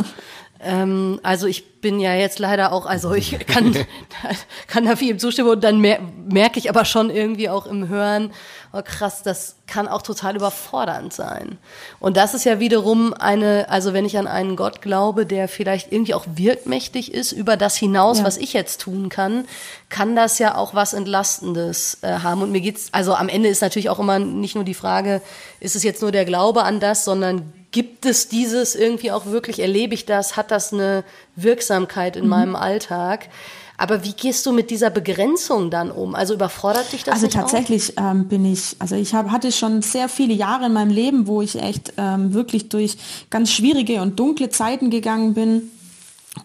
Ähm, 0.63 1.19
also 1.23 1.47
ich 1.47 1.81
bin 1.81 1.99
ja 1.99 2.13
jetzt 2.13 2.37
leider 2.39 2.71
auch, 2.71 2.85
also 2.85 3.13
ich 3.13 3.39
kann, 3.47 3.75
kann 4.67 4.85
da 4.85 4.95
viel 4.95 5.17
zustimmen 5.17 5.49
und 5.49 5.63
dann 5.63 5.79
mer 5.79 5.99
merke 6.29 6.59
ich 6.59 6.69
aber 6.69 6.85
schon 6.85 7.09
irgendwie 7.09 7.49
auch 7.49 7.65
im 7.65 7.87
Hören, 7.87 8.31
oh 8.71 8.81
krass, 8.83 9.23
das 9.23 9.55
kann 9.67 9.87
auch 9.87 10.01
total 10.01 10.35
überfordernd 10.35 11.11
sein. 11.11 11.57
Und 11.99 12.15
das 12.15 12.33
ist 12.33 12.45
ja 12.45 12.59
wiederum 12.59 13.13
eine, 13.13 13.67
also 13.69 13.93
wenn 13.93 14.05
ich 14.05 14.17
an 14.17 14.27
einen 14.27 14.55
Gott 14.55 14.81
glaube, 14.81 15.25
der 15.25 15.47
vielleicht 15.47 15.91
irgendwie 15.91 16.13
auch 16.13 16.25
wirkmächtig 16.35 17.13
ist 17.13 17.31
über 17.31 17.57
das 17.57 17.75
hinaus, 17.75 18.19
ja. 18.19 18.25
was 18.25 18.37
ich 18.37 18.53
jetzt 18.53 18.81
tun 18.81 19.09
kann, 19.09 19.45
kann 19.89 20.15
das 20.15 20.39
ja 20.39 20.55
auch 20.55 20.75
was 20.75 20.93
Entlastendes 20.93 21.97
äh, 22.01 22.19
haben. 22.19 22.41
Und 22.43 22.51
mir 22.51 22.61
geht's, 22.61 22.89
also 22.91 23.15
am 23.15 23.29
Ende 23.29 23.49
ist 23.49 23.61
natürlich 23.61 23.89
auch 23.89 23.99
immer 23.99 24.19
nicht 24.19 24.55
nur 24.55 24.63
die 24.63 24.73
Frage, 24.73 25.21
ist 25.59 25.75
es 25.75 25.83
jetzt 25.83 26.01
nur 26.01 26.11
der 26.11 26.25
Glaube 26.25 26.63
an 26.63 26.79
das, 26.79 27.03
sondern 27.03 27.51
gibt 27.71 28.05
es 28.05 28.27
dieses 28.27 28.75
irgendwie 28.75 29.11
auch 29.11 29.25
wirklich, 29.25 29.59
erlebe 29.59 29.93
ich 29.93 30.05
das, 30.05 30.35
hat 30.37 30.51
das 30.51 30.73
eine 30.73 31.03
Wirksamkeit 31.35 32.15
in 32.15 32.25
mhm. 32.25 32.29
meinem 32.29 32.55
Alltag? 32.55 33.29
Aber 33.77 34.03
wie 34.03 34.13
gehst 34.13 34.45
du 34.45 34.51
mit 34.51 34.69
dieser 34.69 34.91
Begrenzung 34.91 35.71
dann 35.71 35.89
um? 35.89 36.13
Also 36.13 36.35
überfordert 36.35 36.93
dich 36.93 37.03
das 37.03 37.15
Also 37.15 37.27
tatsächlich 37.27 37.93
ähm, 37.97 38.27
bin 38.27 38.45
ich, 38.45 38.75
also 38.77 38.95
ich 38.95 39.15
hab, 39.15 39.31
hatte 39.31 39.51
schon 39.51 39.81
sehr 39.81 40.07
viele 40.07 40.35
Jahre 40.35 40.67
in 40.67 40.73
meinem 40.73 40.91
Leben, 40.91 41.25
wo 41.25 41.41
ich 41.41 41.55
echt 41.59 41.93
ähm, 41.97 42.33
wirklich 42.35 42.69
durch 42.69 42.97
ganz 43.31 43.51
schwierige 43.51 44.03
und 44.03 44.19
dunkle 44.19 44.49
Zeiten 44.49 44.91
gegangen 44.91 45.33
bin 45.33 45.71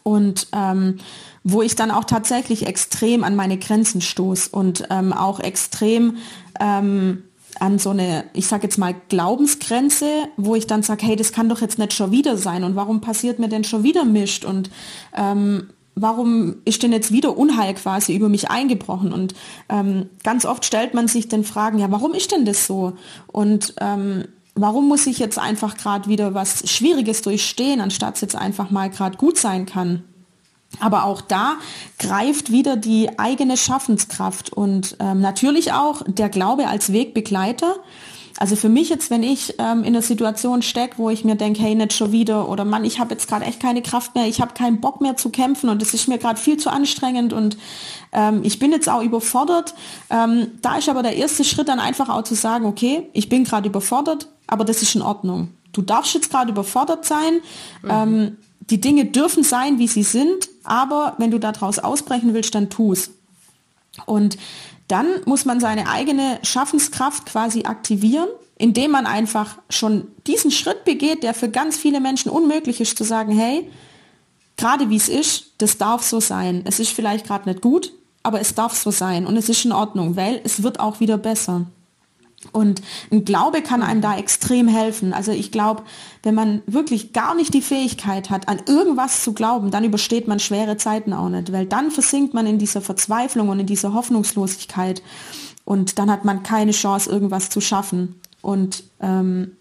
und 0.03 0.47
ähm, 0.53 0.99
wo 1.45 1.61
ich 1.61 1.77
dann 1.77 1.91
auch 1.91 2.05
tatsächlich 2.05 2.67
extrem 2.67 3.23
an 3.23 3.37
meine 3.37 3.59
Grenzen 3.59 4.01
stoß 4.01 4.49
und 4.49 4.85
ähm, 4.89 5.13
auch 5.13 5.39
extrem 5.39 6.17
ähm, 6.59 7.23
an 7.61 7.79
so 7.79 7.91
eine, 7.91 8.25
ich 8.33 8.47
sage 8.47 8.65
jetzt 8.65 8.79
mal, 8.79 8.95
Glaubensgrenze, 9.09 10.29
wo 10.37 10.55
ich 10.55 10.67
dann 10.67 10.83
sage, 10.83 11.07
hey, 11.07 11.17
das 11.17 11.33
kann 11.33 11.49
doch 11.49 11.61
jetzt 11.61 11.79
nicht 11.79 11.93
schon 11.93 12.11
wieder 12.11 12.37
sein 12.37 12.65
und 12.65 12.77
warum 12.77 13.01
passiert 13.01 13.39
mir 13.39 13.49
denn 13.49 13.65
schon 13.65 13.83
wieder 13.83 14.05
mischt 14.05 14.45
und 14.45 14.71
ähm, 15.15 15.69
warum 15.97 16.57
ist 16.65 16.83
denn 16.83 16.93
jetzt 16.93 17.11
wieder 17.11 17.37
Unheil 17.37 17.75
quasi 17.75 18.15
über 18.15 18.29
mich 18.29 18.51
eingebrochen? 18.51 19.13
Und 19.13 19.35
ähm, 19.69 20.11
ganz 20.23 20.45
oft 20.45 20.65
stellt 20.65 20.95
man 20.95 21.09
sich 21.09 21.29
dann 21.29 21.43
Fragen, 21.43 21.79
ja, 21.79 21.91
warum 21.91 22.13
ist 22.15 22.31
denn 22.31 22.45
das 22.45 22.67
so? 22.67 22.93
Und 23.27 23.75
ähm, 23.81 24.25
warum 24.55 24.89
muss 24.89 25.07
ich 25.07 25.19
jetzt 25.19 25.39
einfach 25.39 25.77
gerade 25.77 26.09
wieder 26.09 26.35
was 26.35 26.71
Schwieriges 26.71 27.23
durchstehen, 27.23 27.81
anstatt 27.81 28.17
es 28.17 28.21
jetzt 28.21 28.37
einfach 28.37 28.71
mal 28.71 28.91
gerade 28.91 29.17
gut 29.17 29.39
sein 29.39 29.67
kann? 29.67 30.05
Aber 30.81 31.05
auch 31.05 31.21
da 31.21 31.55
greift 31.99 32.53
wieder 32.53 32.77
die 32.77 33.19
eigene 33.19 33.57
Schaffenskraft 33.57 34.53
und 34.53 34.97
ähm, 35.01 35.21
natürlich 35.21 35.73
auch 35.73 36.03
der 36.07 36.29
Glaube 36.29 36.69
als 36.69 36.93
Wegbegleiter. 36.93 37.77
Also 38.39 38.55
für 38.55 38.69
mich 38.69 38.91
jetzt, 38.91 39.11
wenn 39.11 39.23
ich 39.23 39.55
ähm, 39.59 39.79
in 39.81 39.87
einer 39.87 40.03
Situation 40.03 40.61
stecke, 40.61 40.99
wo 40.99 41.09
ich 41.09 41.25
mir 41.25 41.37
denke, 41.37 41.63
hey, 41.63 41.75
nicht 41.75 41.95
schon 41.95 42.13
wieder 42.13 42.49
oder 42.49 42.67
Mann, 42.67 42.85
ich 42.85 42.99
habe 42.99 43.15
jetzt 43.15 43.29
gerade 43.29 43.47
echt 43.47 43.61
keine 43.61 43.81
Kraft 43.81 44.15
mehr, 44.15 44.27
ich 44.27 44.41
habe 44.41 44.53
keinen 44.53 44.81
Bock 44.81 45.01
mehr 45.01 45.17
zu 45.17 45.31
kämpfen 45.31 45.71
und 45.71 45.81
es 45.81 45.95
ist 45.95 46.07
mir 46.07 46.19
gerade 46.19 46.39
viel 46.39 46.59
zu 46.59 46.71
anstrengend 46.71 47.33
und 47.33 47.57
ähm, 48.13 48.41
ich 48.43 48.59
bin 48.59 48.73
jetzt 48.73 48.89
auch 48.89 49.03
überfordert. 49.03 49.75
Ähm, 50.11 50.49
da 50.61 50.77
ist 50.77 50.89
aber 50.89 51.03
der 51.03 51.17
erste 51.17 51.45
Schritt 51.45 51.69
dann 51.69 51.81
einfach 51.81 52.11
auch 52.11 52.25
zu 52.25 52.35
sagen, 52.35 52.67
okay, 52.67 53.09
ich 53.15 53.31
bin 53.31 53.45
gerade 53.45 53.69
überfordert, 53.69 54.29
aber 54.47 54.65
das 54.65 54.83
ist 54.83 54.95
in 54.95 55.03
Ordnung. 55.03 55.49
Du 55.73 55.81
darfst 55.81 56.13
jetzt 56.13 56.31
gerade 56.31 56.51
überfordert 56.51 57.07
sein. 57.07 57.41
Mhm. 57.83 57.91
Ähm, 57.91 58.37
die 58.69 58.81
Dinge 58.81 59.07
dürfen 59.07 59.45
sein, 59.45 59.79
wie 59.79 59.89
sie 59.89 60.03
sind, 60.03 60.49
aber 60.67 61.15
wenn 61.19 61.31
du 61.31 61.39
daraus 61.39 61.79
ausbrechen 61.79 62.35
willst, 62.35 62.55
dann 62.55 62.71
tu's. 62.71 63.11
Und 64.05 64.37
dann 64.89 65.07
muss 65.25 65.45
man 65.45 65.61
seine 65.61 65.89
eigene 65.89 66.39
Schaffenskraft 66.43 67.27
quasi 67.27 67.65
aktivieren, 67.65 68.29
indem 68.59 68.91
man 68.91 69.07
einfach 69.07 69.59
schon 69.69 70.09
diesen 70.27 70.51
Schritt 70.51 70.85
begeht, 70.85 71.23
der 71.23 71.35
für 71.35 71.49
ganz 71.49 71.77
viele 71.77 72.01
Menschen 72.01 72.31
unmöglich 72.31 72.81
ist, 72.81 72.97
zu 72.97 73.05
sagen, 73.05 73.37
hey, 73.37 73.71
gerade 74.57 74.91
wie 74.91 74.97
es 74.97 75.09
ist, 75.09 75.53
das 75.59 75.79
darf 75.79 76.03
so 76.03 76.21
sein. 76.21 76.63
Es 76.65 76.81
ist 76.81 76.91
vielleicht 76.91 77.27
gerade 77.27 77.49
nicht 77.49 77.61
gut, 77.61 77.93
aber 78.23 78.41
es 78.41 78.55
darf 78.55 78.75
so 78.75 78.91
sein 78.91 79.27
und 79.27 79.37
es 79.37 79.49
ist 79.49 79.65
in 79.65 79.73
Ordnung, 79.73 80.17
weil 80.17 80.41
es 80.45 80.63
wird 80.63 80.81
auch 80.81 81.01
wieder 81.01 81.19
besser. 81.19 81.67
Und 82.53 82.83
ein 83.11 83.25
Glaube 83.25 83.63
kann 83.63 83.83
einem 83.83 84.01
da 84.01 84.17
extrem 84.17 84.69
helfen. 84.69 85.13
Also 85.13 85.33
ich 85.33 85.53
glaube, 85.53 85.83
wenn 86.23 86.35
man 86.35 86.63
wirklich 86.67 87.13
gar 87.13 87.35
nicht 87.35 87.55
die 87.55 87.63
Fähigkeit 87.63 88.31
hat, 88.31 88.49
an 88.49 88.61
irgendwas 88.67 89.23
zu 89.23 89.33
glauben, 89.33 89.71
dann 89.71 89.85
übersteht 89.85 90.29
man 90.29 90.41
schwere 90.41 90.77
Zeiten 90.77 91.13
auch 91.13 91.29
nicht, 91.29 91.53
weil 91.53 91.67
dann 91.67 91.91
versinkt 91.91 92.35
man 92.35 92.47
in 92.47 92.59
dieser 92.59 92.81
Verzweiflung 92.81 93.49
und 93.49 93.61
in 93.61 93.67
dieser 93.67 93.95
Hoffnungslosigkeit 93.95 95.03
und 95.67 95.99
dann 95.99 96.11
hat 96.11 96.25
man 96.25 96.43
keine 96.43 96.71
Chance, 96.71 97.11
irgendwas 97.11 97.51
zu 97.51 97.61
schaffen. 97.61 98.21
Und 98.41 98.85
ähm, 99.01 99.57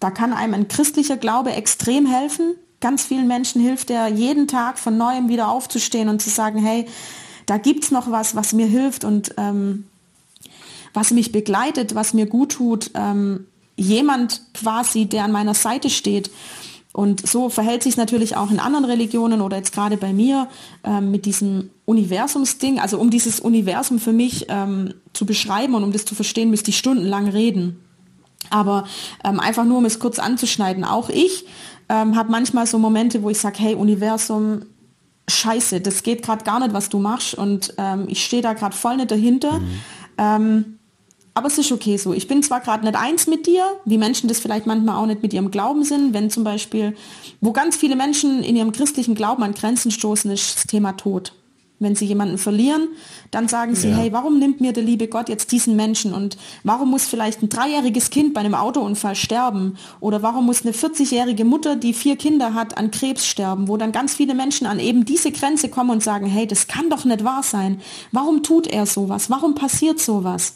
da 0.00 0.10
kann 0.10 0.32
einem 0.32 0.52
ein 0.52 0.68
christlicher 0.68 1.16
Glaube 1.16 1.52
extrem 1.52 2.06
helfen. 2.06 2.56
Ganz 2.80 3.04
vielen 3.04 3.28
Menschen 3.28 3.62
hilft 3.62 3.88
er, 3.88 4.08
jeden 4.08 4.48
Tag 4.48 4.78
von 4.78 4.98
neuem 4.98 5.28
wieder 5.28 5.48
aufzustehen 5.48 6.08
und 6.08 6.20
zu 6.20 6.28
sagen, 6.28 6.58
hey, 6.58 6.86
da 7.46 7.56
gibt's 7.56 7.92
noch 7.92 8.10
was, 8.10 8.34
was 8.34 8.52
mir 8.52 8.66
hilft 8.66 9.04
und 9.04 9.34
ähm, 9.36 9.84
was 10.94 11.10
mich 11.10 11.32
begleitet, 11.32 11.94
was 11.94 12.14
mir 12.14 12.26
gut 12.26 12.52
tut, 12.52 12.90
ähm, 12.94 13.46
jemand 13.76 14.40
quasi, 14.54 15.06
der 15.06 15.24
an 15.24 15.32
meiner 15.32 15.54
Seite 15.54 15.90
steht. 15.90 16.30
Und 16.92 17.26
so 17.26 17.48
verhält 17.48 17.82
sich 17.82 17.96
natürlich 17.96 18.36
auch 18.36 18.52
in 18.52 18.60
anderen 18.60 18.84
Religionen 18.84 19.40
oder 19.40 19.56
jetzt 19.56 19.72
gerade 19.72 19.96
bei 19.96 20.12
mir 20.12 20.48
ähm, 20.84 21.10
mit 21.10 21.26
diesem 21.26 21.70
Universumsding. 21.86 22.78
Also 22.78 22.98
um 22.98 23.10
dieses 23.10 23.40
Universum 23.40 23.98
für 23.98 24.12
mich 24.12 24.46
ähm, 24.48 24.94
zu 25.12 25.26
beschreiben 25.26 25.74
und 25.74 25.82
um 25.82 25.90
das 25.90 26.04
zu 26.04 26.14
verstehen, 26.14 26.50
müsste 26.50 26.70
ich 26.70 26.78
stundenlang 26.78 27.26
reden. 27.28 27.80
Aber 28.48 28.84
ähm, 29.24 29.40
einfach 29.40 29.64
nur, 29.64 29.78
um 29.78 29.84
es 29.86 29.98
kurz 29.98 30.20
anzuschneiden, 30.20 30.84
auch 30.84 31.08
ich 31.08 31.46
ähm, 31.88 32.14
habe 32.14 32.30
manchmal 32.30 32.68
so 32.68 32.78
Momente, 32.78 33.24
wo 33.24 33.30
ich 33.30 33.40
sage, 33.40 33.58
hey 33.58 33.74
Universum, 33.74 34.62
scheiße, 35.28 35.80
das 35.80 36.04
geht 36.04 36.22
gerade 36.22 36.44
gar 36.44 36.60
nicht, 36.60 36.74
was 36.74 36.90
du 36.90 37.00
machst 37.00 37.34
und 37.34 37.74
ähm, 37.76 38.04
ich 38.08 38.24
stehe 38.24 38.42
da 38.42 38.52
gerade 38.52 38.76
voll 38.76 38.98
nicht 38.98 39.10
dahinter. 39.10 39.58
Mhm. 39.58 40.78
Aber 41.36 41.48
es 41.48 41.58
ist 41.58 41.72
okay 41.72 41.96
so. 41.96 42.14
Ich 42.14 42.28
bin 42.28 42.44
zwar 42.44 42.60
gerade 42.60 42.84
nicht 42.84 42.96
eins 42.96 43.26
mit 43.26 43.46
dir, 43.46 43.64
wie 43.84 43.98
Menschen 43.98 44.28
das 44.28 44.38
vielleicht 44.38 44.66
manchmal 44.66 44.96
auch 44.96 45.06
nicht 45.06 45.22
mit 45.22 45.32
ihrem 45.32 45.50
Glauben 45.50 45.82
sind, 45.82 46.14
wenn 46.14 46.30
zum 46.30 46.44
Beispiel, 46.44 46.96
wo 47.40 47.52
ganz 47.52 47.76
viele 47.76 47.96
Menschen 47.96 48.44
in 48.44 48.54
ihrem 48.54 48.70
christlichen 48.70 49.16
Glauben 49.16 49.42
an 49.42 49.52
Grenzen 49.52 49.90
stoßen, 49.90 50.30
ist 50.30 50.56
das 50.56 50.66
Thema 50.68 50.92
Tod. 50.92 51.32
Wenn 51.80 51.96
sie 51.96 52.06
jemanden 52.06 52.38
verlieren, 52.38 52.86
dann 53.32 53.48
sagen 53.48 53.74
sie, 53.74 53.90
ja. 53.90 53.96
hey, 53.96 54.12
warum 54.12 54.38
nimmt 54.38 54.60
mir 54.60 54.72
der 54.72 54.84
liebe 54.84 55.08
Gott 55.08 55.28
jetzt 55.28 55.50
diesen 55.50 55.74
Menschen 55.74 56.14
und 56.14 56.36
warum 56.62 56.88
muss 56.88 57.04
vielleicht 57.04 57.42
ein 57.42 57.48
dreijähriges 57.48 58.10
Kind 58.10 58.32
bei 58.32 58.40
einem 58.40 58.54
Autounfall 58.54 59.16
sterben 59.16 59.76
oder 59.98 60.22
warum 60.22 60.46
muss 60.46 60.62
eine 60.62 60.70
40-jährige 60.70 61.44
Mutter, 61.44 61.74
die 61.74 61.92
vier 61.92 62.14
Kinder 62.14 62.54
hat, 62.54 62.78
an 62.78 62.92
Krebs 62.92 63.26
sterben, 63.26 63.66
wo 63.66 63.76
dann 63.76 63.90
ganz 63.90 64.14
viele 64.14 64.36
Menschen 64.36 64.68
an 64.68 64.78
eben 64.78 65.04
diese 65.04 65.32
Grenze 65.32 65.68
kommen 65.68 65.90
und 65.90 66.02
sagen, 66.02 66.26
hey, 66.26 66.46
das 66.46 66.68
kann 66.68 66.90
doch 66.90 67.04
nicht 67.04 67.24
wahr 67.24 67.42
sein. 67.42 67.80
Warum 68.12 68.44
tut 68.44 68.68
er 68.68 68.86
sowas? 68.86 69.28
Warum 69.28 69.56
passiert 69.56 69.98
sowas? 69.98 70.54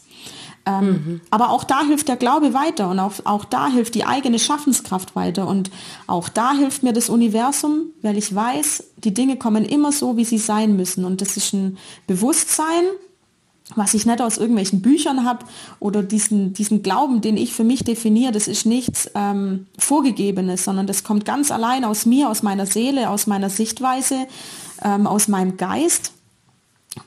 Ähm, 0.69 0.85
mhm. 0.85 1.21
Aber 1.31 1.49
auch 1.49 1.63
da 1.63 1.83
hilft 1.83 2.07
der 2.07 2.15
Glaube 2.15 2.53
weiter 2.53 2.89
und 2.89 2.99
auch, 2.99 3.13
auch 3.23 3.45
da 3.45 3.69
hilft 3.69 3.95
die 3.95 4.05
eigene 4.05 4.37
Schaffenskraft 4.37 5.15
weiter. 5.15 5.47
Und 5.47 5.71
auch 6.05 6.29
da 6.29 6.53
hilft 6.53 6.83
mir 6.83 6.93
das 6.93 7.09
Universum, 7.09 7.87
weil 8.01 8.17
ich 8.17 8.33
weiß, 8.33 8.83
die 8.97 9.13
Dinge 9.13 9.37
kommen 9.37 9.65
immer 9.65 9.91
so, 9.91 10.15
wie 10.17 10.25
sie 10.25 10.37
sein 10.37 10.75
müssen. 10.75 11.05
Und 11.05 11.21
das 11.21 11.37
ist 11.37 11.53
ein 11.53 11.77
Bewusstsein 12.05 12.85
was 13.75 13.93
ich 13.93 14.07
nicht 14.07 14.19
aus 14.19 14.39
irgendwelchen 14.39 14.81
Büchern 14.81 15.25
habe 15.25 15.45
oder 15.79 16.01
diesen, 16.01 16.53
diesen 16.53 16.81
Glauben, 16.81 17.21
den 17.21 17.37
ich 17.37 17.53
für 17.53 17.63
mich 17.63 17.83
definiere, 17.83 18.31
das 18.31 18.47
ist 18.47 18.65
nichts 18.65 19.11
ähm, 19.13 19.67
Vorgegebenes, 19.77 20.63
sondern 20.63 20.87
das 20.87 21.03
kommt 21.03 21.23
ganz 21.23 21.51
allein 21.51 21.85
aus 21.85 22.07
mir, 22.07 22.31
aus 22.31 22.41
meiner 22.41 22.65
Seele, 22.65 23.11
aus 23.11 23.27
meiner 23.27 23.51
Sichtweise, 23.51 24.25
ähm, 24.83 25.05
aus 25.05 25.27
meinem 25.27 25.57
Geist. 25.57 26.13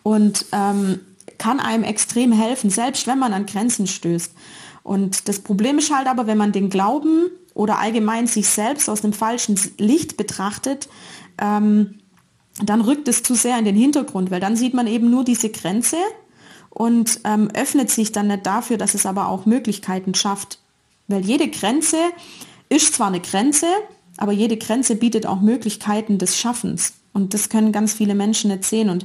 Und 0.05 0.47
ähm, 0.53 1.01
kann 1.43 1.59
einem 1.59 1.83
extrem 1.83 2.31
helfen, 2.31 2.71
selbst 2.71 3.09
wenn 3.09 3.19
man 3.19 3.33
an 3.33 3.47
Grenzen 3.47 3.89
stößt. 3.89 4.33
Und 4.85 5.29
das 5.29 5.41
Problem 5.41 5.79
ist 5.79 5.93
halt 5.93 6.07
aber, 6.07 6.29
wenn 6.29 6.39
man 6.39 6.53
den 6.53 6.71
Glauben 6.71 7.31
oder 7.53 7.81
allgemein 7.81 8.29
sich 8.29 8.47
selbst 8.47 8.89
aus 8.89 9.03
einem 9.03 9.13
falschen 9.13 9.59
Licht 9.77 10.17
betrachtet, 10.17 10.89
ähm, 11.39 11.99
dann 12.63 12.81
rückt 12.81 13.09
es 13.09 13.25
zu 13.25 13.35
sehr 13.35 13.59
in 13.59 13.65
den 13.65 13.75
Hintergrund, 13.75 14.31
weil 14.31 14.39
dann 14.39 14.55
sieht 14.55 14.73
man 14.73 14.87
eben 14.87 15.11
nur 15.11 15.25
diese 15.25 15.49
Grenze 15.49 15.97
und 16.71 17.19
ähm, 17.25 17.51
öffnet 17.55 17.91
sich 17.91 18.13
dann 18.13 18.29
nicht 18.29 18.47
dafür, 18.47 18.77
dass 18.77 18.95
es 18.95 19.05
aber 19.05 19.27
auch 19.27 19.45
Möglichkeiten 19.45 20.15
schafft. 20.15 20.61
Weil 21.09 21.25
jede 21.25 21.49
Grenze 21.49 21.97
ist 22.69 22.95
zwar 22.95 23.09
eine 23.09 23.21
Grenze, 23.21 23.67
aber 24.17 24.31
jede 24.31 24.59
Grenze 24.59 24.95
bietet 24.95 25.27
auch 25.27 25.41
Möglichkeiten 25.41 26.19
des 26.19 26.39
Schaffens. 26.39 26.93
Und 27.13 27.35
das 27.35 27.49
können 27.49 27.73
ganz 27.73 27.93
viele 27.93 28.15
Menschen 28.15 28.51
nicht 28.51 28.65
sehen. 28.65 28.89
Und 28.89 29.05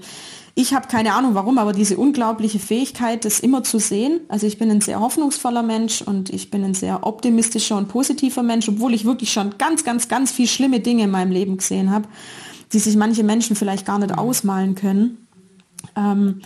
ich 0.55 0.73
habe 0.73 0.87
keine 0.87 1.13
Ahnung 1.13 1.35
warum, 1.35 1.59
aber 1.59 1.71
diese 1.71 1.97
unglaubliche 1.97 2.57
Fähigkeit, 2.57 3.25
das 3.25 3.39
immer 3.39 3.63
zu 3.63 3.79
sehen. 3.79 4.21
Also 4.27 4.47
ich 4.47 4.57
bin 4.57 4.71
ein 4.71 4.81
sehr 4.81 4.99
hoffnungsvoller 4.99 5.61
Mensch 5.61 6.01
und 6.01 6.31
ich 6.31 6.49
bin 6.49 6.63
ein 6.63 6.73
sehr 6.73 7.05
optimistischer 7.05 7.77
und 7.77 7.89
positiver 7.89 8.41
Mensch, 8.41 8.67
obwohl 8.67 8.93
ich 8.95 9.05
wirklich 9.05 9.31
schon 9.31 9.59
ganz, 9.59 9.83
ganz, 9.83 10.07
ganz 10.07 10.31
viel 10.31 10.47
schlimme 10.47 10.79
Dinge 10.79 11.03
in 11.03 11.11
meinem 11.11 11.31
Leben 11.31 11.57
gesehen 11.57 11.91
habe, 11.91 12.07
die 12.73 12.79
sich 12.79 12.95
manche 12.95 13.23
Menschen 13.23 13.55
vielleicht 13.55 13.85
gar 13.85 13.99
nicht 13.99 14.17
ausmalen 14.17 14.73
können. 14.73 15.27
Ähm, 15.95 16.41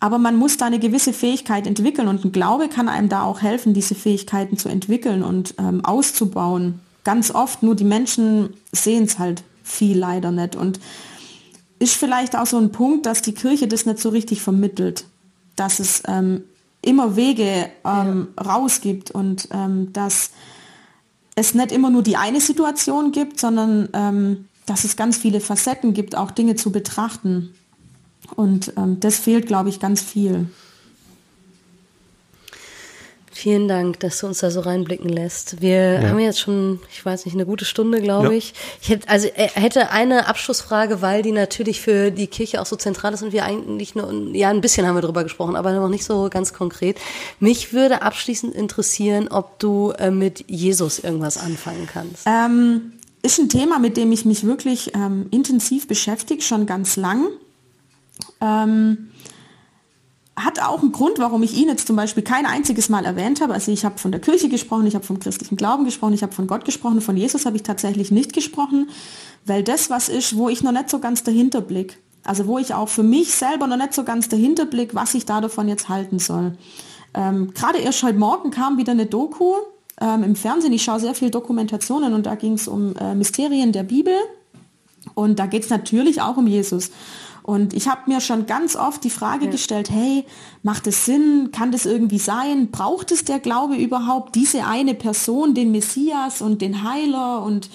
aber 0.00 0.18
man 0.18 0.36
muss 0.36 0.56
da 0.56 0.66
eine 0.66 0.78
gewisse 0.78 1.12
Fähigkeit 1.12 1.66
entwickeln 1.66 2.08
und 2.08 2.24
ein 2.24 2.32
Glaube 2.32 2.68
kann 2.68 2.88
einem 2.88 3.08
da 3.10 3.22
auch 3.22 3.42
helfen, 3.42 3.74
diese 3.74 3.94
Fähigkeiten 3.94 4.56
zu 4.56 4.68
entwickeln 4.68 5.22
und 5.22 5.54
ähm, 5.58 5.84
auszubauen. 5.84 6.80
Ganz 7.04 7.30
oft, 7.30 7.62
nur 7.62 7.76
die 7.76 7.84
Menschen 7.84 8.54
sehen 8.72 9.04
es 9.04 9.18
halt 9.18 9.44
viel 9.70 9.98
leider 9.98 10.30
nicht. 10.30 10.56
Und 10.56 10.80
ist 11.78 11.94
vielleicht 11.94 12.36
auch 12.36 12.46
so 12.46 12.58
ein 12.58 12.72
Punkt, 12.72 13.06
dass 13.06 13.22
die 13.22 13.32
Kirche 13.32 13.66
das 13.66 13.86
nicht 13.86 13.98
so 13.98 14.10
richtig 14.10 14.42
vermittelt, 14.42 15.06
dass 15.56 15.78
es 15.78 16.02
ähm, 16.06 16.44
immer 16.82 17.16
Wege 17.16 17.70
ähm, 17.84 18.28
ja. 18.36 18.44
rausgibt 18.44 19.10
und 19.10 19.48
ähm, 19.52 19.92
dass 19.92 20.30
es 21.34 21.54
nicht 21.54 21.72
immer 21.72 21.90
nur 21.90 22.02
die 22.02 22.16
eine 22.16 22.40
Situation 22.40 23.12
gibt, 23.12 23.40
sondern 23.40 23.88
ähm, 23.94 24.48
dass 24.66 24.84
es 24.84 24.96
ganz 24.96 25.16
viele 25.16 25.40
Facetten 25.40 25.94
gibt, 25.94 26.16
auch 26.16 26.30
Dinge 26.30 26.54
zu 26.54 26.70
betrachten. 26.70 27.54
Und 28.36 28.74
ähm, 28.76 29.00
das 29.00 29.18
fehlt, 29.18 29.46
glaube 29.46 29.70
ich, 29.70 29.80
ganz 29.80 30.02
viel. 30.02 30.50
Vielen 33.40 33.68
Dank, 33.68 33.98
dass 34.00 34.18
du 34.18 34.26
uns 34.26 34.40
da 34.40 34.50
so 34.50 34.60
reinblicken 34.60 35.08
lässt. 35.08 35.62
Wir 35.62 35.94
ja. 35.94 36.08
haben 36.10 36.18
jetzt 36.18 36.40
schon, 36.40 36.78
ich 36.92 37.02
weiß 37.02 37.24
nicht, 37.24 37.32
eine 37.32 37.46
gute 37.46 37.64
Stunde, 37.64 38.02
glaube 38.02 38.26
ja. 38.26 38.32
ich. 38.32 38.52
Ich 38.82 38.90
hätte, 38.90 39.08
also 39.08 39.28
äh, 39.28 39.48
hätte 39.54 39.90
eine 39.92 40.28
Abschlussfrage, 40.28 41.00
weil 41.00 41.22
die 41.22 41.32
natürlich 41.32 41.80
für 41.80 42.10
die 42.10 42.26
Kirche 42.26 42.60
auch 42.60 42.66
so 42.66 42.76
zentral 42.76 43.14
ist 43.14 43.22
und 43.22 43.32
wir 43.32 43.46
eigentlich 43.46 43.94
nur, 43.94 44.12
ja, 44.34 44.50
ein 44.50 44.60
bisschen 44.60 44.86
haben 44.86 44.94
wir 44.94 45.00
drüber 45.00 45.22
gesprochen, 45.22 45.56
aber 45.56 45.72
noch 45.72 45.88
nicht 45.88 46.04
so 46.04 46.28
ganz 46.28 46.52
konkret. 46.52 46.98
Mich 47.38 47.72
würde 47.72 48.02
abschließend 48.02 48.54
interessieren, 48.54 49.28
ob 49.28 49.58
du 49.58 49.92
äh, 49.92 50.10
mit 50.10 50.44
Jesus 50.46 50.98
irgendwas 50.98 51.38
anfangen 51.38 51.88
kannst. 51.90 52.26
Ähm, 52.26 52.92
ist 53.22 53.38
ein 53.38 53.48
Thema, 53.48 53.78
mit 53.78 53.96
dem 53.96 54.12
ich 54.12 54.26
mich 54.26 54.44
wirklich 54.44 54.94
ähm, 54.94 55.28
intensiv 55.30 55.88
beschäftige, 55.88 56.42
schon 56.42 56.66
ganz 56.66 56.96
lang. 56.96 57.28
Ähm, 58.42 59.08
hat 60.44 60.60
auch 60.60 60.82
einen 60.82 60.92
Grund, 60.92 61.18
warum 61.18 61.42
ich 61.42 61.56
ihn 61.56 61.68
jetzt 61.68 61.86
zum 61.86 61.96
Beispiel 61.96 62.22
kein 62.22 62.46
einziges 62.46 62.88
Mal 62.88 63.04
erwähnt 63.04 63.40
habe. 63.40 63.54
Also 63.54 63.72
ich 63.72 63.84
habe 63.84 63.98
von 63.98 64.12
der 64.12 64.20
Kirche 64.20 64.48
gesprochen, 64.48 64.86
ich 64.86 64.94
habe 64.94 65.04
vom 65.04 65.18
christlichen 65.18 65.56
Glauben 65.56 65.84
gesprochen, 65.84 66.14
ich 66.14 66.22
habe 66.22 66.32
von 66.32 66.46
Gott 66.46 66.64
gesprochen, 66.64 67.00
von 67.00 67.16
Jesus 67.16 67.46
habe 67.46 67.56
ich 67.56 67.62
tatsächlich 67.62 68.10
nicht 68.10 68.32
gesprochen, 68.32 68.88
weil 69.46 69.62
das 69.62 69.90
was 69.90 70.08
ist, 70.08 70.36
wo 70.36 70.48
ich 70.48 70.62
noch 70.62 70.72
nicht 70.72 70.90
so 70.90 70.98
ganz 70.98 71.22
dahinter 71.22 71.60
blick. 71.60 71.98
Also 72.24 72.46
wo 72.46 72.58
ich 72.58 72.74
auch 72.74 72.88
für 72.88 73.02
mich 73.02 73.34
selber 73.34 73.66
noch 73.66 73.76
nicht 73.76 73.94
so 73.94 74.04
ganz 74.04 74.28
dahinter 74.28 74.66
blick, 74.66 74.94
was 74.94 75.14
ich 75.14 75.24
da 75.24 75.40
davon 75.40 75.68
jetzt 75.68 75.88
halten 75.88 76.18
soll. 76.18 76.56
Ähm, 77.14 77.52
Gerade 77.54 77.78
erst 77.78 78.02
heute 78.02 78.18
Morgen 78.18 78.50
kam 78.50 78.76
wieder 78.76 78.92
eine 78.92 79.06
Doku 79.06 79.54
ähm, 80.00 80.22
im 80.22 80.36
Fernsehen. 80.36 80.72
Ich 80.72 80.82
schaue 80.82 81.00
sehr 81.00 81.14
viel 81.14 81.30
Dokumentationen 81.30 82.12
und 82.12 82.26
da 82.26 82.34
ging 82.34 82.54
es 82.54 82.68
um 82.68 82.94
äh, 82.96 83.14
Mysterien 83.14 83.72
der 83.72 83.84
Bibel. 83.84 84.14
Und 85.14 85.38
da 85.38 85.46
geht 85.46 85.64
es 85.64 85.70
natürlich 85.70 86.20
auch 86.20 86.36
um 86.36 86.46
Jesus. 86.46 86.90
Und 87.42 87.74
ich 87.74 87.88
habe 87.88 88.02
mir 88.10 88.20
schon 88.20 88.46
ganz 88.46 88.76
oft 88.76 89.02
die 89.02 89.10
Frage 89.10 89.46
ja. 89.46 89.50
gestellt, 89.50 89.90
hey, 89.90 90.24
macht 90.62 90.86
es 90.86 91.04
Sinn? 91.04 91.50
Kann 91.52 91.72
das 91.72 91.86
irgendwie 91.86 92.18
sein? 92.18 92.70
Braucht 92.70 93.12
es 93.12 93.24
der 93.24 93.38
Glaube 93.38 93.76
überhaupt 93.76 94.34
diese 94.34 94.66
eine 94.66 94.94
Person, 94.94 95.54
den 95.54 95.72
Messias 95.72 96.42
und 96.42 96.62
den 96.62 96.82
Heiler? 96.88 97.42
Und 97.42 97.70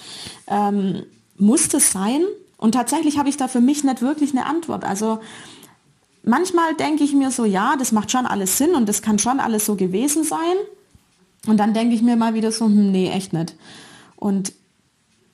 ähm, 0.47 1.03
muss 1.37 1.67
das 1.67 1.91
sein? 1.91 2.21
Und 2.57 2.73
tatsächlich 2.73 3.17
habe 3.17 3.29
ich 3.29 3.37
da 3.37 3.47
für 3.47 3.61
mich 3.61 3.83
nicht 3.83 4.01
wirklich 4.01 4.31
eine 4.31 4.45
Antwort. 4.45 4.83
Also 4.85 5.19
manchmal 6.23 6.73
denke 6.75 7.03
ich 7.03 7.13
mir 7.13 7.31
so, 7.31 7.45
ja, 7.45 7.75
das 7.77 7.91
macht 7.91 8.11
schon 8.11 8.25
alles 8.25 8.57
Sinn 8.57 8.75
und 8.75 8.87
das 8.87 9.01
kann 9.01 9.19
schon 9.19 9.39
alles 9.39 9.65
so 9.65 9.75
gewesen 9.75 10.23
sein. 10.23 10.55
Und 11.47 11.57
dann 11.57 11.73
denke 11.73 11.95
ich 11.95 12.01
mir 12.01 12.15
mal 12.15 12.33
wieder 12.33 12.51
so, 12.51 12.65
hm, 12.65 12.91
nee, 12.91 13.09
echt 13.09 13.33
nicht. 13.33 13.55
Und 14.15 14.53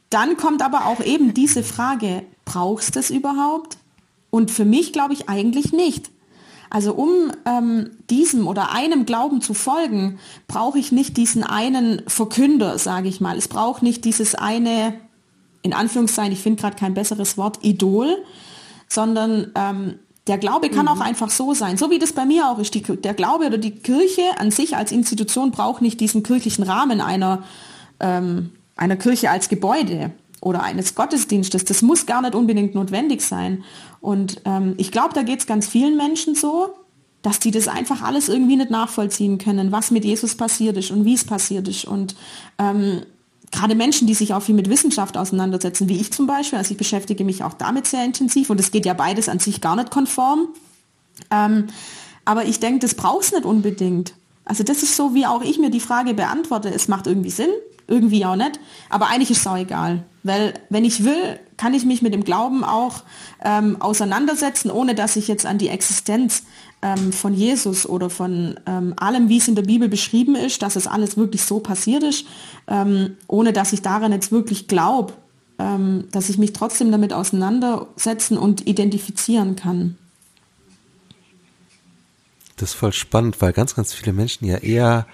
dann 0.10 0.36
kommt 0.36 0.62
aber 0.62 0.86
auch 0.88 1.00
eben 1.00 1.34
diese 1.34 1.64
Frage, 1.64 2.24
brauchst 2.44 2.96
du 2.96 3.00
es 3.00 3.10
überhaupt? 3.10 3.78
Und 4.32 4.50
für 4.50 4.66
mich 4.66 4.92
glaube 4.92 5.14
ich 5.14 5.30
eigentlich 5.30 5.72
nicht. 5.74 6.10
Also 6.72 6.94
um 6.94 7.32
ähm, 7.46 7.92
diesem 8.10 8.48
oder 8.48 8.72
einem 8.72 9.06
Glauben 9.06 9.42
zu 9.42 9.54
folgen, 9.54 10.20
brauche 10.48 10.80
ich 10.80 10.94
nicht 10.94 11.18
diesen 11.18 11.44
einen 11.44 12.02
Verkünder, 12.08 12.80
sage 12.80 13.10
ich 13.10 13.20
mal. 13.20 13.38
Es 13.38 13.50
braucht 13.50 13.84
nicht 13.84 14.06
dieses 14.06 14.36
eine, 14.36 14.94
in 15.62 15.74
Anführungszeichen, 15.74 16.32
ich 16.32 16.40
finde 16.40 16.62
gerade 16.62 16.78
kein 16.78 16.94
besseres 16.94 17.38
Wort, 17.38 17.60
Idol, 17.62 18.24
sondern 18.88 19.52
ähm, 19.56 20.00
der 20.28 20.38
Glaube 20.38 20.70
kann 20.70 20.86
mhm. 20.86 20.92
auch 20.92 21.02
einfach 21.02 21.30
so 21.30 21.54
sein, 21.54 21.76
so 21.76 21.90
wie 21.90 22.00
das 22.00 22.14
bei 22.14 22.26
mir 22.26 22.48
auch 22.48 22.58
ist. 22.58 22.74
Die, 22.74 22.82
der 22.82 23.14
Glaube 23.16 23.48
oder 23.48 23.58
die 23.58 23.72
Kirche 23.72 24.24
an 24.38 24.50
sich 24.50 24.78
als 24.78 24.94
Institution 24.94 25.52
braucht 25.52 25.82
nicht 25.82 26.00
diesen 26.00 26.24
kirchlichen 26.24 26.64
Rahmen 26.64 27.02
einer, 27.02 27.44
ähm, 28.00 28.52
einer 28.78 28.96
Kirche 28.96 29.30
als 29.30 29.50
Gebäude 29.50 30.12
oder 30.42 30.64
eines 30.64 30.96
Gottesdienstes. 30.96 31.64
Das 31.66 31.82
muss 31.82 32.06
gar 32.06 32.22
nicht 32.22 32.36
unbedingt 32.36 32.76
notwendig 32.76 33.22
sein. 33.22 33.64
Und 34.02 34.42
ähm, 34.46 34.74
ich 34.78 34.92
glaube, 34.92 35.14
da 35.14 35.24
geht 35.24 35.40
es 35.40 35.48
ganz 35.48 35.68
vielen 35.68 35.96
Menschen 35.96 36.36
so, 36.36 36.74
dass 37.22 37.40
die 37.40 37.52
das 37.52 37.68
einfach 37.68 38.02
alles 38.02 38.28
irgendwie 38.28 38.56
nicht 38.58 38.72
nachvollziehen 38.72 39.38
können, 39.38 39.72
was 39.72 39.92
mit 39.92 40.04
Jesus 40.04 40.36
passiert 40.36 40.76
ist 40.78 40.90
und 40.92 41.06
wie 41.06 41.14
es 41.14 41.24
passiert 41.24 41.68
ist. 41.68 41.86
Und 41.86 42.16
ähm, 42.58 43.04
gerade 43.52 43.76
Menschen, 43.76 44.08
die 44.08 44.16
sich 44.16 44.34
auch 44.34 44.42
viel 44.42 44.56
mit 44.56 44.70
Wissenschaft 44.70 45.16
auseinandersetzen, 45.18 45.88
wie 45.88 46.02
ich 46.02 46.12
zum 46.12 46.26
Beispiel, 46.26 46.58
also 46.58 46.72
ich 46.72 46.78
beschäftige 46.78 47.24
mich 47.24 47.44
auch 47.44 47.54
damit 47.54 47.86
sehr 47.86 48.04
intensiv 48.04 48.50
und 48.50 48.60
es 48.60 48.72
geht 48.72 48.88
ja 48.88 48.96
beides 48.96 49.30
an 49.30 49.38
sich 49.38 49.62
gar 49.62 49.76
nicht 49.76 49.92
konform. 49.92 50.48
Ähm, 51.30 51.68
aber 52.26 52.46
ich 52.46 52.60
denke, 52.60 52.80
das 52.80 52.96
braucht 52.96 53.26
es 53.26 53.32
nicht 53.32 53.46
unbedingt. 53.46 54.14
Also 54.46 54.64
das 54.64 54.82
ist 54.82 54.96
so, 54.96 55.14
wie 55.14 55.28
auch 55.28 55.44
ich 55.44 55.60
mir 55.60 55.70
die 55.70 55.80
Frage 55.80 56.16
beantworte. 56.16 56.70
Es 56.70 56.88
macht 56.88 57.06
irgendwie 57.06 57.30
Sinn, 57.30 57.52
irgendwie 57.92 58.26
auch 58.26 58.36
nicht. 58.36 58.60
Aber 58.90 59.08
eigentlich 59.08 59.30
ist 59.30 59.40
es 59.40 59.48
auch 59.48 59.58
egal. 59.58 60.04
Weil 60.24 60.54
wenn 60.70 60.86
ich 60.86 61.04
will, 61.04 61.40
kann 61.58 61.74
ich 61.74 61.86
mich 61.86 62.02
mit 62.02 62.14
dem 62.14 62.24
Glauben 62.24 62.64
auch 62.64 63.04
ähm, 63.44 63.82
auseinandersetzen, 63.82 64.72
ohne 64.72 64.96
dass 64.96 65.16
ich 65.16 65.28
jetzt 65.28 65.46
an 65.46 65.58
die 65.58 65.70
Existenz 65.70 66.44
ähm, 66.82 67.12
von 67.12 67.34
Jesus 67.34 67.86
oder 67.86 68.10
von 68.10 68.60
ähm, 68.66 68.94
allem, 68.98 69.30
wie 69.30 69.38
es 69.38 69.48
in 69.48 69.56
der 69.56 69.64
Bibel 69.64 69.90
beschrieben 69.90 70.36
ist, 70.36 70.62
dass 70.62 70.76
es 70.76 70.88
alles 70.88 71.18
wirklich 71.18 71.44
so 71.44 71.60
passiert 71.60 72.04
ist, 72.04 72.26
ähm, 72.68 73.18
ohne 73.28 73.54
dass 73.54 73.74
ich 73.74 73.82
daran 73.82 74.12
jetzt 74.12 74.32
wirklich 74.32 74.68
glaube, 74.68 75.14
ähm, 75.60 76.06
dass 76.12 76.30
ich 76.30 76.38
mich 76.38 76.54
trotzdem 76.54 76.92
damit 76.92 77.14
auseinandersetzen 77.14 78.38
und 78.38 78.68
identifizieren 78.68 79.56
kann. 79.56 79.98
Das 82.58 82.72
ist 82.72 82.76
voll 82.76 82.94
spannend, 82.94 83.42
weil 83.42 83.54
ganz, 83.54 83.74
ganz 83.76 83.94
viele 83.94 84.14
Menschen 84.14 84.46
ja 84.46 84.58
eher 84.58 85.08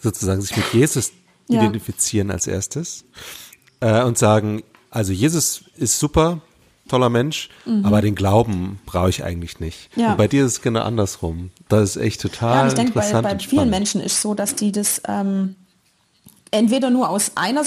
sozusagen 0.00 0.40
sich 0.40 0.56
mit 0.56 0.72
Jesus 0.72 1.12
ja. 1.48 1.60
identifizieren 1.60 2.30
als 2.30 2.46
erstes 2.46 3.04
äh, 3.80 4.02
und 4.02 4.18
sagen, 4.18 4.62
also 4.90 5.12
Jesus 5.12 5.64
ist 5.76 5.98
super, 5.98 6.40
toller 6.88 7.10
Mensch, 7.10 7.50
mhm. 7.66 7.84
aber 7.84 8.00
den 8.00 8.14
Glauben 8.14 8.80
brauche 8.86 9.10
ich 9.10 9.24
eigentlich 9.24 9.60
nicht. 9.60 9.90
Ja. 9.96 10.12
Und 10.12 10.18
bei 10.18 10.28
dir 10.28 10.44
ist 10.44 10.52
es 10.52 10.62
genau 10.62 10.80
andersrum. 10.80 11.50
Das 11.68 11.96
ist 11.96 12.02
echt 12.02 12.20
total 12.20 12.56
ja, 12.56 12.66
ich 12.68 12.74
denke, 12.74 12.92
bei, 12.92 13.22
bei 13.22 13.38
vielen 13.38 13.70
Menschen 13.70 14.00
ist 14.00 14.22
so, 14.22 14.34
dass 14.34 14.54
die 14.54 14.72
das 14.72 15.02
ähm, 15.06 15.54
entweder 16.50 16.90
nur 16.90 17.08
aus 17.08 17.32
einer 17.34 17.62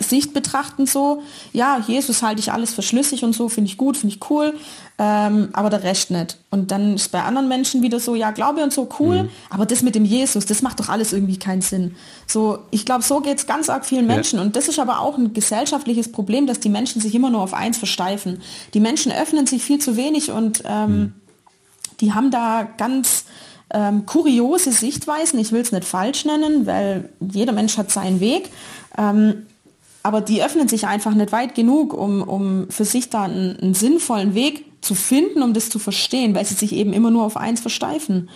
Sicht 0.00 0.32
betrachten, 0.32 0.86
so, 0.86 1.22
ja, 1.52 1.82
Jesus 1.86 2.22
halte 2.22 2.40
ich 2.40 2.52
alles 2.52 2.72
für 2.72 2.82
schlüssig 2.82 3.24
und 3.24 3.32
so, 3.32 3.48
finde 3.48 3.70
ich 3.70 3.76
gut, 3.76 3.96
finde 3.96 4.14
ich 4.14 4.30
cool, 4.30 4.54
ähm, 4.98 5.48
aber 5.52 5.70
der 5.70 5.82
Rest 5.82 6.10
nicht. 6.10 6.38
Und 6.50 6.70
dann 6.70 6.94
ist 6.94 7.10
bei 7.10 7.22
anderen 7.22 7.48
Menschen 7.48 7.82
wieder 7.82 7.98
so, 7.98 8.14
ja, 8.14 8.30
Glaube 8.30 8.62
und 8.62 8.72
so 8.72 8.88
cool, 9.00 9.24
mhm. 9.24 9.28
aber 9.50 9.66
das 9.66 9.82
mit 9.82 9.94
dem 9.94 10.04
Jesus, 10.04 10.46
das 10.46 10.62
macht 10.62 10.80
doch 10.80 10.88
alles 10.88 11.12
irgendwie 11.12 11.38
keinen 11.38 11.62
Sinn. 11.62 11.96
So, 12.26 12.58
ich 12.70 12.84
glaube, 12.84 13.02
so 13.02 13.20
geht 13.20 13.38
es 13.38 13.46
ganz 13.46 13.68
arg 13.68 13.84
vielen 13.84 14.06
Menschen 14.06 14.38
ja. 14.38 14.44
und 14.44 14.56
das 14.56 14.68
ist 14.68 14.78
aber 14.78 15.00
auch 15.00 15.18
ein 15.18 15.34
gesellschaftliches 15.34 16.12
Problem, 16.12 16.46
dass 16.46 16.60
die 16.60 16.68
Menschen 16.68 17.00
sich 17.00 17.14
immer 17.14 17.30
nur 17.30 17.42
auf 17.42 17.54
eins 17.54 17.78
versteifen. 17.78 18.42
Die 18.74 18.80
Menschen 18.80 19.12
öffnen 19.12 19.46
sich 19.46 19.62
viel 19.62 19.80
zu 19.80 19.96
wenig 19.96 20.30
und 20.30 20.62
ähm, 20.66 20.98
mhm 20.98 21.12
die 22.00 22.12
haben 22.12 22.30
da 22.30 22.66
ganz 22.76 23.24
ähm, 23.72 24.06
kuriose 24.06 24.72
Sichtweisen. 24.72 25.38
Ich 25.38 25.52
will 25.52 25.60
es 25.60 25.72
nicht 25.72 25.84
falsch 25.84 26.24
nennen, 26.24 26.66
weil 26.66 27.10
jeder 27.20 27.52
Mensch 27.52 27.76
hat 27.76 27.90
seinen 27.90 28.20
Weg. 28.20 28.50
Ähm, 28.96 29.46
aber 30.02 30.20
die 30.20 30.42
öffnen 30.42 30.68
sich 30.68 30.86
einfach 30.86 31.14
nicht 31.14 31.32
weit 31.32 31.54
genug, 31.54 31.94
um, 31.94 32.22
um 32.22 32.68
für 32.68 32.84
sich 32.84 33.08
da 33.08 33.24
einen, 33.24 33.58
einen 33.58 33.74
sinnvollen 33.74 34.34
Weg 34.34 34.66
zu 34.82 34.94
finden, 34.94 35.42
um 35.42 35.54
das 35.54 35.70
zu 35.70 35.78
verstehen, 35.78 36.34
weil 36.34 36.44
sie 36.44 36.54
sich 36.54 36.72
eben 36.72 36.92
immer 36.92 37.10
nur 37.10 37.24
auf 37.24 37.36
eins 37.36 37.60
versteifen. 37.60 38.28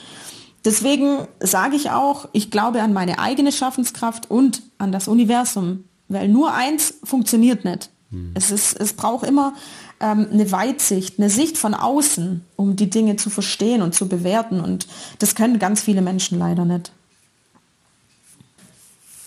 Deswegen 0.64 1.28
sage 1.40 1.76
ich 1.76 1.90
auch, 1.90 2.28
ich 2.32 2.50
glaube 2.50 2.82
an 2.82 2.92
meine 2.92 3.18
eigene 3.18 3.52
Schaffenskraft 3.52 4.30
und 4.30 4.62
an 4.78 4.92
das 4.92 5.08
Universum, 5.08 5.84
weil 6.08 6.28
nur 6.28 6.52
eins 6.54 6.94
funktioniert 7.04 7.64
nicht. 7.64 7.90
Hm. 8.10 8.32
Es, 8.34 8.50
ist, 8.50 8.80
es 8.80 8.94
braucht 8.94 9.26
immer 9.26 9.52
ähm, 10.00 10.28
eine 10.32 10.50
Weitsicht, 10.52 11.18
eine 11.18 11.30
Sicht 11.30 11.58
von 11.58 11.74
außen, 11.74 12.44
um 12.56 12.76
die 12.76 12.90
Dinge 12.90 13.16
zu 13.16 13.30
verstehen 13.30 13.82
und 13.82 13.94
zu 13.94 14.08
bewerten. 14.08 14.60
Und 14.60 14.86
das 15.18 15.34
können 15.34 15.58
ganz 15.58 15.82
viele 15.82 16.02
Menschen 16.02 16.38
leider 16.38 16.64
nicht. 16.64 16.92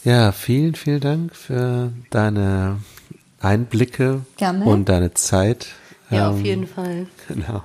Ja, 0.03 0.31
vielen, 0.31 0.75
vielen 0.75 0.99
Dank 0.99 1.35
für 1.35 1.91
deine 2.09 2.79
Einblicke 3.39 4.21
Gerne. 4.37 4.65
und 4.65 4.89
deine 4.89 5.13
Zeit. 5.13 5.67
Ja, 6.09 6.29
ähm, 6.29 6.35
auf 6.35 6.41
jeden 6.41 6.67
Fall. 6.67 7.07
Genau. 7.27 7.63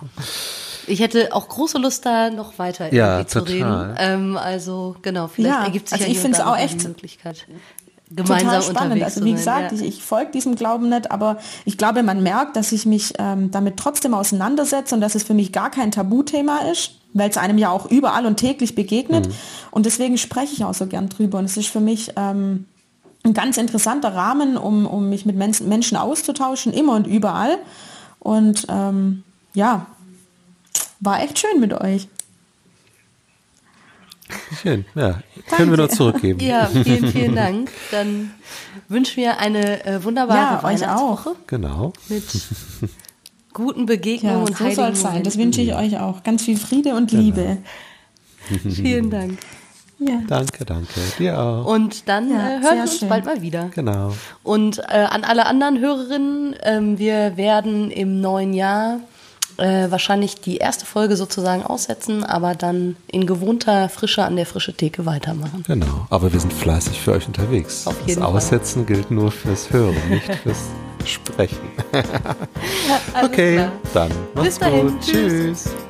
Ich 0.87 1.01
hätte 1.01 1.33
auch 1.33 1.49
große 1.49 1.79
Lust, 1.79 2.07
da 2.07 2.31
noch 2.31 2.59
weiter 2.59 2.93
ja, 2.93 3.27
zu 3.27 3.41
reden. 3.41 3.95
Ähm, 3.99 4.37
also 4.37 4.97
genau, 5.03 5.27
vielleicht 5.29 5.55
ja, 5.55 5.65
ergibt 5.65 5.89
sich 5.89 5.95
also 5.95 6.05
ja 6.05 6.13
ich 6.13 6.19
finde 6.21 6.39
es 6.39 6.45
auch 6.45 6.57
echt 6.57 6.85
Möglichkeit 6.85 7.47
gemeinsam 8.11 8.39
total 8.39 8.63
spannend. 8.63 9.03
Also 9.03 9.25
wie 9.25 9.33
gesagt, 9.33 9.73
ja. 9.73 9.79
ich, 9.79 9.85
ich 9.85 10.03
folge 10.03 10.31
diesem 10.33 10.55
Glauben 10.55 10.89
nicht, 10.89 11.11
aber 11.11 11.39
ich 11.65 11.77
glaube, 11.77 12.03
man 12.03 12.23
merkt, 12.23 12.57
dass 12.57 12.73
ich 12.73 12.87
mich 12.87 13.15
ähm, 13.19 13.51
damit 13.51 13.77
trotzdem 13.77 14.15
auseinandersetze 14.15 14.95
und 14.95 15.01
dass 15.01 15.15
es 15.15 15.25
für 15.25 15.35
mich 15.35 15.53
gar 15.53 15.71
kein 15.71 15.91
Tabuthema 15.91 16.59
ist, 16.71 16.93
weil 17.15 17.31
es 17.31 17.37
einem 17.37 17.59
ja 17.59 17.71
auch 17.71 17.87
überall 17.87 18.27
und 18.27 18.37
täglich 18.37 18.75
begegnet. 18.75 19.29
Mhm. 19.29 19.33
Und 19.73 19.87
deswegen 19.87 20.19
spreche 20.19 20.53
ich 20.53 20.65
auch 20.65 20.75
so 20.75 20.87
gern 20.87 21.09
drüber. 21.09 21.39
Und 21.39 21.47
es 21.47 21.57
ist 21.57 21.69
für 21.69 21.81
mich 21.81 22.13
ähm, 22.17 22.67
ein 23.25 23.35
ganz 23.35 23.57
interessanter 23.57 24.15
Rahmen, 24.15 24.57
um, 24.57 24.87
um 24.87 25.09
mich 25.09 25.27
mit 25.27 25.37
Men 25.37 25.53
Menschen 25.67 25.97
auszutauschen, 25.97 26.73
immer 26.73 26.95
und 26.95 27.07
überall. 27.07 27.59
Und 28.21 28.67
ähm, 28.69 29.25
ja, 29.55 29.87
war 31.01 31.23
echt 31.23 31.39
schön 31.39 31.61
mit 31.61 31.73
euch. 31.73 32.09
Schön, 34.61 34.85
ja. 34.95 35.20
Können 35.57 35.70
wir 35.70 35.77
nur 35.77 35.89
zurückgeben. 35.89 36.41
Ja, 36.41 36.66
vielen, 36.66 37.12
vielen 37.12 37.35
Dank. 37.37 37.70
Dann 37.91 38.33
wünschen 38.89 39.16
wir 39.18 39.39
eine 39.39 39.85
äh, 39.85 40.03
wunderbare 40.03 40.57
ja, 40.57 40.62
Weihnachtswoche. 40.62 41.31
Auch. 41.31 41.47
Genau. 41.47 41.93
Mit 42.09 42.24
guten 43.53 43.87
Begegnungen 43.87 44.39
ja, 44.39 44.45
und 44.45 44.57
so 44.57 44.70
soll 44.70 44.93
es 44.93 45.01
sein. 45.01 45.22
Das 45.22 45.39
wünsche 45.39 45.61
ich 45.61 45.74
euch 45.74 45.99
auch. 45.99 46.22
Ganz 46.22 46.43
viel 46.43 46.57
Friede 46.57 46.95
und 46.95 47.11
genau. 47.11 47.22
Liebe. 47.22 47.59
vielen 48.70 49.11
Dank. 49.11 49.39
Ja. 49.99 50.20
Danke, 50.29 50.64
danke. 50.66 51.01
Dir 51.18 51.41
auch. 51.41 51.64
Und 51.64 52.07
dann 52.09 52.31
ja, 52.31 52.37
äh, 52.37 52.62
hören 52.62 52.74
wir 52.74 52.83
uns 52.83 52.99
schön. 52.99 53.09
bald 53.09 53.24
mal 53.24 53.41
wieder. 53.41 53.70
Genau. 53.74 54.12
Und 54.43 54.79
äh, 54.79 55.07
an 55.09 55.24
alle 55.24 55.47
anderen 55.47 55.79
Hörerinnen, 55.81 56.55
ähm, 56.62 56.99
wir 56.99 57.37
werden 57.37 57.91
im 57.91 58.20
neuen 58.20 58.53
Jahr 58.53 59.01
äh, 59.59 59.91
wahrscheinlich 59.91 60.41
die 60.41 60.57
erste 60.59 60.87
Folge 60.87 61.17
sozusagen 61.17 61.63
aussetzen, 61.63 62.25
aber 62.25 62.55
dann 62.55 62.97
in 63.07 63.27
gewohnter 63.27 63.89
Frische 63.89 64.25
an 64.25 64.37
der 64.37 64.47
frischen 64.47 64.77
Theke 64.77 65.07
weitermachen. 65.07 65.65
Genau, 65.67 66.07
aber 66.11 66.33
wir 66.33 66.41
sind 66.41 66.53
fleißig 66.53 67.01
für 67.01 67.13
euch 67.13 67.27
unterwegs. 67.27 67.87
Auf 67.87 67.97
jeden 68.07 68.21
das 68.21 68.29
Aussetzen 68.29 68.87
gilt 68.87 69.11
nur 69.11 69.31
fürs 69.33 69.71
Hören, 69.71 69.97
nicht 70.09 70.33
fürs 70.43 70.59
Sprechen. 71.05 71.59
okay, 73.23 73.55
klar. 73.57 73.73
dann 73.95 74.11
mach's 74.35 74.47
Bis 74.47 74.59
dahin. 74.59 74.89
gut. 74.91 75.01
Tschüss. 75.01 75.65
Tschüss. 75.65 75.86